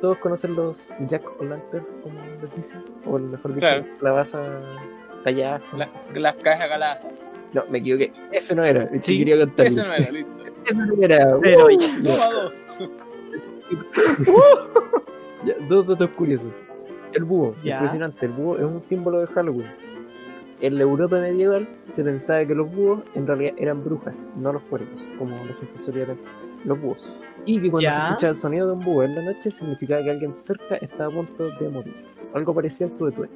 todos 0.00 0.18
conocen 0.18 0.54
los 0.54 0.94
Jack 1.06 1.22
O'Lantern, 1.40 1.84
como 2.02 2.20
les 2.40 2.54
dicen, 2.54 2.84
o 3.04 3.18
mejor 3.18 3.54
dicho, 3.54 3.66
Claro. 3.66 3.84
la 4.00 4.12
basa 4.12 4.60
tallada. 5.24 5.60
La- 5.76 5.88
las 6.20 6.34
cajas 6.36 6.68
galadas. 6.68 7.00
No, 7.54 7.64
me 7.70 7.78
equivoqué. 7.78 8.12
Ese 8.30 8.54
no 8.54 8.62
era, 8.64 8.84
el 8.84 8.90
que 8.90 9.02
Sí, 9.02 9.18
quería 9.18 9.38
contar. 9.38 9.66
Ese 9.66 9.84
no 9.84 9.92
era, 9.92 10.10
listo. 10.12 10.30
Ese 10.64 10.74
no 10.74 11.02
era. 11.02 11.38
Pero 11.42 11.66
Uh. 11.66 11.76
Toma 11.76 12.42
dos. 12.42 12.66
Ya, 15.44 15.54
dos 15.68 15.86
datos 15.86 16.10
curiosos. 16.10 16.50
El 17.18 17.24
búho, 17.24 17.54
Ya. 17.64 17.74
impresionante. 17.74 18.26
El 18.26 18.32
búho 18.32 18.56
es 18.58 18.64
un 18.64 18.80
símbolo 18.80 19.18
de 19.20 19.26
Halloween. 19.26 19.66
En 20.60 20.74
la 20.76 20.82
Europa 20.82 21.18
medieval 21.20 21.68
se 21.84 22.02
pensaba 22.02 22.44
que 22.44 22.54
los 22.54 22.72
búhos 22.72 23.00
en 23.14 23.26
realidad 23.26 23.54
eran 23.58 23.82
brujas, 23.84 24.32
no 24.36 24.52
los 24.52 24.62
cuervos, 24.62 25.00
como 25.18 25.30
la 25.36 25.54
gente 25.54 25.76
solía 25.78 26.06
pensar. 26.06 26.32
Los 26.64 26.80
búhos. 26.80 27.16
Y 27.44 27.60
que 27.60 27.70
cuando 27.70 27.90
se 27.90 27.96
Ya. 27.96 28.08
escuchaba 28.08 28.30
el 28.30 28.36
sonido 28.36 28.66
de 28.68 28.72
un 28.74 28.84
búho 28.84 29.02
en 29.04 29.14
la 29.14 29.22
noche 29.22 29.50
significaba 29.50 30.02
que 30.02 30.10
alguien 30.10 30.34
cerca 30.34 30.76
estaba 30.76 31.12
a 31.12 31.16
punto 31.16 31.48
de 31.60 31.68
morir. 31.68 31.94
Algo 32.34 32.54
parecido 32.54 32.90
al 32.90 32.96
tuve 32.96 33.28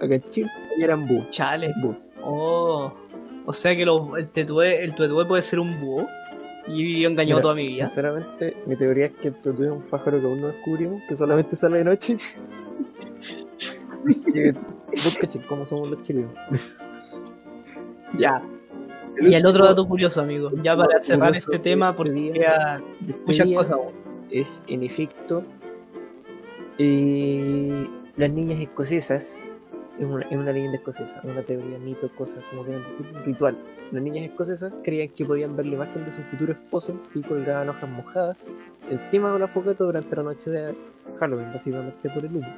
Acá 0.00 0.14
en 0.14 0.22
Chile 0.30 0.50
eran 0.78 1.06
búhos. 1.06 1.28
Chale. 1.30 1.72
Búhos. 1.82 2.10
Oh. 2.22 2.92
O 3.46 3.52
sea 3.52 3.74
que 3.76 3.82
el 3.82 4.28
tetué, 4.28 4.82
el 4.84 4.94
tetué 4.94 5.24
puede 5.26 5.42
ser 5.42 5.58
un 5.60 5.78
búho. 5.80 6.06
Y 6.68 7.04
engañó 7.04 7.36
Mira, 7.36 7.42
toda 7.42 7.54
mi 7.54 7.68
vida. 7.68 7.86
Sinceramente, 7.86 8.56
mi 8.66 8.76
teoría 8.76 9.06
es 9.06 9.12
que 9.14 9.28
el 9.28 9.34
tutú 9.34 9.64
es 9.64 9.70
un 9.70 9.82
pájaro 9.82 10.20
que 10.20 10.26
aún 10.26 10.40
no 10.40 10.48
descubrimos, 10.48 11.02
que 11.08 11.16
solamente 11.16 11.56
sale 11.56 11.78
de 11.78 11.84
noche. 11.84 12.16
Vos 14.90 15.18
cachai 15.20 15.42
cómo 15.46 15.64
somos 15.64 15.90
los 15.90 16.02
chilenos. 16.02 16.32
Ya. 18.18 18.42
Y 19.20 19.34
el 19.34 19.44
otro 19.46 19.64
dato 19.64 19.86
curioso, 19.86 20.20
amigo. 20.20 20.50
Ya 20.62 20.76
para 20.76 20.98
cerrar 21.00 21.34
este 21.36 21.58
tema, 21.58 21.94
porque 21.94 22.12
día- 22.12 22.32
queda 22.32 22.82
muchas 23.26 23.46
día 23.46 23.56
cosas. 23.58 23.78
Es, 24.30 24.62
en 24.66 24.82
efecto, 24.84 25.42
eh, 26.78 27.86
las 28.16 28.32
niñas 28.32 28.60
escocesas, 28.60 29.42
es 30.00 30.06
una, 30.06 30.24
es 30.24 30.32
una 30.36 30.50
leyenda 30.52 30.78
escocesa, 30.78 31.20
una 31.24 31.42
teoría, 31.42 31.78
mito, 31.78 32.08
cosa, 32.16 32.40
como 32.50 32.64
quieran 32.64 32.82
decir, 32.84 33.06
ritual. 33.24 33.56
Las 33.92 34.02
niñas 34.02 34.24
escocesas 34.24 34.72
creían 34.82 35.10
que 35.10 35.24
podían 35.24 35.54
ver 35.56 35.66
la 35.66 35.74
imagen 35.74 36.04
de 36.04 36.10
su 36.10 36.22
futuro 36.22 36.52
esposo 36.52 36.98
si 37.02 37.20
colgaban 37.22 37.68
hojas 37.68 37.88
mojadas 37.88 38.54
encima 38.90 39.28
de 39.30 39.36
una 39.36 39.46
fogata 39.46 39.84
durante 39.84 40.16
la 40.16 40.22
noche 40.22 40.50
de 40.50 40.74
Halloween, 41.20 41.52
básicamente 41.52 42.08
por 42.10 42.24
el 42.24 42.36
humo. 42.36 42.48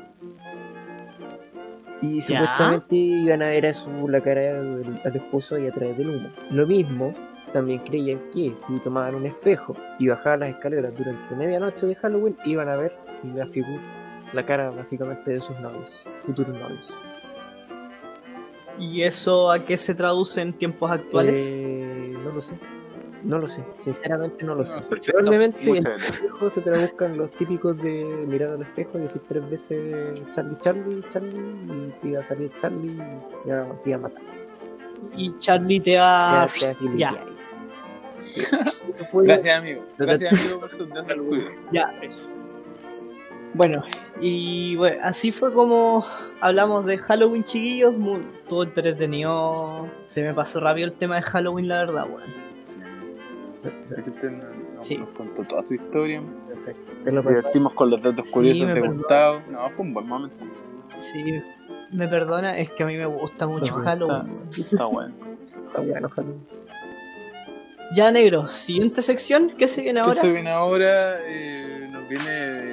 Y 2.01 2.16
Ya. 2.20 2.22
supuestamente 2.22 2.95
iban 2.97 3.43
a 3.43 3.47
ver 3.47 3.66
a 3.66 3.72
su, 3.72 4.09
la 4.09 4.20
cara 4.20 4.40
del, 4.40 5.01
al 5.05 5.16
esposo 5.16 5.57
ahí 5.57 5.66
a 5.68 5.72
través 5.72 5.97
del 5.99 6.11
humo. 6.11 6.28
Lo 6.51 6.66
mismo, 6.66 7.14
también 7.53 7.80
creían 7.80 8.20
que 8.32 8.53
si 8.57 8.78
tomaban 8.80 9.14
un 9.14 9.26
espejo 9.26 9.76
y 9.99 10.09
bajaban 10.09 10.40
las 10.40 10.51
escaleras 10.51 10.93
durante 10.97 11.34
medianoche 11.36 11.86
de 11.86 11.95
Halloween, 11.97 12.36
iban 12.45 12.68
a 12.68 12.76
ver 12.76 12.93
la 13.34 13.47
figura, 13.47 13.80
la 14.32 14.45
cara 14.47 14.70
básicamente 14.70 15.30
de 15.32 15.40
sus 15.40 15.59
novios, 15.61 16.03
futuros 16.20 16.57
novios. 16.59 16.93
¿Y 18.83 19.03
eso 19.03 19.51
a 19.51 19.64
qué 19.64 19.76
se 19.76 19.95
traduce 19.95 20.41
en 20.41 20.53
tiempos 20.53 20.91
actuales? 20.91 21.39
Eh, 21.51 22.14
no 22.24 22.33
lo 22.33 22.41
sé. 22.41 22.55
No 23.22 23.39
lo 23.39 23.49
sé. 23.49 23.64
Sinceramente 23.78 24.45
no 24.45 24.57
lo 24.57 24.64
sé. 24.64 24.74
Perfecto. 24.74 25.12
Probablemente 25.12 25.70
en 25.70 25.87
el 25.87 25.93
espejo 25.93 26.51
se 26.51 26.61
traduzcan 26.61 27.16
los 27.16 27.30
típicos 27.33 27.76
de 27.80 28.05
mirar 28.26 28.51
al 28.55 28.62
espejo 28.62 28.99
y 28.99 29.03
decir 29.03 29.22
tres 29.28 29.49
veces 29.49 30.20
Charlie, 30.35 30.57
Charlie, 30.59 31.05
Charlie, 31.09 31.39
y 31.39 31.93
te 32.01 32.09
iba 32.09 32.20
a 32.20 32.22
salir 32.24 32.51
Charlie 32.57 33.01
y 33.45 33.49
ya 33.49 33.64
te 33.85 33.91
iba 33.91 33.99
a 33.99 34.01
matar. 34.01 34.22
y 35.16 35.39
Charlie 35.39 35.80
te 35.80 35.99
va. 35.99 36.43
Agilé 36.43 36.97
Ya. 36.99 37.24
Eso 38.89 39.20
Gracias, 39.22 39.57
amigo. 39.59 39.85
Gracias, 39.99 40.33
amigo, 40.33 40.61
por 40.61 40.70
su 40.76 40.87
dato 40.87 41.14
curioso. 41.24 41.61
ya. 41.70 41.93
Bueno, 43.55 43.83
y 44.21 44.77
bueno, 44.77 44.99
así 45.03 45.31
fue 45.31 45.53
como 45.53 46.07
hablamos 46.41 46.87
de 46.87 46.97
Halloween, 46.99 47.45
chiquillos. 47.45 47.95
Muy, 47.97 48.23
todo 48.49 48.63
entretenido. 48.63 49.89
Se 50.05 50.23
me 50.23 50.33
pasó 50.33 50.61
rápido 50.61 50.87
el 50.87 50.95
tema 50.95 51.17
de 51.17 51.23
Halloween, 51.23 51.69
la 51.69 51.79
verdad, 51.79 52.07
weón. 52.09 52.23
Sí. 52.65 52.79
Es 53.97 54.03
que 54.05 54.11
usted 54.11 54.31
nos, 54.31 54.45
nos- 54.75 54.87
Sí. 54.87 54.97
nos 54.97 55.11
contó 55.11 55.45
toda 55.45 55.63
su 55.63 55.75
historia. 55.75 56.23
perfecto. 56.49 57.11
Nos 57.13 57.27
divertimos 57.27 57.73
con 57.75 57.91
los 57.91 58.03
datos 58.03 58.27
Sí, 58.27 58.33
curiosos 58.33 58.67
me 58.67 58.75
de 58.75 58.81
perdona. 58.81 58.99
Gustavo. 58.99 59.43
No, 59.51 59.71
fue 59.71 59.85
un 59.85 59.95
buen 59.95 60.07
momento. 60.07 60.45
Sí, 61.01 61.23
me 61.91 62.09
perdona, 62.09 62.57
es 62.59 62.71
que 62.71 62.85
a 62.85 62.87
mí 62.87 62.97
me 62.97 63.07
gusta 63.07 63.47
mucho 63.47 63.75
Halloween. 63.75 64.23
weón. 64.31 64.49
Está 64.57 64.85
bueno. 64.87 65.15
Está 65.67 65.81
bueno, 65.83 66.09
Halloween. 66.09 66.47
Ya, 67.95 68.11
negro, 68.11 68.49
siguiente 68.49 69.03
sección, 69.03 69.53
¿qué 69.59 69.69
se 69.69 69.83
viene 69.83 69.99
¿Qué 70.01 70.05
ahora? 70.07 70.15
se 70.15 70.31
viene 70.31 70.51
ahora? 70.51 71.17
Eh, 71.27 71.89
nos 71.91 72.09
viene 72.09 72.72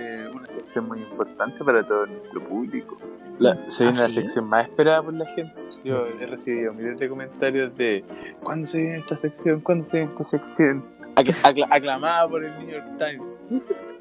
sección 0.50 0.88
muy 0.88 1.00
importante 1.00 1.64
para 1.64 1.86
todo 1.88 2.06
nuestro 2.06 2.44
público. 2.48 2.98
La- 3.40 3.70
se 3.72 3.84
viene 3.86 4.00
¿Ah, 4.00 4.04
la 4.04 4.10
sí? 4.10 4.16
sección 4.22 4.46
más 4.46 4.68
esperada 4.68 5.02
por 5.04 5.14
la 5.14 5.26
gente. 5.28 5.54
Yo 5.84 6.06
he 6.08 6.26
recibido 6.26 6.74
miles 6.74 6.98
de 6.98 7.08
comentarios 7.08 7.76
de 7.78 8.04
¿cuándo 8.44 8.68
se 8.68 8.80
viene 8.80 8.98
esta 8.98 9.16
sección? 9.16 9.62
¿Cuándo 9.62 9.86
se 9.86 9.98
viene 9.98 10.12
esta 10.12 10.24
sección? 10.26 10.84
Acla- 11.16 11.34
acla- 11.44 11.68
aclamada 11.70 12.28
por 12.28 12.44
el 12.44 12.58
New 12.60 12.70
York 12.70 12.86
Times, 12.98 13.40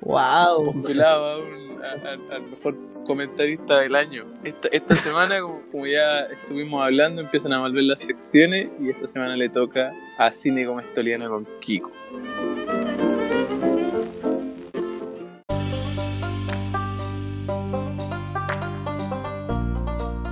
Wow. 0.01 0.72
postulada 0.72 1.34
a 1.34 1.38
un- 1.38 1.82
a- 1.84 2.09
a- 2.09 2.36
al 2.36 2.42
mejor 2.51 2.74
comentarista 3.07 3.80
del 3.80 3.94
año. 3.96 4.24
Esta, 4.44 4.68
esta 4.68 4.94
semana, 5.16 5.40
como, 5.40 5.62
como 5.70 5.86
ya 5.86 6.20
estuvimos 6.26 6.82
hablando, 6.84 7.22
empiezan 7.22 7.53
a 7.53 7.61
volver 7.61 7.84
las 7.84 8.01
secciones 8.01 8.68
y 8.80 8.90
esta 8.90 9.07
semana 9.07 9.36
le 9.36 9.49
toca 9.49 9.92
a 10.18 10.30
Cine 10.32 10.66
Comestoliano 10.66 11.28
con 11.30 11.46
Kiko. 11.61 11.90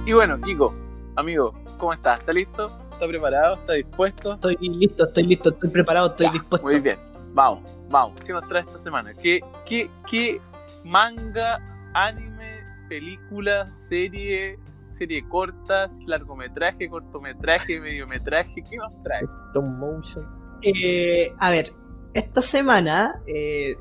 Y 0.07 0.13
bueno, 0.13 0.41
Kiko, 0.41 0.73
amigo, 1.17 1.53
¿cómo 1.79 1.93
estás? 1.93 2.21
¿Está 2.21 2.33
listo? 2.33 2.71
¿Está 2.93 3.09
preparado? 3.09 3.57
¿Está 3.57 3.73
dispuesto? 3.73 4.35
Estoy 4.35 4.57
listo, 4.61 5.05
estoy 5.05 5.25
listo, 5.25 5.49
estoy 5.49 5.69
preparado, 5.69 6.11
estoy 6.11 6.27
Ya, 6.27 6.33
dispuesto. 6.33 6.65
Muy 6.65 6.79
bien, 6.79 6.97
vamos, 7.35 7.69
vamos. 7.91 8.21
¿Qué 8.21 8.33
nos 8.33 8.47
trae 8.47 8.63
esta 8.63 8.79
semana? 8.79 9.13
¿Qué, 9.15 9.41
qué, 9.67 9.91
qué 10.09 10.41
manga, 10.85 11.61
anime, 11.93 12.61
película, 12.89 13.69
serie, 13.89 14.61
serie 14.93 15.29
cortas, 15.29 15.91
largometraje, 16.07 16.89
cortometraje, 16.89 17.81
mediometraje? 17.81 18.63
¿Qué 18.63 18.77
nos 18.77 19.03
trae? 19.03 19.25
Stop 19.49 19.67
motion. 19.67 20.25
Eh, 20.63 21.35
a 21.41 21.51
ver, 21.51 21.73
esta 22.15 22.43
semana 22.43 23.21
eh, 23.27 23.77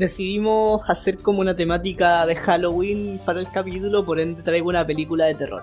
decidimos 0.00 0.80
hacer 0.88 1.18
como 1.18 1.40
una 1.40 1.54
temática 1.54 2.24
de 2.26 2.34
Halloween 2.34 3.20
para 3.24 3.38
el 3.38 3.50
capítulo, 3.50 4.04
por 4.04 4.18
ende 4.18 4.42
traigo 4.42 4.70
una 4.70 4.84
película 4.84 5.26
de 5.26 5.34
terror. 5.34 5.62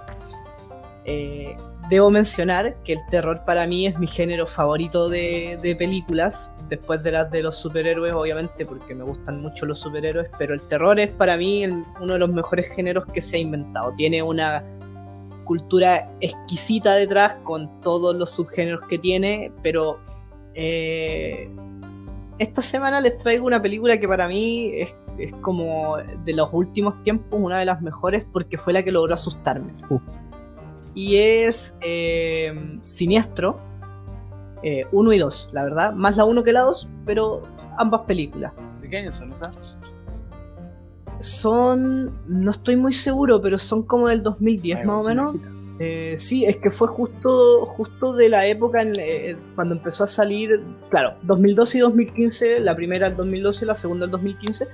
Eh, 1.06 1.58
debo 1.90 2.12
mencionar 2.12 2.76
que 2.84 2.94
el 2.94 3.00
terror 3.10 3.44
para 3.46 3.66
mí 3.66 3.88
es 3.88 3.98
mi 3.98 4.06
género 4.06 4.46
favorito 4.46 5.10
de, 5.10 5.58
de 5.62 5.76
películas, 5.76 6.52
después 6.70 7.02
de 7.02 7.12
las 7.12 7.32
de 7.32 7.42
los 7.42 7.58
superhéroes, 7.58 8.14
obviamente, 8.14 8.66
porque 8.66 8.94
me 8.94 9.04
gustan 9.04 9.42
mucho 9.42 9.66
los 9.66 9.80
superhéroes, 9.80 10.30
pero 10.38 10.54
el 10.54 10.62
terror 10.62 11.00
es 11.00 11.12
para 11.14 11.36
mí 11.36 11.66
uno 11.66 12.14
de 12.14 12.20
los 12.20 12.30
mejores 12.30 12.68
géneros 12.76 13.06
que 13.12 13.22
se 13.22 13.38
ha 13.38 13.40
inventado. 13.40 13.92
Tiene 13.98 14.22
una 14.22 14.64
cultura 15.46 16.12
exquisita 16.22 16.94
detrás 16.94 17.36
con 17.44 17.82
todos 17.82 18.16
los 18.16 18.30
subgéneros 18.32 18.82
que 18.88 19.00
tiene, 19.00 19.52
pero 19.64 19.98
eh, 20.54 21.50
esta 22.40 22.62
semana 22.62 23.02
les 23.02 23.18
traigo 23.18 23.46
una 23.46 23.62
película 23.62 24.00
que 24.00 24.08
para 24.08 24.28
mí 24.28 24.72
es, 24.74 24.96
es 25.18 25.34
como 25.42 25.98
de 25.98 26.34
los 26.34 26.50
últimos 26.52 27.02
tiempos 27.04 27.40
una 27.42 27.60
de 27.60 27.66
las 27.66 27.82
mejores 27.82 28.26
porque 28.32 28.58
fue 28.58 28.74
la 28.74 28.84
que 28.84 28.92
logró 28.92 29.14
asustarme. 29.14 29.74
Uh. 29.90 30.00
Y 30.94 31.18
es 31.18 31.76
eh, 31.82 32.80
Siniestro 32.82 33.60
1 34.92 35.14
y 35.14 35.20
2, 35.20 35.50
la 35.54 35.64
verdad. 35.64 35.94
Más 35.94 36.18
la 36.18 36.26
1 36.26 36.44
que 36.44 36.52
la 36.52 36.62
2, 36.62 36.90
pero 37.06 37.44
ambas 37.78 38.02
películas. 38.02 38.54
¿De 38.82 38.90
qué 38.90 38.98
año 38.98 39.12
son 39.12 39.32
esas? 39.32 39.78
Son, 41.20 42.18
no 42.28 42.52
estoy 42.52 42.76
muy 42.76 42.94
seguro, 42.94 43.42
pero 43.42 43.58
son 43.58 43.84
como 43.84 44.08
del 44.08 44.24
2010 44.24 44.86
más 44.86 45.04
o 45.04 45.08
menos. 45.08 45.36
Eh, 45.80 46.16
sí, 46.18 46.44
es 46.46 46.58
que 46.58 46.72
fue 46.72 46.88
justo, 46.88 47.66
justo 47.68 48.14
de 48.14 48.30
la 48.30 48.48
época 48.48 48.82
en, 48.82 48.94
eh, 49.00 49.36
cuando 49.56 49.76
empezó 49.76 50.06
a 50.06 50.08
salir, 50.08 50.64
claro, 50.90 51.16
2012 51.24 51.78
y 51.78 51.82
2015, 51.82 52.60
la 52.62 52.76
primera 52.76 53.08
el 53.08 53.16
2012 53.16 53.64
y 53.64 53.68
la 53.68 53.76
segunda 53.76 54.06
el 54.06 54.12
2015, 54.12 54.68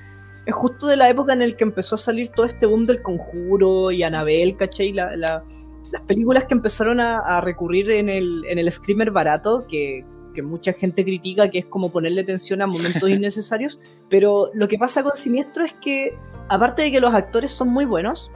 es 0.45 0.55
justo 0.55 0.87
de 0.87 0.95
la 0.97 1.09
época 1.09 1.33
en 1.33 1.41
el 1.41 1.55
que 1.57 1.65
empezó 1.65 1.95
a 1.95 1.97
salir 1.97 2.29
todo 2.35 2.45
este 2.45 2.65
boom 2.65 2.85
del 2.85 3.01
conjuro 3.01 3.91
y 3.91 4.03
Anabel, 4.03 4.55
¿cachai? 4.55 4.93
La- 4.93 5.15
la- 5.15 5.43
las 5.91 6.01
películas 6.03 6.45
que 6.45 6.53
empezaron 6.55 6.99
a, 6.99 7.19
a 7.19 7.41
recurrir 7.41 7.91
en 7.91 8.09
el, 8.09 8.43
en 8.47 8.57
el 8.57 8.71
screamer 8.71 9.11
barato, 9.11 9.65
que, 9.67 10.03
que 10.33 10.41
mucha 10.41 10.73
gente 10.73 11.03
critica, 11.03 11.49
que 11.51 11.59
es 11.59 11.65
como 11.67 11.91
ponerle 11.91 12.23
tensión 12.23 12.61
a 12.61 12.67
momentos 12.67 13.07
innecesarios, 13.09 13.79
pero 14.09 14.49
lo 14.53 14.67
que 14.67 14.77
pasa 14.77 15.03
con 15.03 15.15
Siniestro 15.15 15.63
es 15.65 15.73
que, 15.81 16.17
aparte 16.49 16.81
de 16.83 16.91
que 16.91 16.99
los 16.99 17.13
actores 17.13 17.51
son 17.51 17.69
muy 17.69 17.85
buenos, 17.85 18.31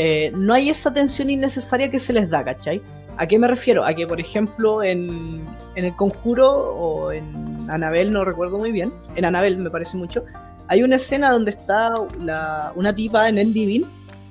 eh, 0.00 0.30
no 0.34 0.54
hay 0.54 0.70
esa 0.70 0.92
tensión 0.94 1.28
innecesaria 1.28 1.90
que 1.90 1.98
se 1.98 2.12
les 2.12 2.30
da, 2.30 2.44
¿cachai? 2.44 2.80
¿A 3.16 3.26
qué 3.26 3.36
me 3.38 3.48
refiero? 3.48 3.84
A 3.84 3.92
que, 3.94 4.06
por 4.06 4.20
ejemplo, 4.20 4.82
en, 4.84 5.44
en 5.74 5.84
El 5.84 5.96
Conjuro 5.96 6.50
o 6.52 7.10
en 7.10 7.68
Anabel, 7.68 8.12
no 8.12 8.24
recuerdo 8.24 8.58
muy 8.58 8.70
bien, 8.70 8.92
en 9.16 9.24
Anabel 9.24 9.58
me 9.58 9.70
parece 9.70 9.96
mucho, 9.96 10.22
hay 10.68 10.82
una 10.84 10.96
escena 10.96 11.32
donde 11.32 11.50
está 11.50 11.92
la- 12.20 12.72
una 12.76 12.94
tipa 12.94 13.28
en 13.28 13.38
el 13.38 13.52
living, 13.52 13.82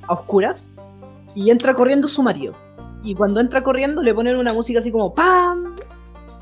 a 0.07 0.13
oscuras, 0.13 0.69
y 1.35 1.49
entra 1.51 1.73
corriendo 1.73 2.07
su 2.07 2.23
marido. 2.23 2.53
Y 3.03 3.13
cuando 3.13 3.41
entra 3.41 3.61
corriendo 3.61 4.01
le 4.01 4.13
ponen 4.13 4.37
una 4.37 4.53
música 4.53 4.79
así 4.79 4.89
como 4.91 5.13
¡Pam! 5.13 5.75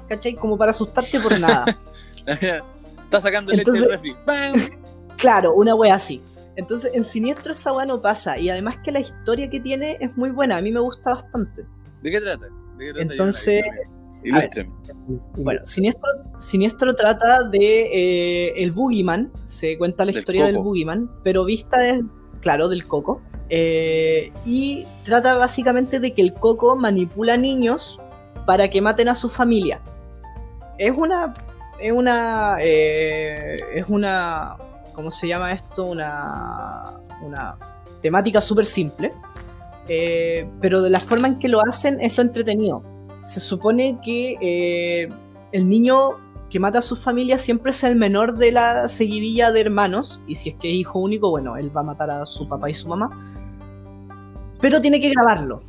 ¿Cachai? 0.07 0.36
Como 0.36 0.55
para 0.57 0.69
asustarte 0.71 1.19
por 1.19 1.39
nada. 1.39 1.65
Está 2.28 3.21
sacando 3.21 3.51
leche 3.51 3.61
Entonces- 3.61 3.82
del 3.84 3.91
refri. 3.91 4.15
¡Bam! 4.26 4.53
Claro, 5.17 5.55
una 5.55 5.73
wea 5.76 5.95
así. 5.95 6.21
Entonces, 6.55 6.91
en 6.93 7.03
Siniestro 7.03 7.53
esa 7.53 7.73
wea 7.73 7.85
no 7.85 8.01
pasa. 8.01 8.37
Y 8.37 8.49
además 8.49 8.77
que 8.83 8.91
la 8.91 8.99
historia 8.99 9.49
que 9.49 9.59
tiene 9.59 9.97
es 9.99 10.15
muy 10.15 10.29
buena. 10.31 10.57
A 10.57 10.61
mí 10.61 10.71
me 10.71 10.79
gusta 10.79 11.15
bastante. 11.15 11.65
¿De 12.01 12.11
qué 12.11 12.21
trata? 12.21 12.45
¿De 12.77 12.85
qué 12.85 12.93
trata? 12.93 13.11
Entonces, 13.11 13.63
Ilústreme. 14.25 14.71
Bueno, 15.37 15.61
Siniestro, 15.65 16.09
Siniestro 16.39 16.95
trata 16.95 17.43
de 17.43 18.47
eh, 18.47 18.63
el 18.63 18.71
Boogeyman. 18.71 19.31
Se 19.45 19.77
cuenta 19.77 20.03
la 20.03 20.11
Del 20.11 20.19
historia 20.19 20.45
del 20.47 20.55
Coco. 20.55 20.69
Boogeyman, 20.69 21.11
pero 21.23 21.45
vista 21.45 21.77
desde, 21.77 22.05
claro, 22.41 22.67
del 22.67 22.85
Coco. 22.87 23.21
Eh, 23.49 24.31
y 24.43 24.85
trata 25.03 25.37
básicamente 25.37 25.99
de 25.99 26.13
que 26.13 26.23
el 26.23 26.33
Coco 26.33 26.75
manipula 26.75 27.37
niños 27.37 27.99
para 28.47 28.67
que 28.69 28.81
maten 28.81 29.09
a 29.09 29.15
su 29.15 29.29
familia. 29.29 29.79
Es 30.79 30.91
una. 30.91 31.33
Es 31.79 31.91
una. 31.91 32.57
eh, 32.61 33.57
es 33.75 33.85
una. 33.87 34.57
¿Cómo 34.95 35.11
se 35.11 35.27
llama 35.27 35.51
esto? 35.51 35.85
Una. 35.85 36.93
Una 37.21 37.55
temática 38.01 38.41
súper 38.41 38.65
simple. 38.65 39.13
eh, 39.87 40.47
pero 40.61 40.81
de 40.81 40.89
la 40.89 40.99
forma 40.99 41.27
en 41.27 41.39
que 41.39 41.47
lo 41.47 41.61
hacen 41.67 41.97
es 42.01 42.17
lo 42.17 42.23
entretenido. 42.23 42.83
Se 43.23 43.39
supone 43.39 43.99
que 44.03 44.35
eh, 44.41 45.09
el 45.51 45.67
niño 45.69 46.11
que 46.49 46.59
mata 46.59 46.79
a 46.79 46.81
su 46.81 46.95
familia 46.95 47.37
siempre 47.37 47.71
es 47.71 47.83
el 47.83 47.95
menor 47.95 48.37
de 48.37 48.51
la 48.51 48.87
seguidilla 48.87 49.51
de 49.51 49.61
hermanos. 49.61 50.19
Y 50.27 50.35
si 50.35 50.49
es 50.49 50.55
que 50.55 50.69
es 50.69 50.75
hijo 50.75 50.99
único, 50.99 51.29
bueno, 51.31 51.57
él 51.57 51.75
va 51.75 51.81
a 51.81 51.83
matar 51.83 52.09
a 52.11 52.25
su 52.25 52.47
papá 52.47 52.69
y 52.69 52.75
su 52.75 52.87
mamá. 52.87 53.09
Pero 54.61 54.81
tiene 54.81 54.99
que 54.99 55.09
grabarlo. 55.09 55.61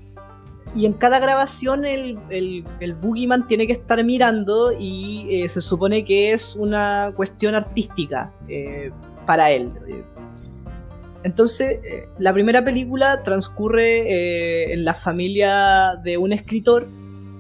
Y 0.75 0.85
en 0.85 0.93
cada 0.93 1.19
grabación 1.19 1.87
el, 1.87 2.19
el, 2.29 2.65
el 2.81 2.95
Boogeyman 2.95 3.47
tiene 3.47 3.67
que 3.67 3.73
estar 3.73 4.03
mirando 4.05 4.73
y 4.79 5.27
eh, 5.31 5.49
se 5.49 5.63
supone 5.63 6.05
que 6.05 6.33
es 6.33 6.55
una 6.55 7.13
cuestión 7.17 7.55
artística 7.55 8.33
para 9.27 9.51
él. 9.51 9.73
Entonces, 11.27 11.81
eh, 11.85 12.09
la 12.19 12.33
primera 12.33 12.65
película 12.65 13.23
transcurre 13.25 14.03
eh, 14.09 14.73
en 14.73 14.85
la 14.85 14.95
familia 14.95 15.97
de 16.05 16.19
un 16.19 16.33
escritor 16.33 16.87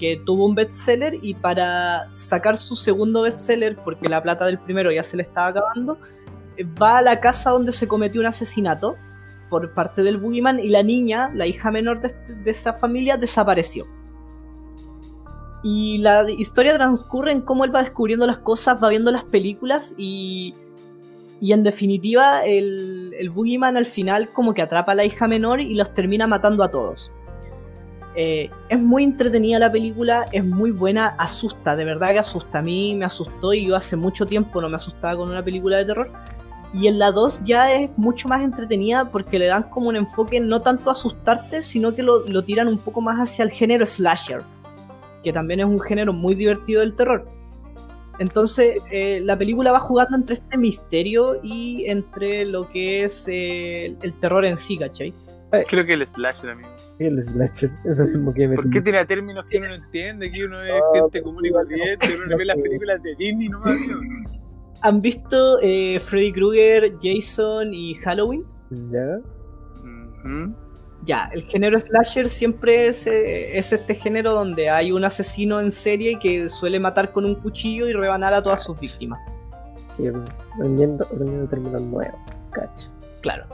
que 0.00 0.20
tuvo 0.26 0.44
un 0.44 0.54
bestseller 0.56 1.14
y 1.22 1.34
para 1.34 2.08
sacar 2.12 2.56
su 2.56 2.74
segundo 2.74 3.22
bestseller, 3.22 3.76
porque 3.76 4.08
la 4.08 4.22
plata 4.22 4.44
del 4.46 4.58
primero 4.58 4.90
ya 4.90 5.02
se 5.02 5.16
le 5.16 5.22
estaba 5.22 5.46
acabando, 5.46 5.98
va 6.82 6.98
a 6.98 7.02
la 7.02 7.20
casa 7.20 7.50
donde 7.50 7.72
se 7.72 7.86
cometió 7.86 8.20
un 8.20 8.26
asesinato 8.26 8.96
por 9.48 9.72
parte 9.72 10.02
del 10.02 10.18
Boogeyman 10.18 10.58
y 10.58 10.68
la 10.68 10.82
niña, 10.82 11.30
la 11.32 11.46
hija 11.46 11.70
menor 11.70 12.00
de, 12.00 12.12
de 12.42 12.50
esa 12.50 12.72
familia, 12.72 13.16
desapareció. 13.16 13.86
Y 15.62 15.98
la 15.98 16.28
historia 16.28 16.74
transcurre 16.74 17.32
en 17.32 17.40
cómo 17.40 17.64
él 17.64 17.74
va 17.74 17.82
descubriendo 17.82 18.26
las 18.26 18.38
cosas, 18.38 18.82
va 18.82 18.88
viendo 18.88 19.12
las 19.12 19.24
películas 19.24 19.94
y, 19.96 20.54
y 21.40 21.52
en 21.52 21.62
definitiva 21.62 22.40
el, 22.44 23.14
el 23.18 23.30
Boogeyman 23.30 23.76
al 23.76 23.86
final 23.86 24.30
como 24.32 24.54
que 24.54 24.62
atrapa 24.62 24.92
a 24.92 24.94
la 24.94 25.04
hija 25.04 25.28
menor 25.28 25.60
y 25.60 25.74
los 25.74 25.92
termina 25.92 26.26
matando 26.26 26.62
a 26.62 26.70
todos. 26.70 27.10
Eh, 28.18 28.48
es 28.70 28.80
muy 28.80 29.04
entretenida 29.04 29.58
la 29.58 29.70
película, 29.70 30.24
es 30.32 30.42
muy 30.42 30.70
buena, 30.70 31.08
asusta, 31.18 31.76
de 31.76 31.84
verdad 31.84 32.12
que 32.12 32.18
asusta. 32.18 32.60
A 32.60 32.62
mí 32.62 32.94
me 32.94 33.04
asustó 33.04 33.52
y 33.52 33.66
yo 33.66 33.76
hace 33.76 33.94
mucho 33.94 34.24
tiempo 34.24 34.62
no 34.62 34.70
me 34.70 34.76
asustaba 34.76 35.18
con 35.18 35.28
una 35.28 35.44
película 35.44 35.76
de 35.76 35.84
terror. 35.84 36.10
Y 36.72 36.86
en 36.88 36.98
la 36.98 37.12
2 37.12 37.42
ya 37.44 37.70
es 37.72 37.90
mucho 37.98 38.26
más 38.28 38.42
entretenida 38.42 39.10
porque 39.10 39.38
le 39.38 39.46
dan 39.46 39.64
como 39.64 39.88
un 39.88 39.96
enfoque 39.96 40.40
no 40.40 40.60
tanto 40.60 40.88
a 40.88 40.92
asustarte, 40.92 41.62
sino 41.62 41.94
que 41.94 42.02
lo, 42.02 42.26
lo 42.26 42.42
tiran 42.42 42.68
un 42.68 42.78
poco 42.78 43.02
más 43.02 43.18
hacia 43.18 43.42
el 43.42 43.50
género 43.50 43.84
slasher, 43.84 44.42
que 45.22 45.32
también 45.32 45.60
es 45.60 45.66
un 45.66 45.80
género 45.80 46.14
muy 46.14 46.34
divertido 46.34 46.80
del 46.80 46.96
terror. 46.96 47.28
Entonces, 48.18 48.78
eh, 48.90 49.20
la 49.22 49.36
película 49.36 49.72
va 49.72 49.80
jugando 49.80 50.16
entre 50.16 50.34
este 50.34 50.56
misterio 50.58 51.38
y 51.42 51.84
entre 51.86 52.44
lo 52.44 52.68
que 52.68 53.04
es 53.04 53.26
eh, 53.28 53.94
el 54.02 54.12
terror 54.20 54.44
en 54.44 54.56
sí, 54.58 54.78
¿cachai? 54.78 55.12
Creo 55.68 55.86
que 55.86 55.94
el 55.94 56.06
slasher, 56.06 56.50
amigo. 56.50 56.68
El 56.98 57.22
slasher, 57.24 57.70
eso 57.84 58.04
mismo 58.04 58.34
que 58.34 58.48
me 58.48 58.56
¿Por 58.56 58.68
qué 58.68 58.80
tiene 58.80 59.04
términos 59.06 59.44
que 59.48 59.58
uno 59.58 59.68
no 59.68 59.74
entiende? 59.74 60.30
Que 60.30 60.44
uno 60.44 60.62
es 60.62 60.72
Ah, 60.72 60.98
gente 61.00 61.22
común 61.22 61.46
y 61.46 61.50
corriente, 61.50 62.06
uno 62.26 62.36
ve 62.36 62.44
las 62.44 62.56
películas 62.56 63.02
de 63.02 63.14
Disney 63.16 63.48
nomás, 63.48 63.76
amigo. 63.76 64.30
¿Han 64.82 65.00
visto 65.00 65.58
eh, 65.62 65.98
Freddy 66.00 66.32
Krueger, 66.32 66.92
Jason 67.02 67.72
y 67.72 67.94
Halloween? 67.94 68.44
¿Ya? 68.90 69.20
Ya, 71.06 71.30
el 71.32 71.44
género 71.44 71.78
slasher 71.78 72.28
siempre 72.28 72.88
es, 72.88 73.06
eh, 73.06 73.56
es 73.56 73.72
este 73.72 73.94
género 73.94 74.32
donde 74.32 74.68
hay 74.68 74.90
un 74.90 75.04
asesino 75.04 75.60
en 75.60 75.70
serie 75.70 76.18
que 76.18 76.48
suele 76.48 76.80
matar 76.80 77.12
con 77.12 77.24
un 77.24 77.36
cuchillo 77.36 77.88
y 77.88 77.92
rebanar 77.92 78.34
a 78.34 78.42
todas 78.42 78.64
sus 78.64 78.78
víctimas. 78.78 79.20
Sí, 79.96 80.08
aprendiendo 80.54 81.04
términos 81.48 81.80
nuevos. 81.82 82.20
Cacho. 82.50 82.90
Claro. 83.20 83.46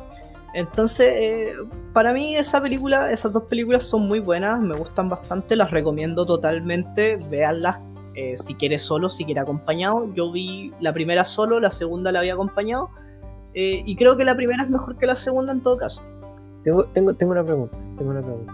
Entonces, 0.54 1.12
eh, 1.14 1.54
para 1.92 2.12
mí 2.12 2.36
esa 2.36 2.60
película, 2.60 3.10
esas 3.12 3.32
dos 3.32 3.44
películas 3.44 3.84
son 3.84 4.08
muy 4.08 4.18
buenas, 4.18 4.60
me 4.60 4.76
gustan 4.76 5.08
bastante, 5.08 5.54
las 5.54 5.70
recomiendo 5.70 6.26
totalmente, 6.26 7.16
véanlas 7.30 7.78
eh, 8.14 8.36
si 8.36 8.54
quiere 8.54 8.78
solo, 8.78 9.08
si 9.08 9.24
quiere 9.24 9.40
acompañado. 9.40 10.12
Yo 10.14 10.30
vi 10.30 10.72
la 10.80 10.92
primera 10.92 11.24
solo, 11.24 11.60
la 11.60 11.70
segunda 11.70 12.12
la 12.12 12.18
había 12.18 12.34
acompañado, 12.34 12.90
eh, 13.54 13.82
y 13.84 13.96
creo 13.96 14.16
que 14.16 14.24
la 14.24 14.34
primera 14.34 14.62
es 14.62 14.70
mejor 14.70 14.96
que 14.96 15.06
la 15.06 15.14
segunda 15.14 15.52
en 15.52 15.62
todo 15.62 15.78
caso. 15.78 16.02
Tengo, 16.64 16.84
tengo, 16.86 17.14
tengo 17.14 17.32
una 17.32 17.44
pregunta. 17.44 17.76
Tengo 17.98 18.10
una 18.10 18.22
pregunta. 18.22 18.52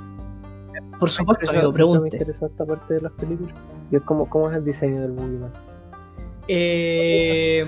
Por 0.99 1.11
supuesto, 1.11 1.51
amigo, 1.51 1.73
siempre 1.73 2.01
Me 2.01 2.09
interesa 2.09 2.47
esta 2.47 2.65
parte 2.65 2.95
de 2.95 3.01
las 3.03 3.13
películas. 3.13 3.55
Y 3.91 3.97
es 3.97 4.03
como, 4.03 4.29
¿Cómo 4.29 4.51
es 4.51 4.57
el 4.57 4.65
diseño 4.65 5.01
del 5.03 5.13
Boogeyman? 5.13 5.51
Eh, 6.49 7.65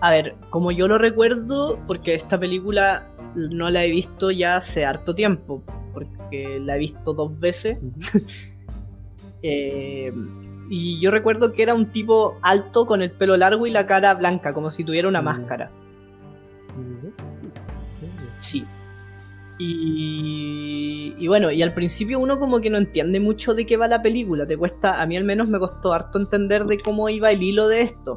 a 0.00 0.10
ver, 0.10 0.34
como 0.50 0.70
yo 0.72 0.88
lo 0.88 0.98
recuerdo, 0.98 1.78
porque 1.86 2.14
esta 2.14 2.38
película 2.38 3.06
no 3.34 3.70
la 3.70 3.84
he 3.84 3.90
visto 3.90 4.30
ya 4.30 4.56
hace 4.56 4.84
harto 4.84 5.14
tiempo, 5.14 5.62
porque 5.92 6.58
la 6.60 6.76
he 6.76 6.78
visto 6.78 7.14
dos 7.14 7.38
veces. 7.38 7.78
Eh, 9.40 10.12
y 10.68 11.00
yo 11.00 11.12
recuerdo 11.12 11.52
que 11.52 11.62
era 11.62 11.72
un 11.72 11.92
tipo 11.92 12.34
alto 12.42 12.86
con 12.86 13.02
el 13.02 13.12
pelo 13.12 13.36
largo 13.36 13.68
y 13.68 13.70
la 13.70 13.86
cara 13.86 14.12
blanca, 14.14 14.52
como 14.52 14.72
si 14.72 14.82
tuviera 14.82 15.06
una 15.06 15.22
Mm. 15.22 15.24
máscara. 15.24 15.70
Sí. 18.38 18.64
Y, 19.60 21.14
y 21.18 21.26
bueno, 21.26 21.50
y 21.50 21.62
al 21.62 21.74
principio 21.74 22.20
uno 22.20 22.38
como 22.38 22.60
que 22.60 22.70
no 22.70 22.78
entiende 22.78 23.18
mucho 23.18 23.54
de 23.54 23.66
qué 23.66 23.76
va 23.76 23.88
la 23.88 24.00
película. 24.00 24.46
Te 24.46 24.56
cuesta, 24.56 25.02
a 25.02 25.06
mí 25.06 25.16
al 25.16 25.24
menos 25.24 25.48
me 25.48 25.58
costó 25.58 25.92
harto 25.92 26.18
entender 26.18 26.64
de 26.64 26.78
cómo 26.78 27.08
iba 27.08 27.30
el 27.32 27.42
hilo 27.42 27.66
de 27.66 27.80
esto. 27.80 28.16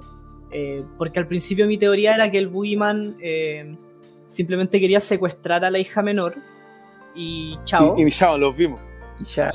Eh, 0.52 0.84
porque 0.98 1.20
al 1.20 1.28
principio 1.28 1.66
mi 1.66 1.78
teoría 1.78 2.14
era 2.14 2.30
que 2.30 2.38
el 2.38 2.50
Boogeyman 2.50 3.16
eh, 3.22 3.76
simplemente 4.28 4.80
quería 4.80 5.00
secuestrar 5.00 5.64
a 5.66 5.72
la 5.72 5.80
hija 5.80 6.02
menor 6.02 6.36
y 7.16 7.58
chao. 7.64 7.96
Y, 7.98 8.04
y 8.06 8.10
ya 8.10 8.38
los 8.38 8.56
vimos. 8.56 8.80
Y 9.20 9.24
ya. 9.24 9.52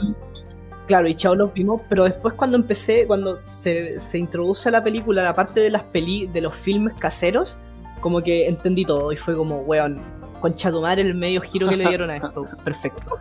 Claro, 0.86 1.08
y 1.08 1.14
chao 1.14 1.34
los 1.34 1.52
vimos, 1.52 1.82
pero 1.88 2.04
después 2.04 2.34
cuando 2.34 2.56
empecé, 2.56 3.06
cuando 3.06 3.40
se, 3.48 4.00
se 4.00 4.18
introduce 4.18 4.68
a 4.68 4.72
la 4.72 4.82
película 4.82 5.22
la 5.22 5.34
parte 5.34 5.60
de 5.60 5.70
las 5.70 5.82
peli, 5.84 6.28
de 6.28 6.40
los 6.40 6.54
filmes 6.54 6.94
caseros, 6.98 7.58
como 8.00 8.22
que 8.22 8.46
entendí 8.46 8.84
todo 8.84 9.12
y 9.12 9.16
fue 9.16 9.36
como, 9.36 9.62
weón, 9.62 10.00
concha 10.40 10.70
tu 10.70 10.80
madre 10.82 11.02
el 11.02 11.14
medio 11.14 11.40
giro 11.40 11.68
que 11.68 11.76
le 11.76 11.86
dieron 11.88 12.10
a 12.10 12.16
esto. 12.16 12.44
Perfecto. 12.64 13.16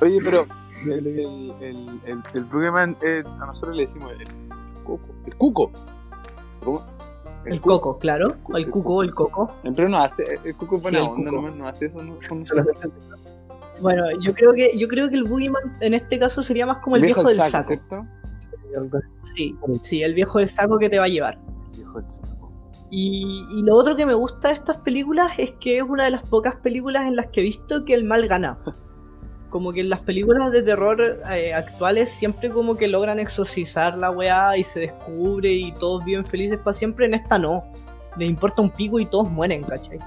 Oye, 0.00 0.18
pero 0.22 0.46
el, 0.84 1.06
el, 1.06 1.52
el, 1.60 2.00
el, 2.04 2.18
el 2.34 2.44
Boogeyman, 2.44 2.96
eh, 3.02 3.22
a 3.26 3.46
nosotros 3.46 3.76
le 3.76 3.82
decimos 3.86 4.12
el 4.18 4.28
coco. 4.84 5.08
El 5.26 5.34
cuco. 5.36 5.70
¿Cómo? 6.62 6.84
El 7.46 7.60
cuco. 7.60 7.80
coco, 7.80 7.98
claro. 7.98 8.36
O 8.44 8.56
el 8.56 8.70
cuco, 8.70 9.02
el 9.02 9.14
coco. 9.14 9.52
Pero 9.62 9.88
no 9.88 9.98
hace, 9.98 10.24
el 10.44 10.56
cuco 10.56 10.76
es 10.76 10.82
buena 10.82 10.98
Sí, 11.00 11.04
el 11.04 11.10
onda, 11.10 11.30
cuco. 11.30 11.42
nomás 11.42 11.56
no 11.58 11.68
hace 11.68 11.86
eso. 11.86 12.02
No, 12.02 12.16
con- 12.28 12.44
Solamente 12.44 12.88
Bueno, 13.80 14.04
yo 14.20 14.32
creo 14.34 14.52
que 14.52 14.76
yo 14.78 14.88
creo 14.88 15.08
que 15.08 15.16
el 15.16 15.24
Boogeyman 15.24 15.76
en 15.80 15.94
este 15.94 16.18
caso 16.18 16.42
sería 16.42 16.66
más 16.66 16.78
como 16.78 16.96
el 16.96 17.02
viejo, 17.02 17.22
del 17.28 17.36
saco. 17.40 17.68
¿cierto? 17.68 18.06
algo 18.76 18.98
así. 19.22 19.34
Sí, 19.34 19.56
sí, 19.82 20.02
el 20.02 20.14
viejo 20.14 20.38
del 20.40 20.48
saco 20.48 20.78
que 20.78 20.88
te 20.90 20.98
va 20.98 21.04
a 21.04 21.08
llevar. 21.08 21.38
El 21.72 21.76
viejo 21.76 22.00
del 22.00 22.10
saco. 22.10 22.28
Y, 22.96 23.64
lo 23.64 23.74
otro 23.74 23.96
que 23.96 24.06
me 24.06 24.14
gusta 24.14 24.48
de 24.48 24.54
estas 24.54 24.76
películas 24.76 25.32
es 25.36 25.50
que 25.58 25.78
es 25.78 25.82
una 25.82 26.04
de 26.04 26.12
las 26.12 26.22
pocas 26.22 26.54
películas 26.54 27.08
en 27.08 27.16
las 27.16 27.26
que 27.26 27.40
he 27.40 27.42
visto 27.42 27.84
que 27.84 27.92
el 27.92 28.04
mal 28.04 28.28
gana. 28.28 28.56
Como 29.50 29.72
que 29.72 29.80
en 29.80 29.90
las 29.90 29.98
películas 30.02 30.52
de 30.52 30.62
terror 30.62 31.20
eh, 31.28 31.52
actuales 31.54 32.12
siempre 32.12 32.50
como 32.50 32.76
que 32.76 32.86
logran 32.86 33.18
exorcizar 33.18 33.98
la 33.98 34.12
weá 34.12 34.56
y 34.56 34.62
se 34.62 34.78
descubre 34.78 35.52
y 35.52 35.72
todos 35.72 36.04
viven 36.04 36.24
felices 36.24 36.60
para 36.60 36.72
siempre. 36.72 37.06
En 37.06 37.14
esta 37.14 37.36
no. 37.36 37.64
Les 38.16 38.28
importa 38.28 38.62
un 38.62 38.70
pico 38.70 39.00
y 39.00 39.06
todos 39.06 39.28
mueren, 39.28 39.64
¿cachai? 39.64 39.98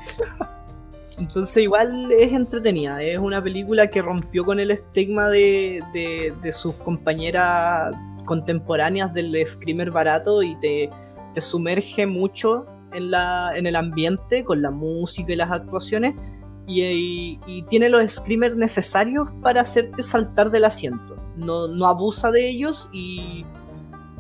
Entonces 1.18 1.58
igual 1.58 2.10
es 2.14 2.32
entretenida. 2.32 3.04
Es 3.04 3.20
una 3.20 3.44
película 3.44 3.88
que 3.90 4.02
rompió 4.02 4.46
con 4.46 4.62
el 4.62 4.72
estigma 4.72 5.28
de, 5.28 5.84
de, 5.92 6.34
de 6.42 6.52
sus 6.54 6.74
compañeras 6.76 7.94
contemporáneas 8.24 9.14
del 9.14 9.46
screamer 9.46 9.92
barato 9.92 10.42
y 10.42 10.56
te 10.62 10.90
sumerge 11.42 12.08
mucho 12.08 12.66
en, 12.94 13.12
la, 13.12 13.52
en 13.56 13.66
el 13.68 13.76
ambiente 13.76 14.44
con 14.44 14.62
la 14.62 14.72
música 14.72 15.34
y 15.34 15.36
las 15.36 15.52
actuaciones 15.52 16.16
y, 16.66 16.82
y- 16.84 17.40
y 17.48 17.62
tiene 17.64 17.90
los 17.90 18.12
screamers 18.12 18.56
necesarios 18.58 19.30
para 19.42 19.62
hacerte 19.62 20.02
saltar 20.04 20.50
del 20.52 20.66
asiento. 20.66 21.16
No, 21.38 21.68
no 21.68 21.86
abusa 21.88 22.32
de 22.32 22.50
ellos 22.50 22.90
y, 22.92 23.46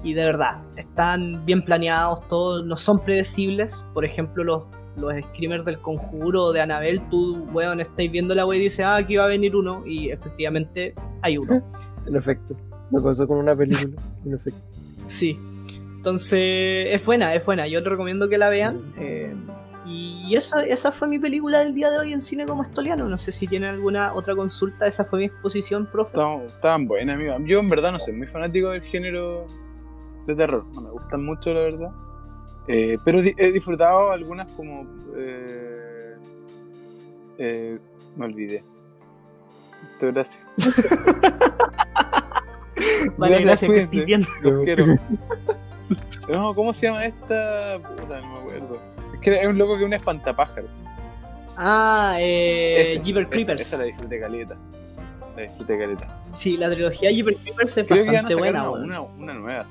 y 0.03 0.13
de 0.13 0.25
verdad, 0.25 0.61
están 0.75 1.43
bien 1.45 1.61
planeados, 1.63 2.27
todos 2.29 2.65
no 2.65 2.77
son 2.77 2.99
predecibles. 2.99 3.83
Por 3.93 4.05
ejemplo, 4.05 4.43
los, 4.43 4.63
los 4.95 5.13
screamers 5.31 5.65
del 5.65 5.79
conjuro 5.79 6.51
de 6.53 6.61
Anabel, 6.61 7.01
tú, 7.09 7.43
weón, 7.51 7.81
estáis 7.81 8.11
viendo 8.11 8.33
la 8.35 8.45
wea 8.45 8.59
y 8.59 8.63
dices, 8.63 8.85
ah, 8.85 8.95
aquí 8.97 9.15
va 9.17 9.25
a 9.25 9.27
venir 9.27 9.55
uno 9.55 9.83
y 9.85 10.09
efectivamente 10.11 10.93
hay 11.21 11.37
uno. 11.37 11.61
En 12.07 12.15
efecto. 12.15 12.55
Me 12.89 13.01
pasó 13.01 13.27
con 13.27 13.39
una 13.39 13.53
película. 13.53 14.01
En 14.25 14.33
efecto. 14.35 14.59
Sí. 15.07 15.37
Entonces, 15.97 16.87
es 16.91 17.05
buena, 17.05 17.35
es 17.35 17.45
buena. 17.45 17.67
Yo 17.67 17.83
te 17.83 17.89
recomiendo 17.89 18.29
que 18.29 18.37
la 18.37 18.49
vean. 18.49 18.93
eh, 18.97 19.35
y 19.89 20.35
eso, 20.35 20.59
esa 20.59 20.91
fue 20.91 21.07
mi 21.07 21.17
película 21.17 21.59
del 21.59 21.73
día 21.73 21.89
de 21.89 21.97
hoy 21.97 22.11
en 22.11 22.19
cine 22.19 22.45
como 22.45 22.61
estoliano. 22.61 23.07
No 23.07 23.17
sé 23.17 23.31
si 23.31 23.47
tienen 23.47 23.69
alguna 23.69 24.13
otra 24.13 24.35
consulta. 24.35 24.85
Esa 24.85 25.05
fue 25.05 25.19
mi 25.19 25.25
exposición, 25.25 25.87
profe. 25.89 26.09
Estaban, 26.09 26.41
estaban 26.41 26.87
buenas, 26.87 27.15
amigo. 27.15 27.33
Yo 27.45 27.59
en 27.59 27.69
verdad 27.69 27.93
no 27.93 27.99
soy 27.99 28.11
muy 28.13 28.27
fanático 28.27 28.69
del 28.71 28.81
género 28.81 29.45
de 30.25 30.35
terror. 30.35 30.65
No 30.73 30.81
me 30.81 30.89
gustan 30.89 31.23
mucho, 31.23 31.53
la 31.53 31.61
verdad. 31.61 31.91
Eh, 32.67 32.97
pero 33.05 33.19
he 33.19 33.51
disfrutado 33.53 34.11
algunas 34.11 34.51
como... 34.51 34.85
eh, 35.15 36.15
eh, 37.37 37.79
me 38.17 38.25
olvidé. 38.25 38.65
Muchas 39.93 40.13
gracias. 40.13 40.43
Vale, 43.17 43.41
gracias, 43.41 43.71
que 43.71 43.81
estés 43.83 44.05
bien. 44.05 44.21
Los 44.41 44.65
quiero. 44.65 44.85
No, 46.29 46.53
¿cómo 46.53 46.73
se 46.73 46.87
llama 46.87 47.05
esta? 47.05 47.79
Puta, 47.79 48.19
no 48.21 48.27
me 48.33 48.37
acuerdo. 48.39 48.81
Es 49.13 49.19
que 49.21 49.41
es 49.41 49.47
un 49.47 49.57
loco 49.57 49.75
que 49.77 49.83
es 49.83 49.85
un 49.87 49.93
espantapájaro. 49.93 50.67
Ah, 51.55 52.17
eh, 52.19 52.81
Ese, 52.81 53.01
Jeepers 53.01 53.25
esa- 53.27 53.29
Creepers. 53.31 53.61
Esa 53.61 53.77
la 53.77 53.83
disfruté 53.85 54.19
caleta. 54.19 54.55
La 55.35 55.41
disfruté 55.43 55.77
caleta. 55.79 56.07
Sí, 56.33 56.57
la 56.57 56.69
trilogía 56.69 57.11
Jeepers 57.11 57.37
Creepers 57.41 57.77
es 57.77 57.87
Creo 57.87 58.03
que 58.03 58.09
bastante 58.11 58.33
sacar 58.33 58.39
buena. 58.43 58.69
una, 58.71 59.01
una, 59.01 59.01
una 59.01 59.33
nueva. 59.33 59.65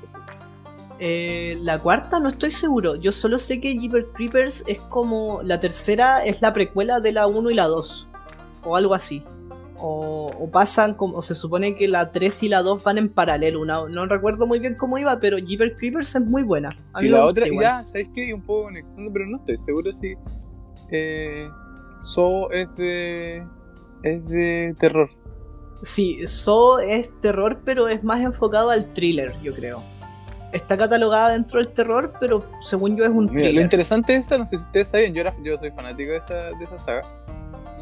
Eh, 0.99 1.57
la 1.61 1.77
cuarta 1.79 2.19
no 2.19 2.27
estoy 2.29 2.51
seguro. 2.51 2.95
Yo 2.95 3.11
solo 3.11 3.37
sé 3.37 3.61
que 3.61 3.77
Jeepers 3.77 4.07
Creepers 4.15 4.63
es 4.67 4.79
como. 4.79 5.41
La 5.43 5.59
tercera 5.59 6.25
es 6.25 6.41
la 6.41 6.53
precuela 6.53 6.99
de 6.99 7.11
la 7.11 7.27
1 7.27 7.51
y 7.51 7.53
la 7.53 7.65
2. 7.67 8.07
O 8.63 8.75
algo 8.75 8.93
así. 8.95 9.23
O, 9.79 10.31
o 10.39 10.49
pasan 10.49 10.93
como. 10.95 11.17
O 11.17 11.21
se 11.21 11.35
supone 11.35 11.75
que 11.75 11.87
la 11.87 12.11
3 12.11 12.43
y 12.43 12.49
la 12.49 12.61
2 12.61 12.83
van 12.83 12.97
en 12.97 13.09
paralelo. 13.09 13.61
Una, 13.61 13.87
no 13.87 14.05
recuerdo 14.07 14.47
muy 14.47 14.59
bien 14.59 14.75
cómo 14.75 14.97
iba, 14.97 15.19
pero 15.19 15.37
Jeepers 15.37 15.77
Creepers 15.77 16.15
es 16.15 16.25
muy 16.25 16.43
buena. 16.43 16.69
A 16.93 17.01
mí 17.01 17.07
Y 17.07 17.09
la 17.11 17.23
otra, 17.25 17.45
ya, 17.47 17.83
¿sabes 17.85 18.09
qué? 18.13 18.27
Y 18.29 18.33
un 18.33 18.41
poco 18.41 18.63
conectando, 18.63 19.11
pero 19.13 19.25
no 19.27 19.37
estoy 19.37 19.57
seguro 19.57 19.91
si. 19.93 20.13
Eh, 20.91 21.47
So 21.99 22.51
es 22.51 22.73
de. 22.75 23.45
Es 24.03 24.25
de 24.27 24.75
terror. 24.79 25.09
Sí, 25.83 26.25
So 26.27 26.79
es 26.79 27.09
terror, 27.21 27.61
pero 27.63 27.87
es 27.87 28.03
más 28.03 28.21
enfocado 28.21 28.69
al 28.71 28.93
thriller, 28.93 29.33
yo 29.43 29.53
creo. 29.53 29.81
Está 30.53 30.77
catalogada 30.77 31.31
dentro 31.33 31.59
del 31.59 31.67
terror, 31.73 32.13
pero 32.19 32.43
según 32.61 32.95
yo 32.95 33.03
es 33.03 33.11
un 33.11 33.25
Mira, 33.25 33.33
lo 33.35 33.41
thriller. 33.43 33.63
interesante 33.63 34.13
de 34.13 34.19
esta, 34.19 34.37
no 34.37 34.45
sé 34.45 34.57
si 34.57 34.63
ustedes 34.65 34.87
saben, 34.87 35.13
yo, 35.13 35.21
era, 35.21 35.35
yo 35.43 35.57
soy 35.57 35.69
fanático 35.71 36.11
de 36.11 36.17
esa, 36.17 36.33
de 36.57 36.63
esa 36.63 36.77
saga. 36.79 37.01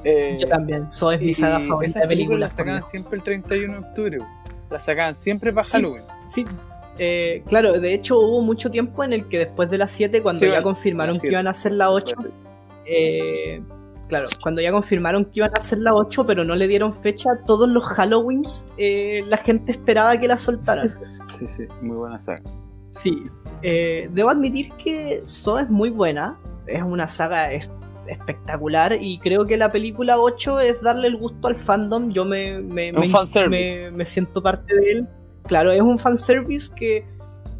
Eh, 0.05 0.37
Yo 0.39 0.47
también. 0.47 0.89
So 0.91 1.11
es 1.11 1.19
mi 1.21 1.33
saga 1.33 1.59
favorita 1.59 1.85
esas 1.89 2.01
de 2.03 2.07
películas 2.07 2.07
películas. 2.07 2.39
las 2.39 2.53
por 2.55 2.65
sacaban 2.65 2.89
siempre 2.89 3.17
el 3.17 3.23
31 3.23 3.73
de 3.73 3.79
octubre. 3.79 4.17
Las 4.69 4.85
sacaban 4.85 5.15
siempre 5.15 5.51
para 5.51 5.65
Sí. 5.65 5.71
Halloween. 5.77 6.03
Sí, 6.27 6.45
eh, 6.99 7.43
claro, 7.47 7.79
de 7.79 7.93
hecho 7.93 8.17
hubo 8.19 8.41
mucho 8.41 8.69
tiempo 8.71 9.03
en 9.03 9.13
el 9.13 9.27
que 9.27 9.39
después 9.39 9.69
de 9.69 9.77
las 9.79 9.91
7, 9.91 10.21
cuando 10.21 10.39
Sí, 10.39 10.45
ya 10.45 10.51
bueno, 10.51 10.63
confirmaron 10.63 11.19
que 11.19 11.27
iban 11.27 11.47
a 11.47 11.51
hacer 11.51 11.71
la 11.73 11.89
8, 11.91 12.15
eh, 12.85 13.61
claro, 14.07 14.27
cuando 14.41 14.61
ya 14.61 14.71
confirmaron 14.71 15.25
que 15.25 15.31
iban 15.35 15.49
a 15.51 15.57
hacer 15.59 15.79
la 15.79 15.93
8, 15.93 16.25
pero 16.25 16.43
no 16.45 16.55
le 16.55 16.67
dieron 16.67 16.93
fecha, 17.01 17.31
todos 17.45 17.67
los 17.67 17.83
Halloweens 17.97 18.69
eh, 18.77 19.23
la 19.27 19.37
gente 19.37 19.71
esperaba 19.71 20.17
que 20.19 20.27
la 20.27 20.37
soltaran. 20.37 20.93
Sí, 21.27 21.47
sí, 21.47 21.63
muy 21.81 21.97
buena 21.97 22.19
saga. 22.19 22.43
Sí, 22.91 23.23
debo 23.63 24.29
admitir 24.29 24.71
que 24.73 25.21
So 25.25 25.57
es 25.57 25.67
muy 25.69 25.89
buena, 25.89 26.37
es 26.67 26.83
una 26.83 27.07
saga 27.07 27.51
espectacular 28.07 28.97
y 29.01 29.19
creo 29.19 29.45
que 29.45 29.57
la 29.57 29.71
película 29.71 30.19
8 30.19 30.59
es 30.59 30.81
darle 30.81 31.07
el 31.07 31.17
gusto 31.17 31.47
al 31.47 31.55
fandom, 31.55 32.11
yo 32.11 32.25
me, 32.25 32.59
me, 32.59 32.91
me- 32.91 33.07
fanservice. 33.07 33.89
me- 33.89 33.91
me 33.91 34.05
siento 34.05 34.41
parte 34.41 34.75
de 34.75 34.91
él. 34.91 35.07
Claro, 35.47 35.71
es 35.71 35.81
un 35.81 35.99
fanservice 35.99 36.73
que 36.75 37.05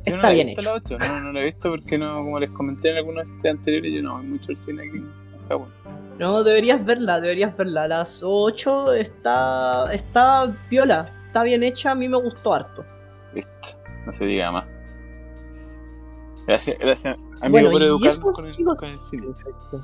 Yo 0.05 0.15
está 0.15 0.29
bien 0.31 0.49
hecho. 0.49 0.61
la 0.61 0.73
ocho, 0.73 0.97
No, 0.97 1.19
no 1.21 1.31
la 1.31 1.41
he 1.41 1.45
visto 1.45 1.69
porque 1.69 1.97
no, 1.97 2.15
como 2.23 2.39
les 2.39 2.49
comenté 2.51 2.89
en 2.91 2.97
algunos 2.97 3.25
de 3.41 3.49
anteriores, 3.49 3.93
yo 3.93 4.01
no 4.01 4.17
voy 4.17 4.25
mucho 4.27 4.45
al 4.49 4.57
cine 4.57 4.83
aquí 4.87 4.97
en 4.97 5.47
Japón. 5.47 5.69
No, 6.17 6.43
deberías 6.43 6.83
verla, 6.85 7.19
deberías 7.19 7.55
verla. 7.57 7.87
Las 7.87 8.21
8 8.23 8.93
está, 8.93 9.93
está 9.93 10.51
viola, 10.69 11.11
está 11.27 11.43
bien 11.43 11.61
hecha, 11.63 11.91
a 11.91 11.95
mí 11.95 12.07
me 12.07 12.17
gustó 12.17 12.53
harto. 12.53 12.85
Listo, 13.33 13.51
no 14.05 14.13
se 14.13 14.25
diga 14.25 14.51
más. 14.51 14.65
Gracias, 16.47 16.77
gracias, 16.79 17.17
amigo, 17.41 17.49
Bueno, 17.49 17.71
por 17.71 17.83
educarnos 17.83 18.19
con, 18.33 18.45
el, 18.45 18.55
con 18.77 18.89
el 18.89 18.99
cine. 18.99 19.27
Perfecto. 19.27 19.83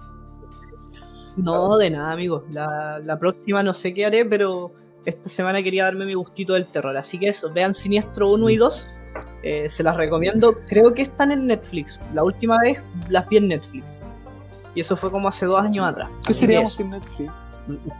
No, 1.38 1.78
de 1.78 1.90
nada, 1.90 2.12
amigos. 2.12 2.44
La, 2.50 3.00
la 3.00 3.18
próxima 3.20 3.64
no 3.64 3.74
sé 3.74 3.94
qué 3.94 4.06
haré, 4.06 4.26
pero 4.26 4.72
esta 5.06 5.30
semana 5.30 5.62
quería 5.64 5.86
darme 5.86 6.06
mi 6.06 6.14
gustito 6.14 6.54
del 6.54 6.68
terror. 6.68 6.96
Así 6.98 7.18
que 7.20 7.30
eso, 7.30 7.52
vean 7.52 7.74
Siniestro 7.74 8.32
1 8.32 8.50
y 8.50 8.58
2. 8.58 8.88
eh, 9.44 9.68
se 9.70 9.82
las 9.84 9.96
recomiendo. 9.98 10.54
Creo 10.68 10.94
que 10.94 11.02
están 11.04 11.32
en 11.32 11.48
Netflix. 11.48 12.00
La 12.14 12.24
última 12.24 12.60
vez 12.60 12.80
las 13.10 13.28
vi 13.28 13.38
en 13.38 13.48
Netflix. 13.48 14.00
Y 14.76 14.82
eso 14.82 14.96
fue 14.96 15.10
como 15.12 15.28
hace 15.28 15.46
dos 15.46 15.60
años 15.62 15.86
atrás. 15.88 16.10
¿Qué 16.26 16.32
Así 16.32 16.40
seríamos 16.42 16.74
sin 16.76 16.92
Netflix? 16.92 17.32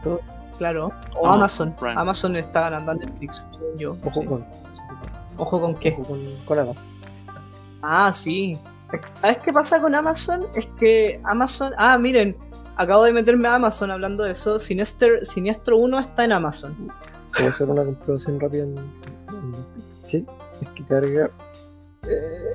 Todo- 0.04 0.20
Claro. 0.58 0.92
O 1.16 1.26
Ah, 1.26 1.34
Amazon. 1.34 1.74
Prime. 1.74 1.94
Amazon 2.00 2.36
está 2.36 2.60
ganando 2.70 2.92
a 2.92 2.94
Netflix. 2.94 3.44
Yo. 3.78 3.96
Ojo 4.04 4.20
Sí. 4.20 4.26
con, 4.28 4.46
Ojo 5.38 5.60
con 5.60 5.74
qué. 5.74 5.92
ojo 5.98 6.04
con, 6.04 6.20
con 6.44 6.58
Amazon. 6.60 6.84
Ah, 7.82 8.12
sí. 8.12 8.56
¿Sabes 9.14 9.38
qué 9.38 9.52
pasa 9.52 9.80
con 9.80 9.94
Amazon? 9.94 10.44
Es 10.54 10.66
que 10.78 11.20
Amazon. 11.24 11.72
Ah, 11.78 11.98
miren, 11.98 12.36
acabo 12.76 13.04
de 13.04 13.12
meterme 13.12 13.48
a 13.48 13.54
Amazon 13.56 13.90
hablando 13.90 14.24
de 14.24 14.32
eso. 14.32 14.58
Sinister, 14.58 15.24
Siniestro 15.24 15.76
1 15.78 15.98
está 16.00 16.24
en 16.24 16.32
Amazon. 16.32 16.74
Puedo 17.36 17.48
hacer 17.48 17.68
una 17.68 17.84
comprobación 17.84 18.38
rápida 18.40 18.64
en. 18.64 18.76
Sí, 20.04 20.24
es 20.60 20.68
que 20.70 20.84
carga. 20.84 21.30
Eh, 22.06 22.52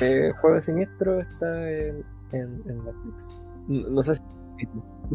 eh, 0.00 0.32
Juego 0.40 0.60
Siniestro 0.62 1.20
está 1.20 1.70
en, 1.70 2.04
en, 2.32 2.62
en 2.66 2.84
Netflix. 2.84 3.24
No, 3.68 3.88
no 3.90 4.02
sé 4.02 4.14
si. 4.16 4.22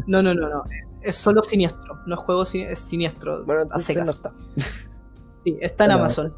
No, 0.06 0.20
no, 0.22 0.34
no, 0.34 0.48
no. 0.50 0.64
Es 1.00 1.16
solo 1.16 1.42
Siniestro. 1.42 2.00
No 2.06 2.14
es 2.16 2.20
juego 2.20 2.44
sin- 2.44 2.66
es 2.68 2.78
Siniestro. 2.80 3.44
Bueno, 3.44 3.62
a 3.62 3.66
no 3.78 4.10
está. 4.10 4.32
Sí, 5.44 5.56
está 5.60 5.84
en. 5.84 5.90
Amazon. 5.92 6.34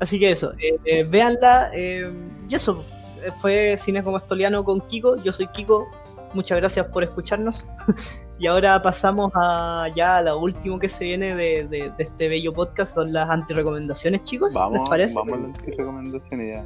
Así 0.00 0.18
que 0.18 0.32
eso. 0.32 0.52
Eh, 0.54 0.78
eh, 0.84 1.04
véanla. 1.04 1.70
eh, 1.72 2.12
y 2.48 2.54
eso. 2.54 2.84
eh, 3.22 3.30
Fue 3.38 3.76
Cine 3.78 4.02
como 4.02 4.16
Estoliano 4.18 4.64
con 4.64 4.80
Kiko. 4.82 5.16
Yo 5.22 5.30
soy 5.32 5.46
Kiko. 5.48 5.86
Muchas 6.34 6.58
gracias 6.58 6.86
por 6.88 7.04
escucharnos. 7.04 7.66
y 8.38 8.46
ahora 8.46 8.82
pasamos 8.82 9.30
a 9.34 9.86
ya 9.94 10.16
a 10.18 10.22
lo 10.22 10.38
último 10.40 10.78
que 10.78 10.88
se 10.88 11.04
viene 11.04 11.34
de, 11.34 11.66
de- 11.68 11.92
de 11.96 12.02
este 12.02 12.28
bello 12.28 12.52
podcast. 12.52 12.94
Son 12.94 13.12
las 13.12 13.28
antirecomendaciones, 13.30 14.22
chicos. 14.24 14.54
¿Les 14.54 14.62
Vamos, 14.62 14.88
parece? 14.88 15.14
vamos 15.16 15.34
a 15.34 15.46
las 15.48 15.66
recomendaciones 15.66 16.56
ya. 16.56 16.64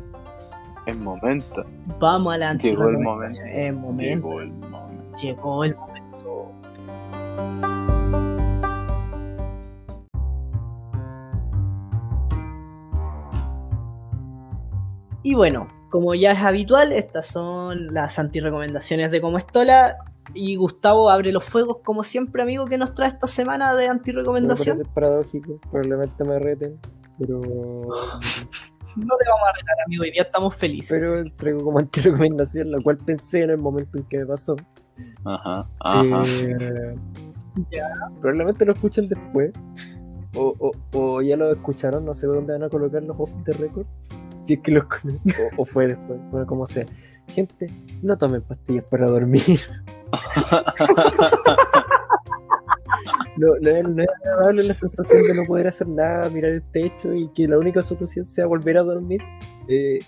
Es 0.87 0.97
momento. 0.97 1.65
Vamos 1.99 2.35
a 2.35 2.39
la 2.39 2.55
Llegó 2.55 2.89
el 2.89 2.99
momento. 2.99 3.43
Es 3.45 3.75
momento. 3.75 4.03
Llegó 4.17 4.41
el 4.41 4.51
momento. 4.53 5.19
Llegó 5.21 5.65
el 5.65 5.77
momento. 5.77 5.99
Y 15.23 15.35
bueno, 15.35 15.69
como 15.91 16.15
ya 16.15 16.33
es 16.33 16.39
habitual, 16.43 16.93
estas 16.93 17.27
son 17.27 17.93
las 17.95 18.19
antirecomendaciones 18.19 19.11
de 19.11 19.21
Como 19.21 19.39
Estola. 19.39 19.97
Y 20.35 20.57
Gustavo 20.57 21.09
abre 21.09 21.33
los 21.33 21.43
fuegos, 21.45 21.79
como 21.83 22.03
siempre, 22.03 22.43
amigo, 22.43 22.67
que 22.67 22.77
nos 22.77 22.93
trae 22.93 23.09
esta 23.09 23.27
semana 23.27 23.75
de 23.75 23.85
Me 23.85 23.91
antirecomendación. 23.91 24.77
parece 24.77 24.93
paradójico, 24.95 25.59
probablemente 25.71 26.25
me 26.25 26.39
reten, 26.39 26.79
pero. 27.19 27.41
No 28.97 29.17
te 29.17 29.29
vamos 29.29 29.45
a 29.49 29.53
retar, 29.53 29.77
amigo, 29.87 30.03
hoy 30.03 30.11
día 30.11 30.23
estamos 30.23 30.57
felices. 30.57 30.91
Pero 30.99 31.23
traigo 31.37 31.63
como 31.63 31.79
antirecomendación, 31.79 32.73
la 32.73 32.81
cual 32.81 32.97
pensé 32.99 33.43
en 33.43 33.51
el 33.51 33.59
momento 33.59 33.97
en 33.97 34.05
que 34.05 34.19
me 34.19 34.27
pasó. 34.27 34.57
Ajá, 35.25 35.69
ajá. 35.81 36.21
Eh, 36.49 36.97
Ya. 37.71 37.91
probablemente 38.21 38.65
lo 38.65 38.73
escuchen 38.73 39.09
después. 39.09 39.53
O, 40.35 40.53
o, 40.59 40.99
o 40.99 41.23
ya 41.23 41.37
lo 41.37 41.53
escucharon, 41.53 42.05
no 42.05 42.13
sé 42.15 42.27
dónde 42.27 42.55
van 42.55 42.65
a 42.65 42.69
colocar 42.71 43.03
los 43.03 43.17
off 43.21 43.31
the 43.45 43.53
record. 43.53 43.87
Si 44.49 44.55
es 44.55 44.61
que 44.61 44.71
los 44.73 44.85
o, 44.85 45.61
o 45.63 45.65
fue 45.67 45.89
después, 45.89 46.19
bueno, 46.31 46.47
como 46.47 46.67
sea. 46.67 46.87
Gente, 47.27 47.67
no 48.03 48.17
tomen 48.17 48.41
pastillas 48.41 48.85
para 48.85 49.07
dormir. 49.07 49.43
No, 53.37 53.55
no, 53.61 53.71
es- 53.71 53.89
no 53.89 54.03
es 54.03 54.09
agradable 54.25 54.65
la 54.65 54.75
sensación 54.75 55.23
de 55.23 55.35
no 55.35 55.45
poder 55.45 55.69
hacer 55.69 55.87
nada, 55.87 56.29
mirar 56.29 56.51
el 56.53 56.63
techo 56.73 57.13
y 57.15 57.29
que 57.33 57.47
la 57.47 57.57
única 57.59 57.83
solución 57.83 58.25
sea 58.25 58.47
volver 58.47 58.79
a 58.79 58.83
dormir. 58.83 59.21
Eh, 59.69 60.01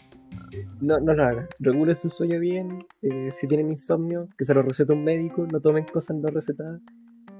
no, 0.80 0.99
no 0.99 1.14
lo 1.14 1.22
hagan. 1.24 1.47
Regulen 1.61 1.95
su 1.95 2.09
sueño 2.09 2.41
bien. 2.41 2.84
eh, 3.03 3.28
si 3.30 3.47
tienen 3.47 3.70
insomnio, 3.70 4.28
que 4.36 4.45
se 4.45 4.53
lo 4.55 4.62
recete 4.62 4.93
un 4.93 5.05
médico. 5.05 5.47
No 5.53 5.61
tomen 5.61 5.84
cosas 5.84 6.16
no 6.16 6.26
recetadas. 6.28 6.80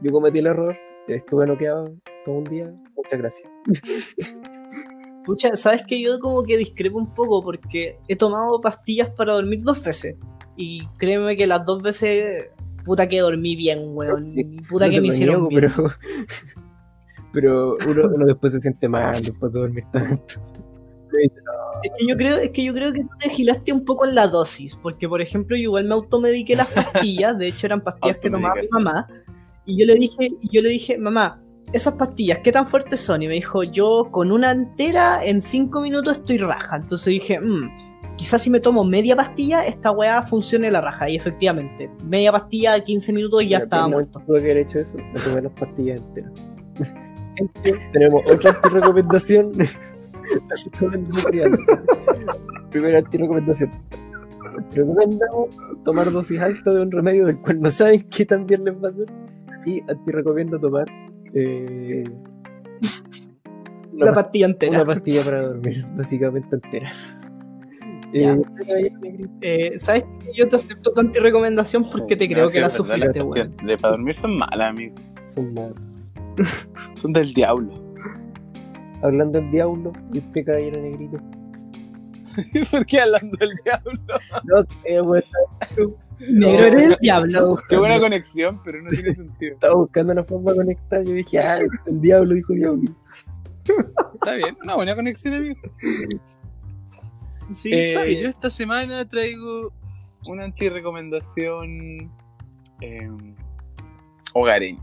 Yo 0.01 0.13
cometí 0.13 0.39
el 0.39 0.47
error. 0.47 0.77
Estuve 1.09 1.47
noqueado 1.47 1.93
todo 2.25 2.37
un 2.37 2.45
día. 2.45 2.73
Muchas 2.95 3.19
gracias. 3.19 3.49
Pucha, 5.25 5.55
¿sabes 5.57 5.83
que 5.87 6.01
Yo 6.01 6.19
como 6.19 6.43
que 6.43 6.57
discrepo 6.57 6.99
un 6.99 7.15
poco 7.15 7.43
porque 7.43 7.99
he 8.09 8.17
tomado 8.17 8.61
pastillas 8.61 9.11
para 9.11 9.35
dormir 9.35 9.63
dos 9.63 9.83
veces. 9.83 10.17
Y 10.57 10.87
créeme 10.99 11.37
que 11.37 11.47
las 11.47 11.65
dos 11.65 11.83
veces, 11.83 12.51
puta 12.85 13.09
que 13.09 13.21
dormí 13.21 13.57
bien, 13.57 13.81
weón. 13.93 14.35
Puta 14.69 14.87
No 14.87 14.93
que 14.93 15.01
me 15.01 15.09
hicieron 15.09 15.49
niego, 15.49 15.49
bien. 15.49 15.73
Pero, 17.33 17.77
pero 17.77 17.77
uno, 17.89 18.15
uno 18.15 18.27
después 18.27 18.53
se 18.53 18.61
siente 18.61 18.89
mal 18.89 19.13
después 19.13 19.53
de 19.53 19.61
dormir 19.61 19.85
tanto. 19.93 20.35
Es 21.83 21.91
que 21.99 22.07
yo 22.07 22.17
creo, 22.17 22.37
es 22.37 22.51
que 22.51 22.65
yo 22.65 22.73
creo 22.73 22.93
que 22.93 23.03
tú 23.03 23.11
te 23.19 23.31
gilaste 23.31 23.73
un 23.73 23.85
poco 23.85 24.07
en 24.07 24.15
la 24.15 24.27
dosis, 24.27 24.77
porque 24.77 25.09
por 25.09 25.21
ejemplo 25.21 25.57
yo 25.57 25.63
igual 25.63 25.85
me 25.85 25.95
automediqué 25.95 26.57
las 26.57 26.71
pastillas, 26.71 27.39
de 27.39 27.49
hecho 27.49 27.67
eran 27.67 27.81
pastillas 27.81 28.19
que 28.19 28.31
tomaba 28.31 28.61
mi 28.61 28.69
mamá, 28.71 29.07
y 29.65 29.79
yo 29.79 29.87
le 29.87 29.95
dije, 29.95 30.31
y 30.41 30.55
yo 30.55 30.63
le 30.63 30.69
dije, 30.69 30.99
mamá, 30.99 31.41
esas 31.73 31.95
pastillas, 31.95 32.41
¿qué 32.43 32.53
tan 32.53 32.67
fuertes 32.67 33.01
son? 33.01 33.23
Y 33.23 33.29
me 33.29 33.35
dijo, 33.35 33.63
yo 33.63 34.09
con 34.11 34.33
una 34.33 34.51
entera 34.51 35.25
en 35.25 35.41
cinco 35.41 35.81
minutos 35.81 36.19
estoy 36.19 36.39
raja. 36.39 36.77
Entonces 36.77 37.07
dije, 37.07 37.41
mmm, 37.41 37.71
quizás 38.17 38.43
si 38.43 38.51
me 38.51 38.61
tomo 38.61 38.85
media 38.85 39.17
pastilla, 39.17 39.65
esta 39.65 39.91
weá 39.91 40.23
funcione 40.23 40.71
la 40.71 40.81
raja. 40.81 41.09
Y 41.09 41.17
efectivamente, 41.17 41.91
media 42.05 42.33
pastilla, 42.33 42.83
15 42.83 43.13
minutos 43.13 43.43
y 43.43 43.51
ya 43.51 43.59
estaba 43.59 43.89
muerto. 43.89 44.21
Tuve 44.27 44.43
que 44.43 44.51
haber 44.51 44.67
hecho 44.67 44.81
eso, 44.81 44.99
me 44.99 45.21
tomé 45.21 45.43
las 45.43 45.53
pastillas 45.53 46.01
enteras. 46.01 46.33
Tenemos 47.93 48.23
otra 48.27 48.59
recomendación. 48.63 49.53
Primera 52.71 52.99
anti-recomendación. 52.99 53.71
Recomendamos 54.73 55.49
tomar 55.85 56.11
dosis 56.11 56.41
altas 56.41 56.75
de 56.75 56.83
un 56.83 56.91
remedio 56.91 57.27
del 57.27 57.39
cual 57.39 57.61
no 57.61 57.71
saben 57.71 58.03
qué 58.11 58.27
tan 58.27 58.47
bien 58.47 58.65
les 58.65 58.75
va 58.75 58.89
a 58.89 58.91
hacer. 58.91 59.07
Y 59.65 59.81
anti-recomiendo 59.89 60.59
tomar 60.59 60.87
eh, 61.35 62.05
una 63.93 64.13
pastilla 64.13 64.47
entera. 64.47 64.73
Una 64.73 64.85
pastilla 64.85 65.23
para 65.25 65.43
dormir, 65.43 65.87
básicamente 65.97 66.57
entera. 66.57 66.93
Eh, 68.13 68.43
eh, 69.41 69.79
¿Sabes 69.79 70.03
que 70.03 70.33
yo 70.35 70.49
te 70.49 70.57
acepto 70.57 70.93
tu 70.93 70.99
anti-recomendación 70.99 71.85
porque 71.93 72.17
te 72.17 72.29
creo 72.29 72.49
que 72.49 72.61
la 72.61 72.69
sufriste, 72.69 73.23
weón? 73.23 73.55
De 73.65 73.79
para 73.79 73.93
dormir 73.93 74.17
son 74.17 74.37
malas, 74.37 74.71
amigo. 74.71 74.97
Son 75.25 75.55
malas. 75.55 75.77
son 76.95 77.13
del 77.13 77.33
diablo. 77.33 77.73
Hablando 79.03 79.41
del 79.41 79.53
diablo, 79.53 79.93
y 80.13 80.19
usted 80.19 80.45
caballero 80.45 80.83
negrito. 80.83 81.19
¿Por 82.71 82.87
qué 82.87 83.01
hablando 83.01 83.37
del 83.39 83.51
diablo? 83.65 83.93
No 84.45 84.63
sé, 84.83 85.01
weón. 85.01 85.25
Negro 86.29 86.65
eres 86.67 86.83
el 86.93 86.97
diablo. 87.01 87.57
Qué 87.69 87.77
buena 87.77 87.99
conexión, 87.99 88.61
pero 88.63 88.83
no 88.83 88.91
tiene 88.91 89.15
sentido. 89.15 89.55
Estaba 89.55 89.75
buscando 89.75 90.13
una 90.13 90.25
forma 90.25 90.51
de 90.53 90.57
conectar. 90.59 91.03
Yo 91.05 91.13
dije, 91.15 91.39
ah, 91.41 91.59
el 91.87 92.01
diablo, 92.01 92.35
dijo 92.35 92.53
diablo. 92.53 92.91
Está 94.15 94.35
bien, 94.35 94.57
una 94.63 94.75
buena 94.77 94.95
conexión, 94.95 95.35
amigo. 95.35 95.61
Sí, 97.51 97.73
está 97.73 98.05
Eh, 98.05 98.09
bien. 98.09 98.23
yo 98.23 98.29
esta 98.29 98.51
semana 98.51 99.09
traigo 99.09 99.73
una 100.27 100.45
anti-recomendación 100.45 102.11
eh, 102.81 103.11
hogareña. 104.35 104.83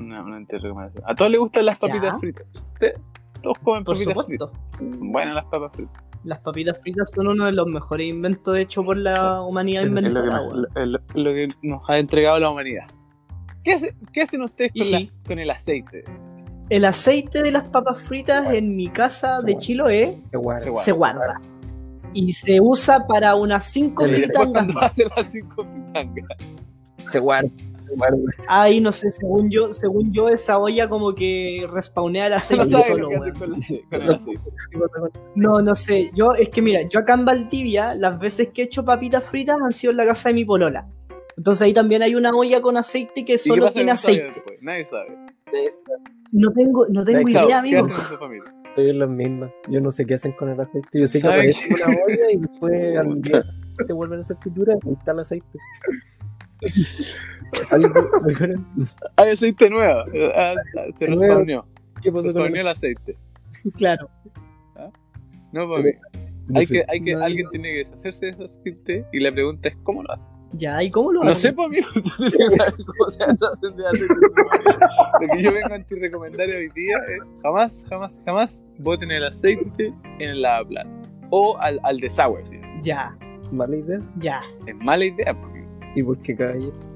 Una, 0.00 0.22
una 0.24 0.36
anti-recomendación. 0.38 1.04
A 1.06 1.14
todos 1.14 1.30
les 1.30 1.40
gustan 1.40 1.66
las 1.66 1.78
papitas 1.78 2.12
Ya. 2.14 2.18
fritas. 2.18 2.46
Usted- 2.72 2.94
Todos 3.42 3.58
comen 3.60 3.84
Por 3.84 3.94
papitas 3.96 4.14
supuesto. 4.14 4.50
fritas. 4.78 4.98
Buenas 5.00 5.34
las 5.34 5.44
papas 5.46 5.72
fritas. 5.74 6.02
Las 6.24 6.38
papitas 6.40 6.78
fritas 6.80 7.10
son 7.14 7.28
uno 7.28 7.46
de 7.46 7.52
los 7.52 7.66
mejores 7.66 8.06
inventos 8.12 8.56
hechos 8.58 8.84
por 8.84 8.96
la 8.96 9.40
humanidad 9.42 9.84
Es 9.84 9.90
lo 9.90 9.98
Es 10.00 10.04
lo, 10.12 10.20
que 10.22 10.26
nos, 10.28 10.52
weón. 10.52 10.66
es 10.76 10.86
lo- 10.88 10.98
es 10.98 11.14
lo 11.14 11.30
que 11.30 11.48
nos 11.62 11.82
ha 11.88 11.98
entregado 11.98 12.38
la 12.40 12.50
humanidad. 12.50 12.84
¿Qué, 13.64 13.72
hace- 13.72 13.94
qué 14.12 14.22
hacen 14.22 14.42
ustedes 14.42 14.72
con, 14.76 14.84
sí. 14.86 14.92
las- 14.92 15.16
con 15.26 15.38
el 15.38 15.50
aceite? 15.50 16.04
El 16.68 16.84
aceite 16.84 17.42
de 17.42 17.50
las 17.50 17.68
papas 17.68 18.00
fritas 18.02 18.52
en 18.54 18.76
mi 18.76 18.88
casa 18.88 19.40
Se 19.40 19.46
de. 19.46 19.56
Chiloé 19.58 20.20
Se 20.30 20.36
guarda. 20.36 20.62
Se 20.62 20.70
guarda. 20.70 20.84
se 20.84 20.92
guarda. 20.92 21.40
Y 22.12 22.32
se 22.32 22.60
usa 22.60 23.06
para 23.06 23.34
unas 23.36 23.64
5 23.66 24.06
Y 24.06 24.10
después 24.10 24.48
fritangas 24.50 24.76
hacen 24.82 25.08
las 25.16 25.30
cinco 25.32 25.64
fritangas. 25.64 26.26
Se 27.08 27.18
guarda. 27.18 27.48
Ahí 28.48 28.80
no 28.80 28.92
sé, 28.92 29.10
según 29.10 29.50
yo, 29.50 29.72
según 29.72 30.12
yo, 30.12 30.28
esa 30.28 30.58
olla 30.58 30.88
como 30.88 31.14
que 31.14 31.66
respawnea 31.70 32.26
el 32.28 32.34
aceite 32.34 32.64
No 32.70 32.82
solo. 32.82 33.08
No, 35.34 35.60
no 35.60 35.74
sé. 35.74 36.10
Yo, 36.14 36.32
es 36.34 36.48
que 36.48 36.62
mira, 36.62 36.82
yo 36.88 37.00
acá 37.00 37.14
en 37.14 37.24
Valdivia, 37.24 37.94
las 37.94 38.18
veces 38.18 38.48
que 38.54 38.62
he 38.62 38.64
hecho 38.64 38.84
papitas 38.84 39.24
fritas 39.24 39.56
han 39.62 39.72
sido 39.72 39.90
en 39.92 39.96
la 39.98 40.06
casa 40.06 40.28
de 40.28 40.34
mi 40.34 40.44
polola. 40.44 40.86
Entonces 41.36 41.62
ahí 41.62 41.72
también 41.72 42.02
hay 42.02 42.14
una 42.14 42.30
olla 42.30 42.60
con 42.60 42.76
aceite 42.76 43.12
que 43.14 43.20
¿Y 43.20 43.24
qué 43.24 43.38
solo 43.38 43.70
tiene 43.70 43.92
aceite. 43.92 44.26
después? 44.26 44.58
Nadie 44.60 44.84
sabe. 44.84 45.16
No 46.32 46.52
tengo, 46.52 46.86
no 46.88 47.04
tengo 47.04 47.32
Caos, 47.32 47.46
idea, 47.46 47.46
¿Qué 47.46 47.54
amigo. 47.54 47.80
hacen 47.80 47.94
en 47.94 48.00
su 48.00 48.16
familia? 48.18 48.54
Estoy 48.66 48.90
en 48.90 48.98
las 49.00 49.08
mismas. 49.08 49.50
Yo 49.68 49.80
no 49.80 49.90
sé 49.90 50.06
qué 50.06 50.14
hacen 50.14 50.32
con 50.32 50.48
el 50.50 50.60
aceite. 50.60 50.88
Yo 50.92 51.06
sé 51.06 51.18
que 51.18 51.22
¿Saben 51.22 51.38
aparece 51.38 51.68
una 51.74 51.86
olla 52.06 52.30
y 52.30 52.36
después 52.36 52.96
al 52.98 53.22
día 53.22 53.42
te 53.86 53.92
vuelven 53.92 54.18
a 54.18 54.20
hacer 54.20 54.36
fritura 54.36 54.76
y 54.84 54.92
está 54.92 55.12
el 55.12 55.18
aceite. 55.20 55.58
No 57.78 57.90
Hay 59.16 59.30
aceite 59.30 59.68
nuevo. 59.70 60.00
Ah, 60.36 60.54
ah, 60.78 60.84
Se 60.96 61.06
respawneó. 61.06 61.66
¿Qué 62.02 62.12
pasó 62.12 62.28
Se 62.30 62.34
con 62.38 62.56
el 62.56 62.68
aceite. 62.68 63.16
Claro. 63.76 64.08
No, 65.52 65.68
papi. 65.68 65.90
Hay 66.54 66.66
que, 66.66 66.84
hay 66.88 67.00
que, 67.02 67.14
No, 67.14 67.24
alguien 67.24 67.48
tiene 67.50 67.72
que 67.72 67.78
deshacerse 67.78 68.26
de 68.26 68.32
ese 68.32 68.44
aceite 68.44 69.04
y 69.12 69.18
la 69.20 69.32
pregunta 69.32 69.68
es 69.68 69.76
¿cómo 69.82 70.02
lo 70.04 70.12
hace? 70.12 70.24
Ya, 70.52 70.82
¿y 70.82 70.90
cómo 70.90 71.12
lo 71.12 71.22
No 71.24 71.30
hacen? 71.30 71.50
sé, 71.50 71.52
pues 71.52 71.66
amigo, 71.66 71.88
tienes 72.18 72.32
que 72.50 72.56
saber 72.56 72.74
cómo 72.86 73.10
se 73.10 73.18
deshacen 73.26 73.76
de 73.76 73.86
aceite. 73.88 74.14
Lo 75.20 75.28
que 75.36 75.42
yo 75.42 75.52
vengo 75.52 75.68
a 75.72 75.74
anti-recomendar 75.76 76.48
hoy 76.48 76.68
día 76.74 76.96
es 77.08 77.42
jamás, 77.42 77.84
jamás, 77.88 78.22
jamás 78.24 78.62
boten 78.78 79.10
el 79.10 79.24
aceite 79.26 79.92
en 80.20 80.30
el 80.30 80.42
lavaplato 80.42 80.88
o 81.30 81.58
al, 81.58 81.78
al 81.82 81.98
desagüe. 81.98 82.42
fíjate. 82.48 82.80
Ya, 82.82 83.16
Mala 83.52 83.76
idea. 83.76 84.00
ya. 84.18 84.40
Es 84.66 84.74
mala 84.76 85.04
idea, 85.04 85.34
porque 85.40 85.59
¿Y 85.96 86.02
por 86.02 86.18
qué? 86.18 86.36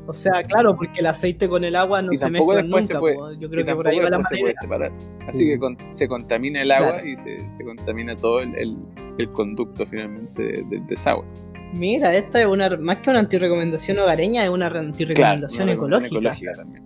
O 0.06 0.12
sea, 0.12 0.42
claro, 0.42 0.76
porque 0.76 1.00
el 1.00 1.06
aceite 1.06 1.48
con 1.48 1.64
el 1.64 1.74
agua 1.76 2.02
no 2.02 2.12
Y 2.12 2.16
se 2.16 2.30
mezclan 2.30 2.64
después 2.66 2.86
se 2.86 2.92
nunca. 2.94 3.00
puede-. 3.00 3.38
Yo 3.38 3.48
creo 3.50 3.64
que 3.64 3.74
por 3.74 3.88
ahí 3.88 3.98
va 3.98 4.10
la 4.10 4.18
después 4.18 4.38
se 4.38 4.44
manera. 4.44 4.60
puede 4.70 4.90
separar. 4.92 5.28
Así 5.28 5.44
que 5.46 5.58
con- 5.58 5.76
se 5.92 6.06
contamina 6.08 6.62
el 6.62 6.70
agua 6.70 6.92
Claro. 6.98 7.08
y 7.08 7.16
se, 7.16 7.56
se 7.56 7.64
contamina 7.64 8.14
todo 8.16 8.40
el, 8.40 8.54
el, 8.56 8.76
el 9.18 9.30
conducto 9.32 9.86
finalmente 9.86 10.42
de- 10.42 10.62
del 10.64 10.86
desagüe. 10.86 11.24
Mira, 11.72 12.14
esta 12.14 12.40
es 12.40 12.46
una 12.46 12.76
más 12.76 12.98
que 12.98 13.10
una 13.10 13.18
antirecomendación 13.20 13.98
hogareña, 13.98 14.44
es 14.44 14.50
una 14.50 14.66
antirecomendación 14.66 15.64
una 15.64 15.72
ecológica. 15.72 16.06
ecológica 16.08 16.52
también. 16.52 16.84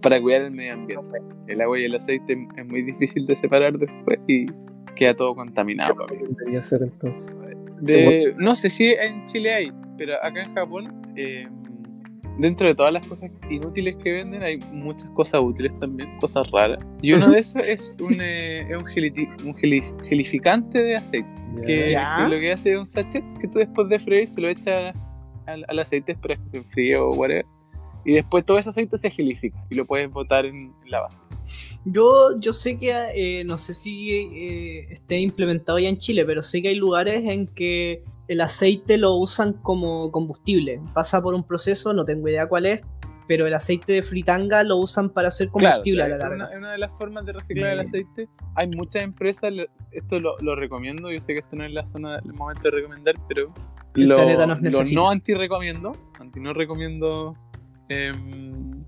Para 0.00 0.20
cuidar 0.20 0.42
el 0.42 0.50
medio 0.50 0.72
ambiente. 0.74 1.18
El 1.46 1.60
agua 1.60 1.78
y 1.78 1.84
el 1.84 1.94
aceite 1.94 2.48
es 2.56 2.66
muy 2.66 2.82
difícil 2.82 3.24
de 3.26 3.36
separar 3.36 3.78
después 3.78 4.18
y 4.26 4.46
queda 4.96 5.14
todo 5.14 5.34
contaminado. 5.34 5.94
papi. 5.94 6.16
Debería 6.38 6.64
ser 6.64 6.82
entonces. 6.82 7.30
De- 7.80 8.34
no 8.38 8.54
sé 8.54 8.70
si 8.70 8.88
en 8.92 9.24
Chile 9.26 9.52
hay, 9.52 9.72
pero 9.98 10.14
acá 10.22 10.42
en 10.42 10.54
Japón, 10.54 11.02
eh, 11.16 11.46
dentro 12.38 12.66
de 12.66 12.74
todas 12.74 12.92
las 12.92 13.06
cosas 13.06 13.30
inútiles 13.50 13.94
que 13.96 14.12
venden, 14.12 14.42
hay 14.42 14.58
muchas 14.72 15.08
cosas 15.10 15.40
útiles 15.42 15.72
también, 15.80 16.18
cosas 16.18 16.50
raras. 16.50 16.78
Y 17.02 17.12
uno 17.12 17.30
de 17.30 17.38
esos 17.40 17.62
es 17.68 17.94
un, 18.00 18.14
eh, 18.20 18.60
es 18.68 18.76
un, 18.76 18.84
geliti- 18.84 19.42
un 19.44 19.54
geli- 19.54 19.94
gelificante 20.08 20.82
de 20.82 20.96
aceite, 20.96 21.28
que, 21.66 21.84
que 22.24 22.34
lo 22.34 22.40
que 22.40 22.52
hace 22.52 22.72
es 22.72 22.78
un 22.78 22.86
sachet 22.86 23.22
que 23.40 23.46
tú 23.48 23.58
después 23.60 23.88
de 23.88 23.98
freír 23.98 24.28
se 24.28 24.40
lo 24.40 24.48
echas 24.48 24.94
al, 25.46 25.64
al 25.68 25.78
aceite, 25.78 26.12
esperas 26.12 26.40
que 26.40 26.48
se 26.48 26.56
enfríe 26.58 26.96
o 26.96 27.12
whatever. 27.12 27.44
Y 28.04 28.14
después 28.14 28.44
todo 28.44 28.58
ese 28.58 28.70
aceite 28.70 28.98
se 28.98 29.10
gelifica 29.10 29.58
y 29.70 29.74
lo 29.76 29.86
puedes 29.86 30.10
botar 30.10 30.44
en, 30.44 30.56
en 30.84 30.90
la 30.90 31.00
basura. 31.00 31.26
Yo, 31.84 32.38
yo 32.38 32.52
sé 32.52 32.78
que, 32.78 32.92
eh, 33.14 33.44
no 33.44 33.58
sé 33.58 33.74
si 33.74 34.10
eh, 34.12 34.86
esté 34.92 35.18
implementado 35.18 35.78
ya 35.78 35.88
en 35.88 35.98
Chile, 35.98 36.24
pero 36.24 36.42
sé 36.42 36.62
que 36.62 36.68
hay 36.68 36.76
lugares 36.76 37.28
en 37.28 37.46
que 37.48 38.02
el 38.28 38.40
aceite 38.40 38.96
lo 38.96 39.16
usan 39.16 39.52
como 39.54 40.10
combustible. 40.10 40.80
Pasa 40.94 41.20
por 41.22 41.34
un 41.34 41.44
proceso, 41.44 41.92
no 41.92 42.04
tengo 42.04 42.28
idea 42.28 42.46
cuál 42.48 42.66
es, 42.66 42.80
pero 43.26 43.46
el 43.46 43.54
aceite 43.54 43.92
de 43.92 44.02
fritanga 44.02 44.62
lo 44.62 44.76
usan 44.78 45.10
para 45.10 45.28
hacer 45.28 45.48
combustible 45.48 46.04
Claro, 46.04 46.14
a 46.14 46.18
la 46.18 46.26
una, 46.26 46.36
larga. 46.36 46.52
es 46.52 46.58
una 46.58 46.72
de 46.72 46.78
las 46.78 46.90
formas 46.98 47.26
de 47.26 47.32
reciclar 47.32 47.72
el 47.72 47.80
aceite. 47.80 48.28
Hay 48.54 48.68
muchas 48.68 49.02
empresas, 49.02 49.52
esto 49.92 50.20
lo, 50.20 50.36
lo 50.40 50.56
recomiendo, 50.56 51.10
yo 51.10 51.18
sé 51.18 51.34
que 51.34 51.38
esto 51.40 51.56
no 51.56 51.64
es 51.64 51.72
la 51.72 51.86
zona, 51.92 52.18
el 52.24 52.32
momento 52.32 52.62
de 52.62 52.70
recomendar, 52.70 53.14
pero 53.28 53.52
El 53.94 54.08
lo, 54.08 54.18
lo 54.18 54.84
no 54.92 55.10
anti-recomiendo, 55.10 55.92
anti 56.18 56.40
no 56.40 56.52
recomiendo 56.52 57.34
em, 57.88 58.84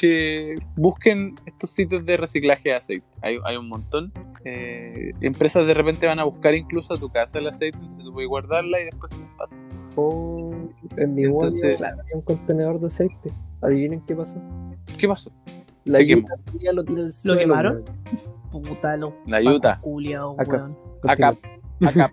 que 0.00 0.54
busquen 0.76 1.34
estos 1.44 1.72
sitios 1.72 2.06
de 2.06 2.16
reciclaje 2.16 2.70
de 2.70 2.74
aceite. 2.76 3.04
Hay, 3.20 3.36
hay 3.44 3.56
un 3.56 3.68
montón. 3.68 4.10
Eh, 4.46 5.12
empresas 5.20 5.66
de 5.66 5.74
repente 5.74 6.06
van 6.06 6.18
a 6.18 6.24
buscar 6.24 6.54
incluso 6.54 6.94
a 6.94 6.98
tu 6.98 7.10
casa 7.10 7.38
el 7.38 7.46
aceite, 7.48 7.76
entonces 7.78 8.04
tú 8.06 8.12
puedes 8.14 8.28
guardarla 8.30 8.80
y 8.80 8.84
después 8.86 9.12
se 9.12 9.18
les 9.18 9.28
pasa. 9.36 9.54
Oh, 9.96 10.54
en 10.96 11.14
mi 11.14 11.24
Entonces- 11.24 11.62
Entonces, 11.74 11.98
había 12.00 12.14
un 12.14 12.22
contenedor 12.22 12.80
de 12.80 12.86
aceite. 12.86 13.30
Adivinen 13.60 14.00
qué 14.06 14.16
pasó. 14.16 14.40
¿Qué 14.96 15.06
pasó? 15.06 15.30
La 15.84 15.98
Se 15.98 16.06
quemó. 16.06 16.28
lo 16.72 16.84
tiró 16.84 17.02
al 17.02 17.12
suelo, 17.12 17.38
quemaron? 17.40 17.84
weón. 18.52 18.64
Puta, 18.64 18.96
los 18.96 19.12
La 19.26 19.42
yuta. 19.42 19.80
Acá. 20.38 20.70
Acá, 21.06 21.36
acá. 21.86 22.12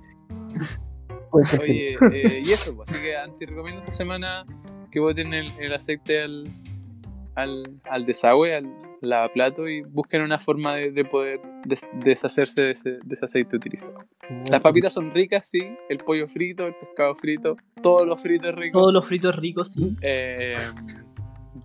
Oye, 1.31 1.97
eh, 2.13 2.41
y 2.45 2.49
eso, 2.51 2.75
pues, 2.75 2.89
así 2.89 3.05
que 3.05 3.15
anti 3.17 3.45
recomiendo 3.45 3.81
esta 3.83 3.93
semana 3.93 4.45
que 4.91 4.99
boten 4.99 5.33
el, 5.33 5.51
el 5.59 5.73
aceite 5.73 6.23
al, 6.23 6.49
al, 7.37 7.63
al 7.89 8.05
desagüe, 8.05 8.55
al 8.55 8.67
lavaplato 9.01 9.67
y 9.67 9.81
busquen 9.83 10.23
una 10.23 10.39
forma 10.39 10.73
de, 10.75 10.91
de 10.91 11.05
poder 11.05 11.39
des- 11.65 11.87
deshacerse 12.03 12.61
de 12.61 12.71
ese, 12.71 12.89
de 13.03 13.13
ese 13.13 13.25
aceite 13.25 13.55
utilizado. 13.55 13.99
Las 14.49 14.59
papitas 14.61 14.91
son 14.93 15.11
ricas, 15.13 15.47
sí, 15.47 15.59
el 15.89 15.99
pollo 15.99 16.27
frito, 16.27 16.65
el 16.65 16.73
pescado 16.75 17.15
frito, 17.15 17.55
todo 17.81 18.05
lo 18.05 18.17
frito 18.17 18.49
es 18.49 18.55
rico, 18.55 18.79
Todos 18.79 18.93
los 18.93 19.05
fritos 19.07 19.35
ricos, 19.35 19.71
sí. 19.73 19.95
eh, 20.01 20.57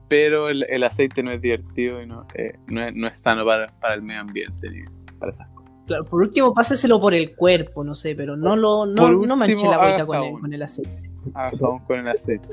pero 0.09 0.51
el, 0.51 0.65
el 0.69 0.85
aceite 0.85 1.23
no 1.23 1.31
es 1.33 1.41
divertido 1.41 2.03
y 2.03 2.07
no, 2.07 2.27
eh, 2.35 2.53
no, 2.67 2.85
es, 2.87 2.95
no 2.95 3.09
es 3.09 3.17
sano 3.17 3.45
para, 3.47 3.69
para 3.81 3.95
el 3.95 4.03
medio 4.03 4.21
ambiente 4.21 4.71
ni 4.71 4.83
para 5.19 5.33
esas 5.33 5.49
cosas. 5.49 5.73
Claro, 5.87 6.05
por 6.05 6.21
último, 6.21 6.53
páseselo 6.55 7.01
por 7.01 7.15
el 7.15 7.35
cuerpo, 7.35 7.83
no 7.83 7.95
sé, 7.95 8.15
pero 8.15 8.37
no 8.37 8.57
lo 8.57 8.85
no, 8.87 8.95
Por 8.95 9.27
no 9.27 9.37
manche 9.37 9.55
último, 9.55 9.71
la 9.73 9.77
haga 9.79 10.03
agüita 10.03 10.07
con 10.33 10.41
con 10.43 10.53
el 10.53 10.63
aceite. 10.63 11.11
Ah, 11.35 11.51
jabón 11.51 11.79
con 11.87 11.99
el 11.99 12.09
aceite. 12.09 12.49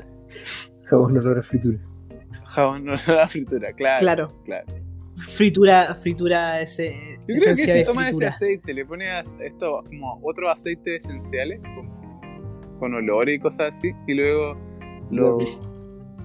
Jabón 0.84 1.16
olor 1.18 1.38
a 1.38 1.42
fritura. 1.42 1.78
Jabón 2.44 2.84
no 2.84 2.94
la 3.06 3.28
fritura, 3.28 3.72
claro. 3.72 4.00
Claro. 4.00 4.42
claro. 4.44 4.66
Fritura, 5.16 5.94
fritura 5.94 6.62
ese, 6.62 6.94
Yo 7.28 7.36
creo 7.36 7.54
que 7.54 7.56
si 7.56 7.70
de 7.70 7.84
tomas 7.84 8.14
ese 8.14 8.26
aceite, 8.26 8.72
le 8.72 8.86
pones 8.86 9.08
a 9.08 9.22
esto 9.44 9.84
como 9.84 10.18
otros 10.22 10.50
aceites 10.50 11.04
esenciales, 11.04 11.60
como 11.60 12.78
con 12.78 12.94
olores 12.94 13.36
y 13.36 13.38
cosas 13.38 13.76
así, 13.76 13.92
y 14.06 14.14
luego 14.14 14.56
lo, 15.10 15.36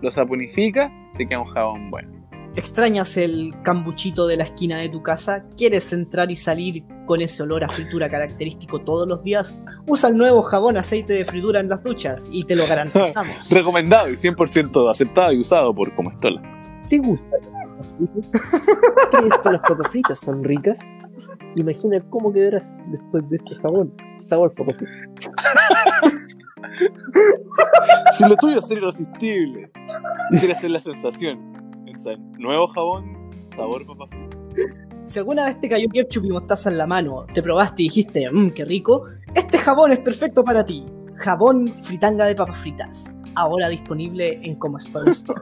lo 0.01 0.11
saponificas, 0.11 0.89
te 1.17 1.27
queda 1.27 1.39
un 1.41 1.47
jabón 1.47 1.91
bueno. 1.91 2.14
Extrañas 2.55 3.17
el 3.17 3.53
cambuchito 3.63 4.27
de 4.27 4.37
la 4.37 4.45
esquina 4.45 4.77
de 4.79 4.87
tu 4.87 5.03
casa, 5.03 5.43
quieres 5.57 5.91
entrar 5.91 6.31
y 6.31 6.37
salir 6.37 6.85
con 7.05 7.21
ese 7.21 7.43
olor 7.43 7.65
a 7.65 7.69
fritura 7.69 8.09
característico 8.09 8.79
todos 8.79 9.05
los 9.07 9.21
días, 9.23 9.53
usa 9.87 10.09
el 10.09 10.17
nuevo 10.17 10.41
jabón 10.41 10.77
aceite 10.77 11.13
de 11.13 11.25
fritura 11.25 11.59
en 11.59 11.67
las 11.67 11.83
duchas 11.83 12.29
y 12.31 12.45
te 12.45 12.55
lo 12.55 12.65
garantizamos. 12.65 13.49
Recomendado 13.51 14.09
y 14.09 14.13
100% 14.13 14.89
aceptado 14.89 15.33
y 15.33 15.41
usado 15.41 15.75
por 15.75 15.93
Comestola. 15.95 16.41
¿Te 16.89 16.97
gusta? 16.97 17.37
¿Crees 19.11 19.37
que 19.37 19.51
las 19.51 19.61
papas 19.61 19.87
fritas 19.89 20.19
son 20.19 20.41
ricas? 20.41 20.79
Imagina 21.55 22.01
cómo 22.09 22.31
quedarás 22.31 22.65
después 22.87 23.29
de 23.29 23.35
este 23.35 23.55
jabón. 23.55 23.93
Sabor 24.23 24.53
papas 24.53 24.77
fritas. 24.77 25.31
Si 28.13 28.27
lo 28.27 28.35
tuyo 28.37 28.59
es 28.59 28.67
ser 28.67 28.77
irresistible, 28.77 29.71
quieres 30.39 30.59
ser 30.59 30.71
la 30.71 30.79
sensación. 30.79 31.55
En 32.03 32.31
nuevo 32.33 32.67
jabón, 32.67 33.31
sabor 33.55 33.85
papa 33.85 34.05
frita. 34.07 34.37
Si 35.05 35.19
alguna 35.19 35.45
vez 35.45 35.61
te 35.61 35.69
cayó 35.69 35.87
ketchup 35.89 36.25
y 36.25 36.29
mostaza 36.29 36.69
en 36.69 36.77
la 36.77 36.85
mano, 36.85 37.25
te 37.33 37.41
probaste 37.41 37.83
y 37.83 37.85
dijiste, 37.85 38.29
mmm, 38.29 38.49
qué 38.49 38.65
rico, 38.65 39.05
este 39.33 39.57
jabón 39.57 39.93
es 39.93 39.99
perfecto 39.99 40.43
para 40.43 40.65
ti. 40.65 40.85
Jabón 41.15 41.73
fritanga 41.83 42.25
de 42.25 42.35
papas 42.35 42.57
fritas. 42.57 43.15
Ahora 43.35 43.69
disponible 43.69 44.41
en 44.43 44.59
Como 44.59 44.79
Store 44.79 45.09
Store. 45.11 45.41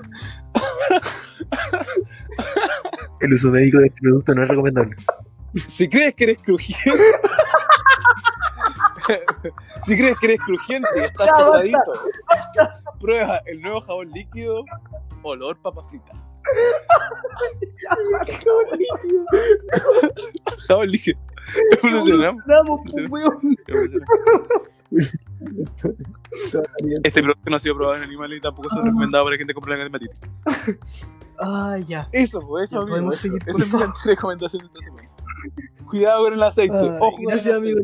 El 3.22 3.34
uso 3.34 3.50
médico 3.50 3.80
de 3.80 3.88
este 3.88 4.02
producto 4.02 4.36
no 4.36 4.44
es 4.44 4.50
recomendable. 4.50 4.96
Si 5.68 5.90
crees 5.90 6.14
que 6.14 6.26
eres 6.26 6.38
crujiente. 6.40 7.02
si 9.84 9.98
crees 9.98 10.16
que 10.20 10.28
eres 10.28 10.40
crujiente 10.46 10.90
y 10.98 11.00
estás 11.00 11.32
pesadito, 11.32 11.94
prueba 13.00 13.42
el 13.46 13.62
nuevo 13.62 13.82
jabón 13.82 14.12
líquido, 14.12 14.64
olor 15.24 15.58
papa 15.62 15.84
frita. 15.90 16.14
Evolucionamos. 21.84 22.44
Weón. 23.10 23.58
Este 27.04 27.22
producto 27.22 27.50
no 27.50 27.56
ha 27.58 27.60
sido 27.60 27.76
probado 27.76 27.98
en 27.98 28.04
animales 28.04 28.38
y 28.38 28.42
tampoco 28.42 28.70
son 28.70 28.86
recomendados 28.86 29.26
para 29.26 29.38
gente 29.38 29.54
con 29.54 29.64
problemas 29.64 29.92
de 29.92 30.06
hepatitis. 30.08 31.08
Ah, 31.40 31.78
ya. 31.86 32.08
Eso, 32.12 32.40
pues, 32.42 32.66
eso, 32.70 32.78
amigo, 32.78 32.92
podemos 32.92 33.16
seguir, 33.18 33.42
Esa 33.46 33.64
es 33.64 33.74
mi 33.74 33.80
recomendación 34.06 34.70
de 34.74 34.82
semana. 34.84 35.10
Cuidado 35.90 36.24
con 36.24 36.34
el 36.34 36.44
aceite. 36.44 36.76
Ojo 37.00 37.18
gracias, 37.28 37.56
amigo. 37.56 37.82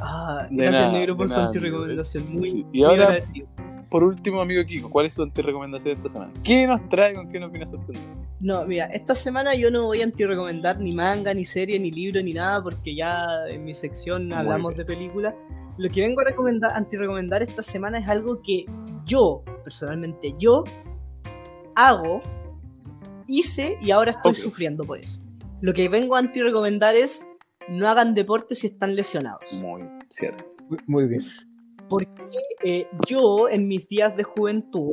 Ah, 0.00 0.46
gracias, 0.50 0.92
negro, 0.92 1.16
por 1.16 1.30
su 1.30 1.38
antirecomendación. 1.38 2.32
Muy, 2.32 2.66
y 2.72 2.82
ahora- 2.82 3.04
agradecido. 3.04 3.48
Por 3.90 4.02
último, 4.02 4.40
amigo 4.40 4.64
Kiko, 4.64 4.90
¿cuál 4.90 5.06
es 5.06 5.14
su 5.14 5.22
antirecomendación 5.22 5.94
de 5.94 5.96
esta 5.98 6.08
semana? 6.10 6.32
¿Qué 6.42 6.66
nos 6.66 6.88
trae 6.88 7.14
con 7.14 7.30
qué 7.30 7.38
nos 7.38 7.50
viene 7.52 7.64
a 7.64 7.68
sorprender? 7.68 8.02
No, 8.40 8.66
mira, 8.66 8.86
esta 8.86 9.14
semana 9.14 9.54
yo 9.54 9.70
no 9.70 9.84
voy 9.84 10.00
a 10.00 10.04
antirecomendar 10.04 10.80
ni 10.80 10.92
manga, 10.92 11.32
ni 11.32 11.44
serie, 11.44 11.78
ni 11.78 11.90
libro, 11.90 12.20
ni 12.22 12.32
nada, 12.32 12.62
porque 12.62 12.94
ya 12.96 13.24
en 13.48 13.64
mi 13.64 13.74
sección 13.74 14.32
hablamos 14.32 14.74
bien. 14.74 14.86
de 14.86 14.94
películas. 14.94 15.34
Lo 15.78 15.88
que 15.90 16.00
vengo 16.00 16.20
a 16.20 16.24
recomendar, 16.24 16.72
antirecomendar 16.74 17.42
esta 17.42 17.62
semana 17.62 17.98
es 17.98 18.08
algo 18.08 18.42
que 18.42 18.66
yo, 19.04 19.44
personalmente, 19.62 20.34
yo 20.38 20.64
hago, 21.76 22.20
hice 23.28 23.78
y 23.80 23.90
ahora 23.92 24.12
estoy 24.12 24.32
Ok. 24.32 24.38
sufriendo 24.38 24.84
por 24.84 24.98
eso. 24.98 25.20
Lo 25.60 25.72
que 25.72 25.88
vengo 25.88 26.16
a 26.16 26.18
antirecomendar 26.18 26.96
es 26.96 27.26
no 27.68 27.88
hagan 27.88 28.14
deporte 28.14 28.54
si 28.54 28.66
están 28.68 28.94
lesionados. 28.96 29.42
Muy 29.52 29.82
cierto. 30.10 30.44
Muy 30.86 31.06
bien. 31.06 31.22
Porque 31.88 32.08
eh, 32.64 32.88
yo 33.08 33.48
en 33.48 33.68
mis 33.68 33.88
días 33.88 34.16
de 34.16 34.24
juventud 34.24 34.92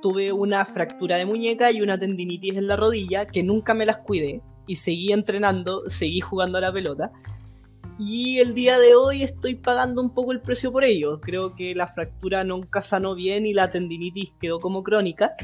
tuve 0.00 0.32
una 0.32 0.64
fractura 0.64 1.16
de 1.16 1.26
muñeca 1.26 1.70
y 1.70 1.82
una 1.82 1.98
tendinitis 1.98 2.56
en 2.56 2.66
la 2.66 2.76
rodilla 2.76 3.26
que 3.26 3.42
nunca 3.42 3.74
me 3.74 3.86
las 3.86 3.98
cuidé 3.98 4.40
y 4.66 4.76
seguí 4.76 5.12
entrenando, 5.12 5.88
seguí 5.88 6.20
jugando 6.20 6.58
a 6.58 6.62
la 6.62 6.72
pelota. 6.72 7.12
Y 7.98 8.38
el 8.38 8.54
día 8.54 8.78
de 8.78 8.94
hoy 8.94 9.22
estoy 9.22 9.56
pagando 9.56 10.00
un 10.00 10.14
poco 10.14 10.32
el 10.32 10.40
precio 10.40 10.72
por 10.72 10.84
ello. 10.84 11.20
Creo 11.20 11.54
que 11.54 11.74
la 11.74 11.86
fractura 11.86 12.44
nunca 12.44 12.80
sanó 12.80 13.14
bien 13.14 13.44
y 13.44 13.52
la 13.52 13.70
tendinitis 13.70 14.32
quedó 14.40 14.58
como 14.58 14.82
crónica. 14.82 15.34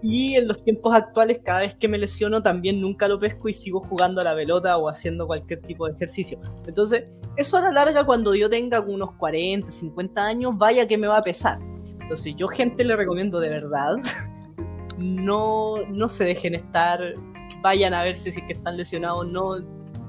Y 0.00 0.36
en 0.36 0.46
los 0.46 0.62
tiempos 0.62 0.94
actuales, 0.94 1.40
cada 1.44 1.60
vez 1.60 1.74
que 1.74 1.88
me 1.88 1.98
lesiono, 1.98 2.42
también 2.42 2.80
nunca 2.80 3.08
lo 3.08 3.18
pesco 3.18 3.48
y 3.48 3.54
sigo 3.54 3.80
jugando 3.80 4.20
a 4.20 4.24
la 4.24 4.34
pelota 4.34 4.76
o 4.76 4.88
haciendo 4.88 5.26
cualquier 5.26 5.60
tipo 5.62 5.86
de 5.86 5.94
ejercicio. 5.94 6.38
Entonces, 6.66 7.04
eso 7.36 7.56
a 7.56 7.62
la 7.62 7.72
larga, 7.72 8.04
cuando 8.04 8.34
yo 8.34 8.48
tenga 8.48 8.80
unos 8.80 9.12
40, 9.14 9.70
50 9.70 10.24
años, 10.24 10.56
vaya 10.56 10.86
que 10.86 10.96
me 10.96 11.08
va 11.08 11.18
a 11.18 11.22
pesar. 11.22 11.58
Entonces, 12.00 12.34
yo, 12.36 12.46
gente, 12.46 12.84
le 12.84 12.94
recomiendo 12.94 13.40
de 13.40 13.48
verdad, 13.48 13.96
no, 14.98 15.84
no 15.88 16.08
se 16.08 16.24
dejen 16.24 16.54
estar, 16.54 17.00
vayan 17.60 17.92
a 17.92 18.04
verse 18.04 18.30
si 18.30 18.40
es 18.40 18.46
que 18.46 18.52
están 18.52 18.76
lesionados, 18.76 19.26
no 19.26 19.56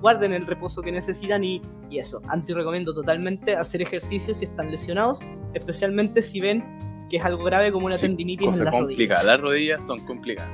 guarden 0.01 0.33
el 0.33 0.45
reposo 0.45 0.81
que 0.81 0.91
necesitan 0.91 1.43
y, 1.43 1.61
y 1.89 1.99
eso. 1.99 2.21
Anti 2.27 2.53
recomiendo 2.53 2.93
totalmente 2.93 3.55
hacer 3.55 3.81
ejercicio 3.81 4.33
si 4.33 4.45
están 4.45 4.71
lesionados, 4.71 5.19
especialmente 5.53 6.21
si 6.21 6.39
ven 6.39 6.63
que 7.09 7.17
es 7.17 7.25
algo 7.25 7.43
grave 7.43 7.71
como 7.71 7.87
una 7.87 7.95
Sí, 7.97 8.07
tendinitis 8.07 8.59
en 8.59 8.65
las 8.65 8.73
rodillas. 8.73 9.25
Las 9.25 9.41
rodillas 9.41 9.85
son 9.85 9.99
complicadas. 10.05 10.51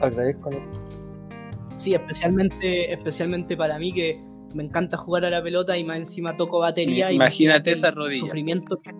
Agradezco. 0.00 0.50
Sí, 1.76 1.94
especialmente, 1.94 2.92
especialmente 2.92 3.56
para 3.56 3.78
mí 3.78 3.92
que 3.92 4.20
me 4.54 4.62
encanta 4.62 4.96
jugar 4.96 5.24
a 5.24 5.30
la 5.30 5.42
pelota 5.42 5.76
y 5.76 5.84
más 5.84 5.98
encima 5.98 6.36
toco 6.36 6.60
batería. 6.60 7.10
Imagínate 7.10 7.72
el 7.72 7.78
esas 7.78 7.94
rodillas. 7.94 8.20
Sufrimiento 8.20 8.80
que 8.80 8.90
es 8.90 8.96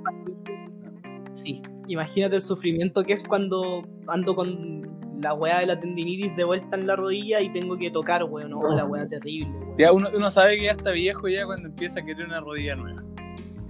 Sí, 1.34 1.62
imagínate 1.88 2.36
el 2.36 2.42
sufrimiento 2.42 3.04
que 3.04 3.14
es 3.14 3.28
cuando 3.28 3.82
ando 4.06 4.34
con 4.34 4.82
la 5.20 5.34
weá 5.34 5.60
de 5.60 5.66
la 5.66 5.80
tendinitis 5.80 6.34
de 6.36 6.44
vuelta 6.44 6.76
en 6.76 6.86
la 6.86 6.96
rodilla 6.96 7.40
y 7.40 7.52
tengo 7.52 7.76
que 7.76 7.90
tocar, 7.90 8.24
weón, 8.24 8.50
no, 8.50 8.74
la 8.74 8.84
weá 8.84 9.06
terrible. 9.08 9.50
weón. 9.50 9.78
Ya 9.78 9.92
uno, 9.92 10.08
uno 10.14 10.30
sabe 10.30 10.56
que 10.56 10.64
ya 10.64 10.72
está 10.72 10.90
viejo 10.90 11.28
ya 11.28 11.44
cuando 11.46 11.68
empieza 11.68 12.00
a 12.00 12.04
querer 12.04 12.26
una 12.26 12.40
rodilla 12.40 12.76
nueva. 12.76 13.02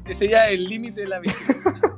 Ese 0.07 0.28
ya 0.28 0.49
es 0.49 0.55
el 0.55 0.64
límite 0.64 1.03
de 1.03 1.09
la 1.09 1.20
vida. 1.20 1.32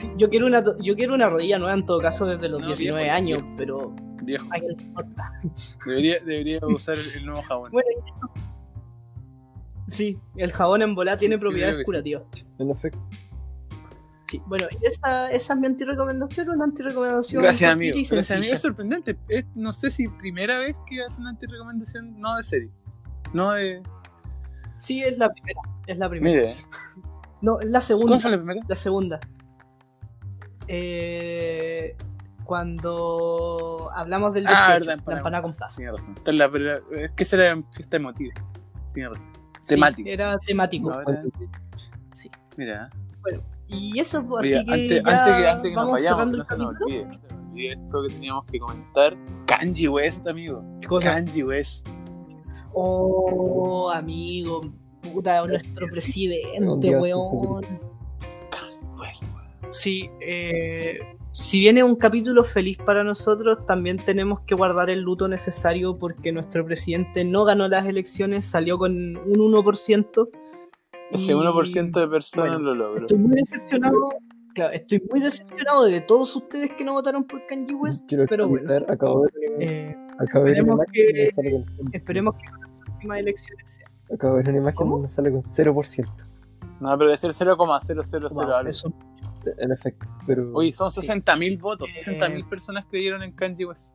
Sí, 0.00 0.10
yo, 0.16 0.30
quiero 0.30 0.46
una, 0.46 0.62
yo 0.80 0.96
quiero 0.96 1.14
una 1.14 1.28
rodilla 1.28 1.58
nueva 1.58 1.74
en 1.74 1.84
todo 1.84 2.00
caso 2.00 2.24
desde 2.24 2.48
los 2.48 2.60
No, 2.60 2.66
19 2.68 3.02
viejo, 3.02 3.14
años, 3.16 3.42
viejo. 3.42 3.56
pero 3.58 3.94
Viejo. 4.22 4.46
a 4.50 4.58
quién 4.58 4.76
le 4.76 4.82
importa. 4.82 5.32
Debería, 5.86 6.18
debería 6.20 6.58
usar 6.66 6.94
el, 6.94 7.18
el 7.20 7.26
nuevo 7.26 7.42
jabón. 7.42 7.70
Bueno, 7.70 7.88
y 7.94 7.98
eso- 8.08 8.30
sí, 9.88 10.18
el 10.36 10.52
jabón 10.52 10.80
en 10.82 10.94
bola 10.94 11.16
tiene 11.16 11.34
yo 11.34 11.40
creo 11.40 11.50
propiedades 11.50 11.78
sí. 11.78 11.84
curativas. 11.84 12.22
En 12.58 12.70
efecto. 12.70 12.98
Sí, 14.28 14.40
bueno, 14.46 14.68
esa, 14.82 15.30
esa 15.32 15.54
es 15.54 15.60
mi 15.60 15.66
antirecomendación, 15.66 16.48
una 16.50 16.64
antirecomendación. 16.64 17.42
Gracias, 17.42 17.72
amigo. 17.72 17.96
Gracias, 17.96 18.30
amigo. 18.30 18.54
Es 18.54 18.60
sorprendente. 18.60 19.18
Es- 19.28 19.44
no 19.54 19.72
sé 19.72 19.90
si 19.90 20.06
primera 20.06 20.58
vez 20.60 20.76
que 20.88 21.02
hace 21.02 21.20
una 21.20 21.30
antirecomendación, 21.30 22.18
no 22.20 22.36
de 22.36 22.42
serie. 22.44 22.70
No 23.34 23.52
de. 23.52 23.82
Sí, 24.78 25.02
es 25.02 25.18
la 25.18 25.28
primera. 25.30 25.60
Es 25.86 25.98
la 25.98 26.08
primera. 26.08 26.40
Mire, 26.42 26.54
No, 27.42 27.60
es 27.60 27.68
la 27.68 27.80
segunda. 27.80 28.12
¿cuál 28.12 28.20
fue 28.22 28.30
la 28.30 28.36
primera? 28.38 28.60
La 28.68 28.74
segunda. 28.76 29.20
Eh, 30.72 31.96
cuando 32.44 33.90
hablamos 33.94 34.32
del 34.34 34.44
18, 34.44 34.62
Ah, 34.64 34.68
verdad, 34.74 34.86
la 34.86 34.92
empanada. 34.94 35.18
empanada 35.20 35.42
con 35.42 35.52
pasa. 35.54 35.76
Tiene 35.76 35.92
razón. 35.92 36.14
Esta 36.16 36.30
es, 36.30 36.36
la, 36.36 36.46
es 36.96 37.10
que 37.16 37.24
será 37.24 37.50
en 37.50 37.64
fiesta 37.72 37.96
emotiva. 37.96 38.34
Tiene 38.94 39.08
razón. 39.08 39.32
Sí, 39.60 39.74
Temático. 39.74 40.08
era 40.08 40.38
temático. 40.38 40.92
Ahora, 40.92 41.22
Sí. 42.12 42.30
mira. 42.56 42.88
Y 43.68 43.98
eso, 44.00 44.24
pues, 44.26 44.46
Oye, 44.46 44.56
así 44.58 44.66
que 44.66 44.72
antes, 44.72 45.02
ya 45.04 45.20
antes 45.22 45.34
que, 45.34 45.48
antes 45.48 45.62
que 45.70 45.76
nos 45.76 45.84
vamos 45.84 45.92
vayamos, 45.92 46.26
no 46.38 46.44
se 46.44 46.56
nos 46.56 46.68
olvide, 46.80 47.04
no 47.06 47.12
se 47.14 47.20
nos 47.20 47.32
olvide 47.50 47.72
esto 47.72 48.02
que 48.02 48.14
teníamos 48.14 48.44
que 48.46 48.58
comentar. 48.58 49.16
Kanji 49.46 49.88
West, 49.88 50.26
amigo. 50.26 50.64
¿Qué 50.80 50.86
cosa? 50.88 51.04
Kanji 51.14 51.42
West. 51.42 51.88
Oh, 52.72 53.90
amigo, 53.92 54.60
puta, 55.02 55.44
nuestro 55.46 55.86
presidente, 55.90 56.96
weón. 56.96 57.64
West. 58.98 59.24
Sí, 59.70 60.10
eh, 60.20 60.98
si 61.30 61.60
viene 61.60 61.82
un 61.84 61.94
capítulo 61.96 62.42
feliz 62.44 62.76
para 62.78 63.04
nosotros, 63.04 63.64
también 63.66 63.98
tenemos 63.98 64.40
que 64.40 64.54
guardar 64.54 64.90
el 64.90 65.00
luto 65.00 65.28
necesario 65.28 65.96
porque 65.96 66.32
nuestro 66.32 66.64
presidente 66.64 67.24
no 67.24 67.44
ganó 67.44 67.68
las 67.68 67.86
elecciones, 67.86 68.46
salió 68.46 68.78
con 68.78 68.92
un 69.16 69.38
1%. 69.38 70.28
Ese 71.12 71.32
y 71.32 71.34
1% 71.34 72.00
de 72.00 72.08
personas 72.08 72.50
bueno, 72.56 72.58
lo 72.58 72.74
logró. 72.74 73.00
Estoy 73.02 73.18
muy 73.18 73.36
decepcionado. 73.36 74.08
claro, 74.54 74.72
estoy 74.74 75.02
muy 75.10 75.20
decepcionado 75.20 75.84
de 75.84 76.00
todos 76.00 76.34
ustedes 76.36 76.70
que 76.72 76.84
no 76.84 76.92
votaron 76.94 77.24
por 77.24 77.44
Kanye 77.46 77.74
West. 77.74 78.04
Quiero 78.08 78.26
pero 78.28 78.48
bueno. 78.48 78.84
acabo 78.88 79.22
de 79.22 79.30
ver, 79.58 79.62
Eh, 79.70 79.96
acabo 80.18 80.44
de 80.44 80.50
ver 80.52 80.58
esperemos 80.60 80.74
una 80.74 80.84
imagen 80.84 80.94
y 80.94 81.12
que- 81.12 81.76
con- 81.82 81.94
esperemos 81.94 82.34
que 82.36 82.44
las 82.46 82.80
próximas 82.84 83.18
elecciones 83.20 83.70
sean. 83.70 83.90
Acabo 84.12 84.34
de 84.36 84.42
ver 84.42 84.48
una 84.50 84.58
imagen 84.58 84.76
¿Cómo? 84.76 84.92
donde 84.96 85.08
sale 85.08 85.30
con 85.32 85.42
0%. 85.44 86.24
No, 86.80 86.88
pero 86.96 87.06
debe 87.10 87.18
ser 87.18 87.34
0,000 87.34 88.32
Wow, 88.32 88.42
algo. 88.54 88.70
eso- 88.70 88.92
En 89.58 89.72
efecto. 89.72 90.06
Pero. 90.26 90.50
Oye, 90.54 90.72
son 90.72 90.90
Sí. 90.90 91.00
60.000 91.00 91.58
votos. 91.60 91.88
Eh, 91.90 92.00
60.000 92.04 92.48
personas 92.48 92.84
creyeron 92.90 93.22
en 93.22 93.32
Kanye 93.32 93.66
West. 93.66 93.94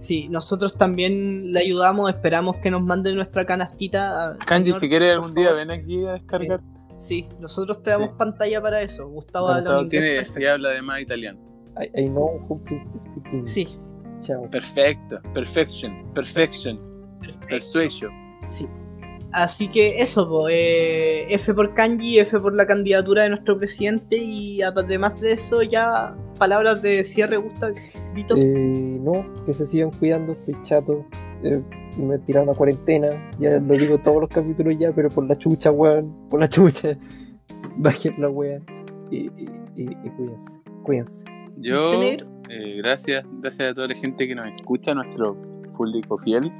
Sí, 0.00 0.28
nosotros 0.28 0.76
también 0.76 1.52
le 1.52 1.60
ayudamos, 1.60 2.10
esperamos 2.10 2.56
que 2.58 2.70
nos 2.70 2.82
mande 2.82 3.12
nuestra 3.14 3.44
canastita. 3.46 4.32
a- 4.32 4.36
Kanji, 4.38 4.66
señor, 4.72 4.80
si 4.80 4.88
quieres 4.88 5.12
algún 5.14 5.34
día, 5.34 5.52
ven 5.52 5.70
aquí 5.70 6.04
a 6.06 6.12
descargar. 6.12 6.60
Sí, 6.96 7.28
nosotros 7.40 7.82
te 7.82 7.90
damos 7.90 8.10
Sí. 8.10 8.14
pantalla 8.16 8.60
para 8.62 8.82
eso. 8.82 9.06
Gustavo 9.08 9.48
habla 9.48 9.86
tiene, 9.88 10.16
perfecto. 10.16 10.40
y 10.40 10.46
habla 10.46 10.68
además 10.70 11.00
italiano. 11.00 11.40
I, 11.80 12.02
I 12.02 12.06
know 12.06 12.40
how 12.48 12.58
to 12.64 12.98
speak 12.98 13.26
English. 13.32 13.46
Sí, 13.48 13.68
Chao. 14.22 14.48
Perfecto. 14.50 15.20
Perfection. 15.34 16.12
Perfection. 16.14 16.78
Persuasion. 17.48 18.10
sí. 18.48 18.66
Así 19.32 19.68
que 19.68 20.00
eso, 20.00 20.28
po, 20.28 20.48
eh, 20.48 21.26
F 21.34 21.52
por 21.52 21.74
Kanji, 21.74 22.18
F 22.20 22.38
por 22.40 22.54
la 22.54 22.66
candidatura 22.66 23.24
de 23.24 23.30
nuestro 23.30 23.58
presidente 23.58 24.16
y 24.16 24.62
además 24.62 25.20
de 25.20 25.32
eso 25.32 25.62
ya 25.62 26.14
palabras 26.38 26.82
de 26.82 27.04
cierre, 27.04 27.36
Gustavo. 27.36 27.74
Vito. 28.14 28.34
Eh, 28.36 28.98
no, 29.02 29.26
que 29.44 29.52
se 29.52 29.66
sigan 29.66 29.90
cuidando, 29.90 30.32
estoy 30.32 30.56
chato. 30.62 31.04
Eh, 31.42 31.62
me 31.98 32.18
tiraron 32.20 32.50
a 32.50 32.54
cuarentena, 32.54 33.08
ya 33.38 33.58
lo 33.58 33.74
digo 33.74 33.98
todos 33.98 34.22
los 34.22 34.30
capítulos 34.30 34.76
ya, 34.78 34.92
pero 34.92 35.10
por 35.10 35.26
la 35.26 35.34
chucha, 35.34 35.70
weón, 35.70 36.28
por 36.28 36.40
la 36.40 36.48
chucha. 36.48 36.96
Bajen 37.76 38.14
la 38.18 38.30
wea 38.30 38.60
y, 39.10 39.26
y, 39.26 39.48
y, 39.74 39.82
y 39.82 40.10
cuídense, 40.16 40.60
cuídense. 40.82 41.24
Yo, 41.58 42.02
eh, 42.02 42.76
gracias, 42.78 43.24
gracias 43.40 43.70
a 43.70 43.74
toda 43.74 43.88
la 43.88 43.94
gente 43.94 44.26
que 44.26 44.34
nos 44.34 44.46
escucha, 44.46 44.94
nuestro 44.94 45.36
público 45.76 46.18
fiel, 46.18 46.52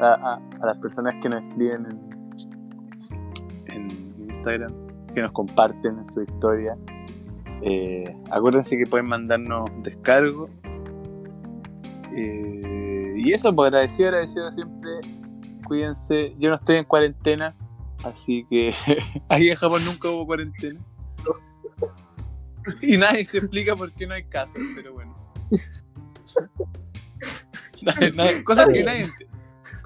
a, 0.00 0.14
a- 0.14 0.40
a 0.62 0.66
las 0.66 0.78
personas 0.78 1.14
que 1.22 1.28
nos 1.28 1.42
escriben 1.44 1.86
en, 1.86 2.00
en 3.74 4.14
Instagram, 4.28 4.72
que 5.14 5.22
nos 5.22 5.32
comparten 5.32 5.98
en 5.98 6.10
su 6.10 6.22
historia. 6.22 6.76
Eh, 7.62 8.04
acuérdense 8.30 8.76
que 8.76 8.86
pueden 8.86 9.06
mandarnos 9.06 9.70
descargo. 9.82 10.48
Eh, 12.14 13.14
y 13.16 13.32
eso, 13.32 13.54
pues 13.54 13.68
agradecido, 13.68 14.08
agradecido 14.10 14.52
siempre. 14.52 14.90
Cuídense. 15.66 16.34
Yo 16.38 16.50
no 16.50 16.56
estoy 16.56 16.76
en 16.76 16.84
cuarentena, 16.84 17.54
así 18.04 18.46
que 18.50 18.74
aquí 19.28 19.50
en 19.50 19.56
Japón 19.56 19.80
nunca 19.84 20.08
hubo 20.10 20.26
cuarentena. 20.26 20.80
Y 22.82 22.96
nadie 22.96 23.24
se 23.24 23.38
explica 23.38 23.76
por 23.76 23.92
qué 23.92 24.06
no 24.06 24.14
hay 24.14 24.24
casos, 24.24 24.58
pero 24.74 24.92
bueno. 24.92 25.14
Cosas, 28.44 28.66
que 28.72 28.82
nadie, 28.82 29.04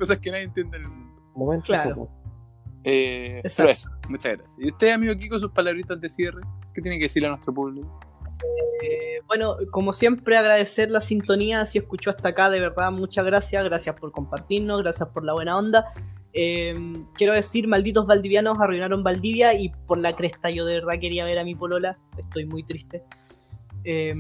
cosas 0.01 0.19
que 0.19 0.31
nadie 0.31 0.45
entiende 0.45 0.79
en 0.79 0.83
el 0.85 0.89
mundo. 0.89 1.23
Momento, 1.35 1.67
Claro. 1.67 2.09
Eh, 2.83 3.43
pero 3.57 3.69
eso, 3.69 3.91
muchas 4.09 4.39
gracias. 4.39 4.57
¿Y 4.59 4.71
usted, 4.71 4.91
amigo 4.93 5.15
Kiko, 5.15 5.39
sus 5.39 5.53
palabritas 5.53 6.01
de 6.01 6.09
cierre? 6.09 6.41
¿Qué 6.75 6.81
tiene 6.81 6.99
que 6.99 7.05
decirle 7.05 7.29
a 7.29 7.33
nuestro 7.33 7.53
público? 7.53 8.01
Eh, 8.83 9.21
bueno, 9.27 9.57
como 9.71 9.93
siempre, 9.93 10.39
agradecer 10.39 10.91
la 10.91 11.03
sintonía. 11.03 11.65
Si 11.67 11.79
escuchó 11.79 12.09
hasta 12.09 12.31
acá, 12.31 12.49
de 12.49 12.59
verdad, 12.59 12.91
muchas 12.91 13.27
gracias. 13.27 13.63
Gracias 13.65 13.95
por 14.01 14.13
compartirnos, 14.13 14.83
gracias 14.83 15.09
por 15.11 15.25
la 15.25 15.35
buena 15.35 15.59
onda. 15.59 15.93
Eh, 16.33 16.75
quiero 17.15 17.35
decir, 17.35 17.69
malditos 17.69 18.07
valdivianos 18.07 18.59
arruinaron 18.59 19.03
Valdivia 19.03 19.53
y 19.53 19.71
por 19.87 19.99
la 19.99 20.13
cresta 20.13 20.49
yo 20.49 20.65
de 20.65 20.75
verdad 20.75 21.01
quería 21.01 21.25
ver 21.25 21.39
a 21.39 21.45
mi 21.45 21.55
polola. 21.55 21.99
Estoy 22.17 22.47
muy 22.47 22.63
triste. 22.63 23.05
Eh, 23.85 24.15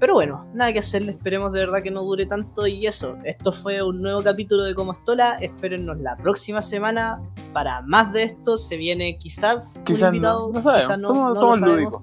pero 0.00 0.14
bueno, 0.14 0.46
nada 0.54 0.72
que 0.72 0.78
hacerle. 0.78 1.12
Esperemos 1.12 1.52
de 1.52 1.60
verdad 1.60 1.82
que 1.82 1.90
no 1.90 2.02
dure 2.02 2.26
tanto. 2.26 2.66
Y 2.66 2.86
eso, 2.86 3.16
esto 3.24 3.52
fue 3.52 3.82
un 3.82 4.02
nuevo 4.02 4.22
capítulo 4.22 4.64
de 4.64 4.74
Como 4.74 4.92
Estola. 4.92 5.36
Espérennos 5.40 5.98
la 5.98 6.16
próxima 6.16 6.62
semana 6.62 7.20
para 7.52 7.82
más 7.82 8.12
de 8.12 8.24
esto. 8.24 8.56
Se 8.56 8.76
viene 8.76 9.18
quizás 9.18 9.76
un 9.76 9.84
Quizás 9.84 10.08
invitado. 10.08 10.48
no, 10.48 10.54
no 10.54 10.62
sabemos, 10.62 10.84
quizás 10.84 10.98
no, 10.98 11.08
somos, 11.08 11.22
no 11.22 11.28
lo 11.28 11.34
somos 11.34 11.60
sabemos. 11.60 12.02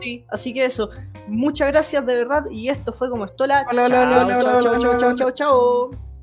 Sí, 0.00 0.24
así 0.30 0.52
que 0.52 0.64
eso. 0.64 0.90
Muchas 1.26 1.68
gracias 1.68 2.04
de 2.06 2.16
verdad. 2.16 2.44
Y 2.50 2.68
esto 2.68 2.92
fue 2.92 3.08
como 3.08 3.24
Estola. 3.24 3.66
Hola, 3.70 3.86
Chao, 3.86 4.02
hola, 4.02 4.26
hola, 4.26 4.60
chao, 4.60 4.78
chao, 4.78 4.98
chao, 4.98 5.16
chao, 5.16 5.30
chao. 5.32 6.13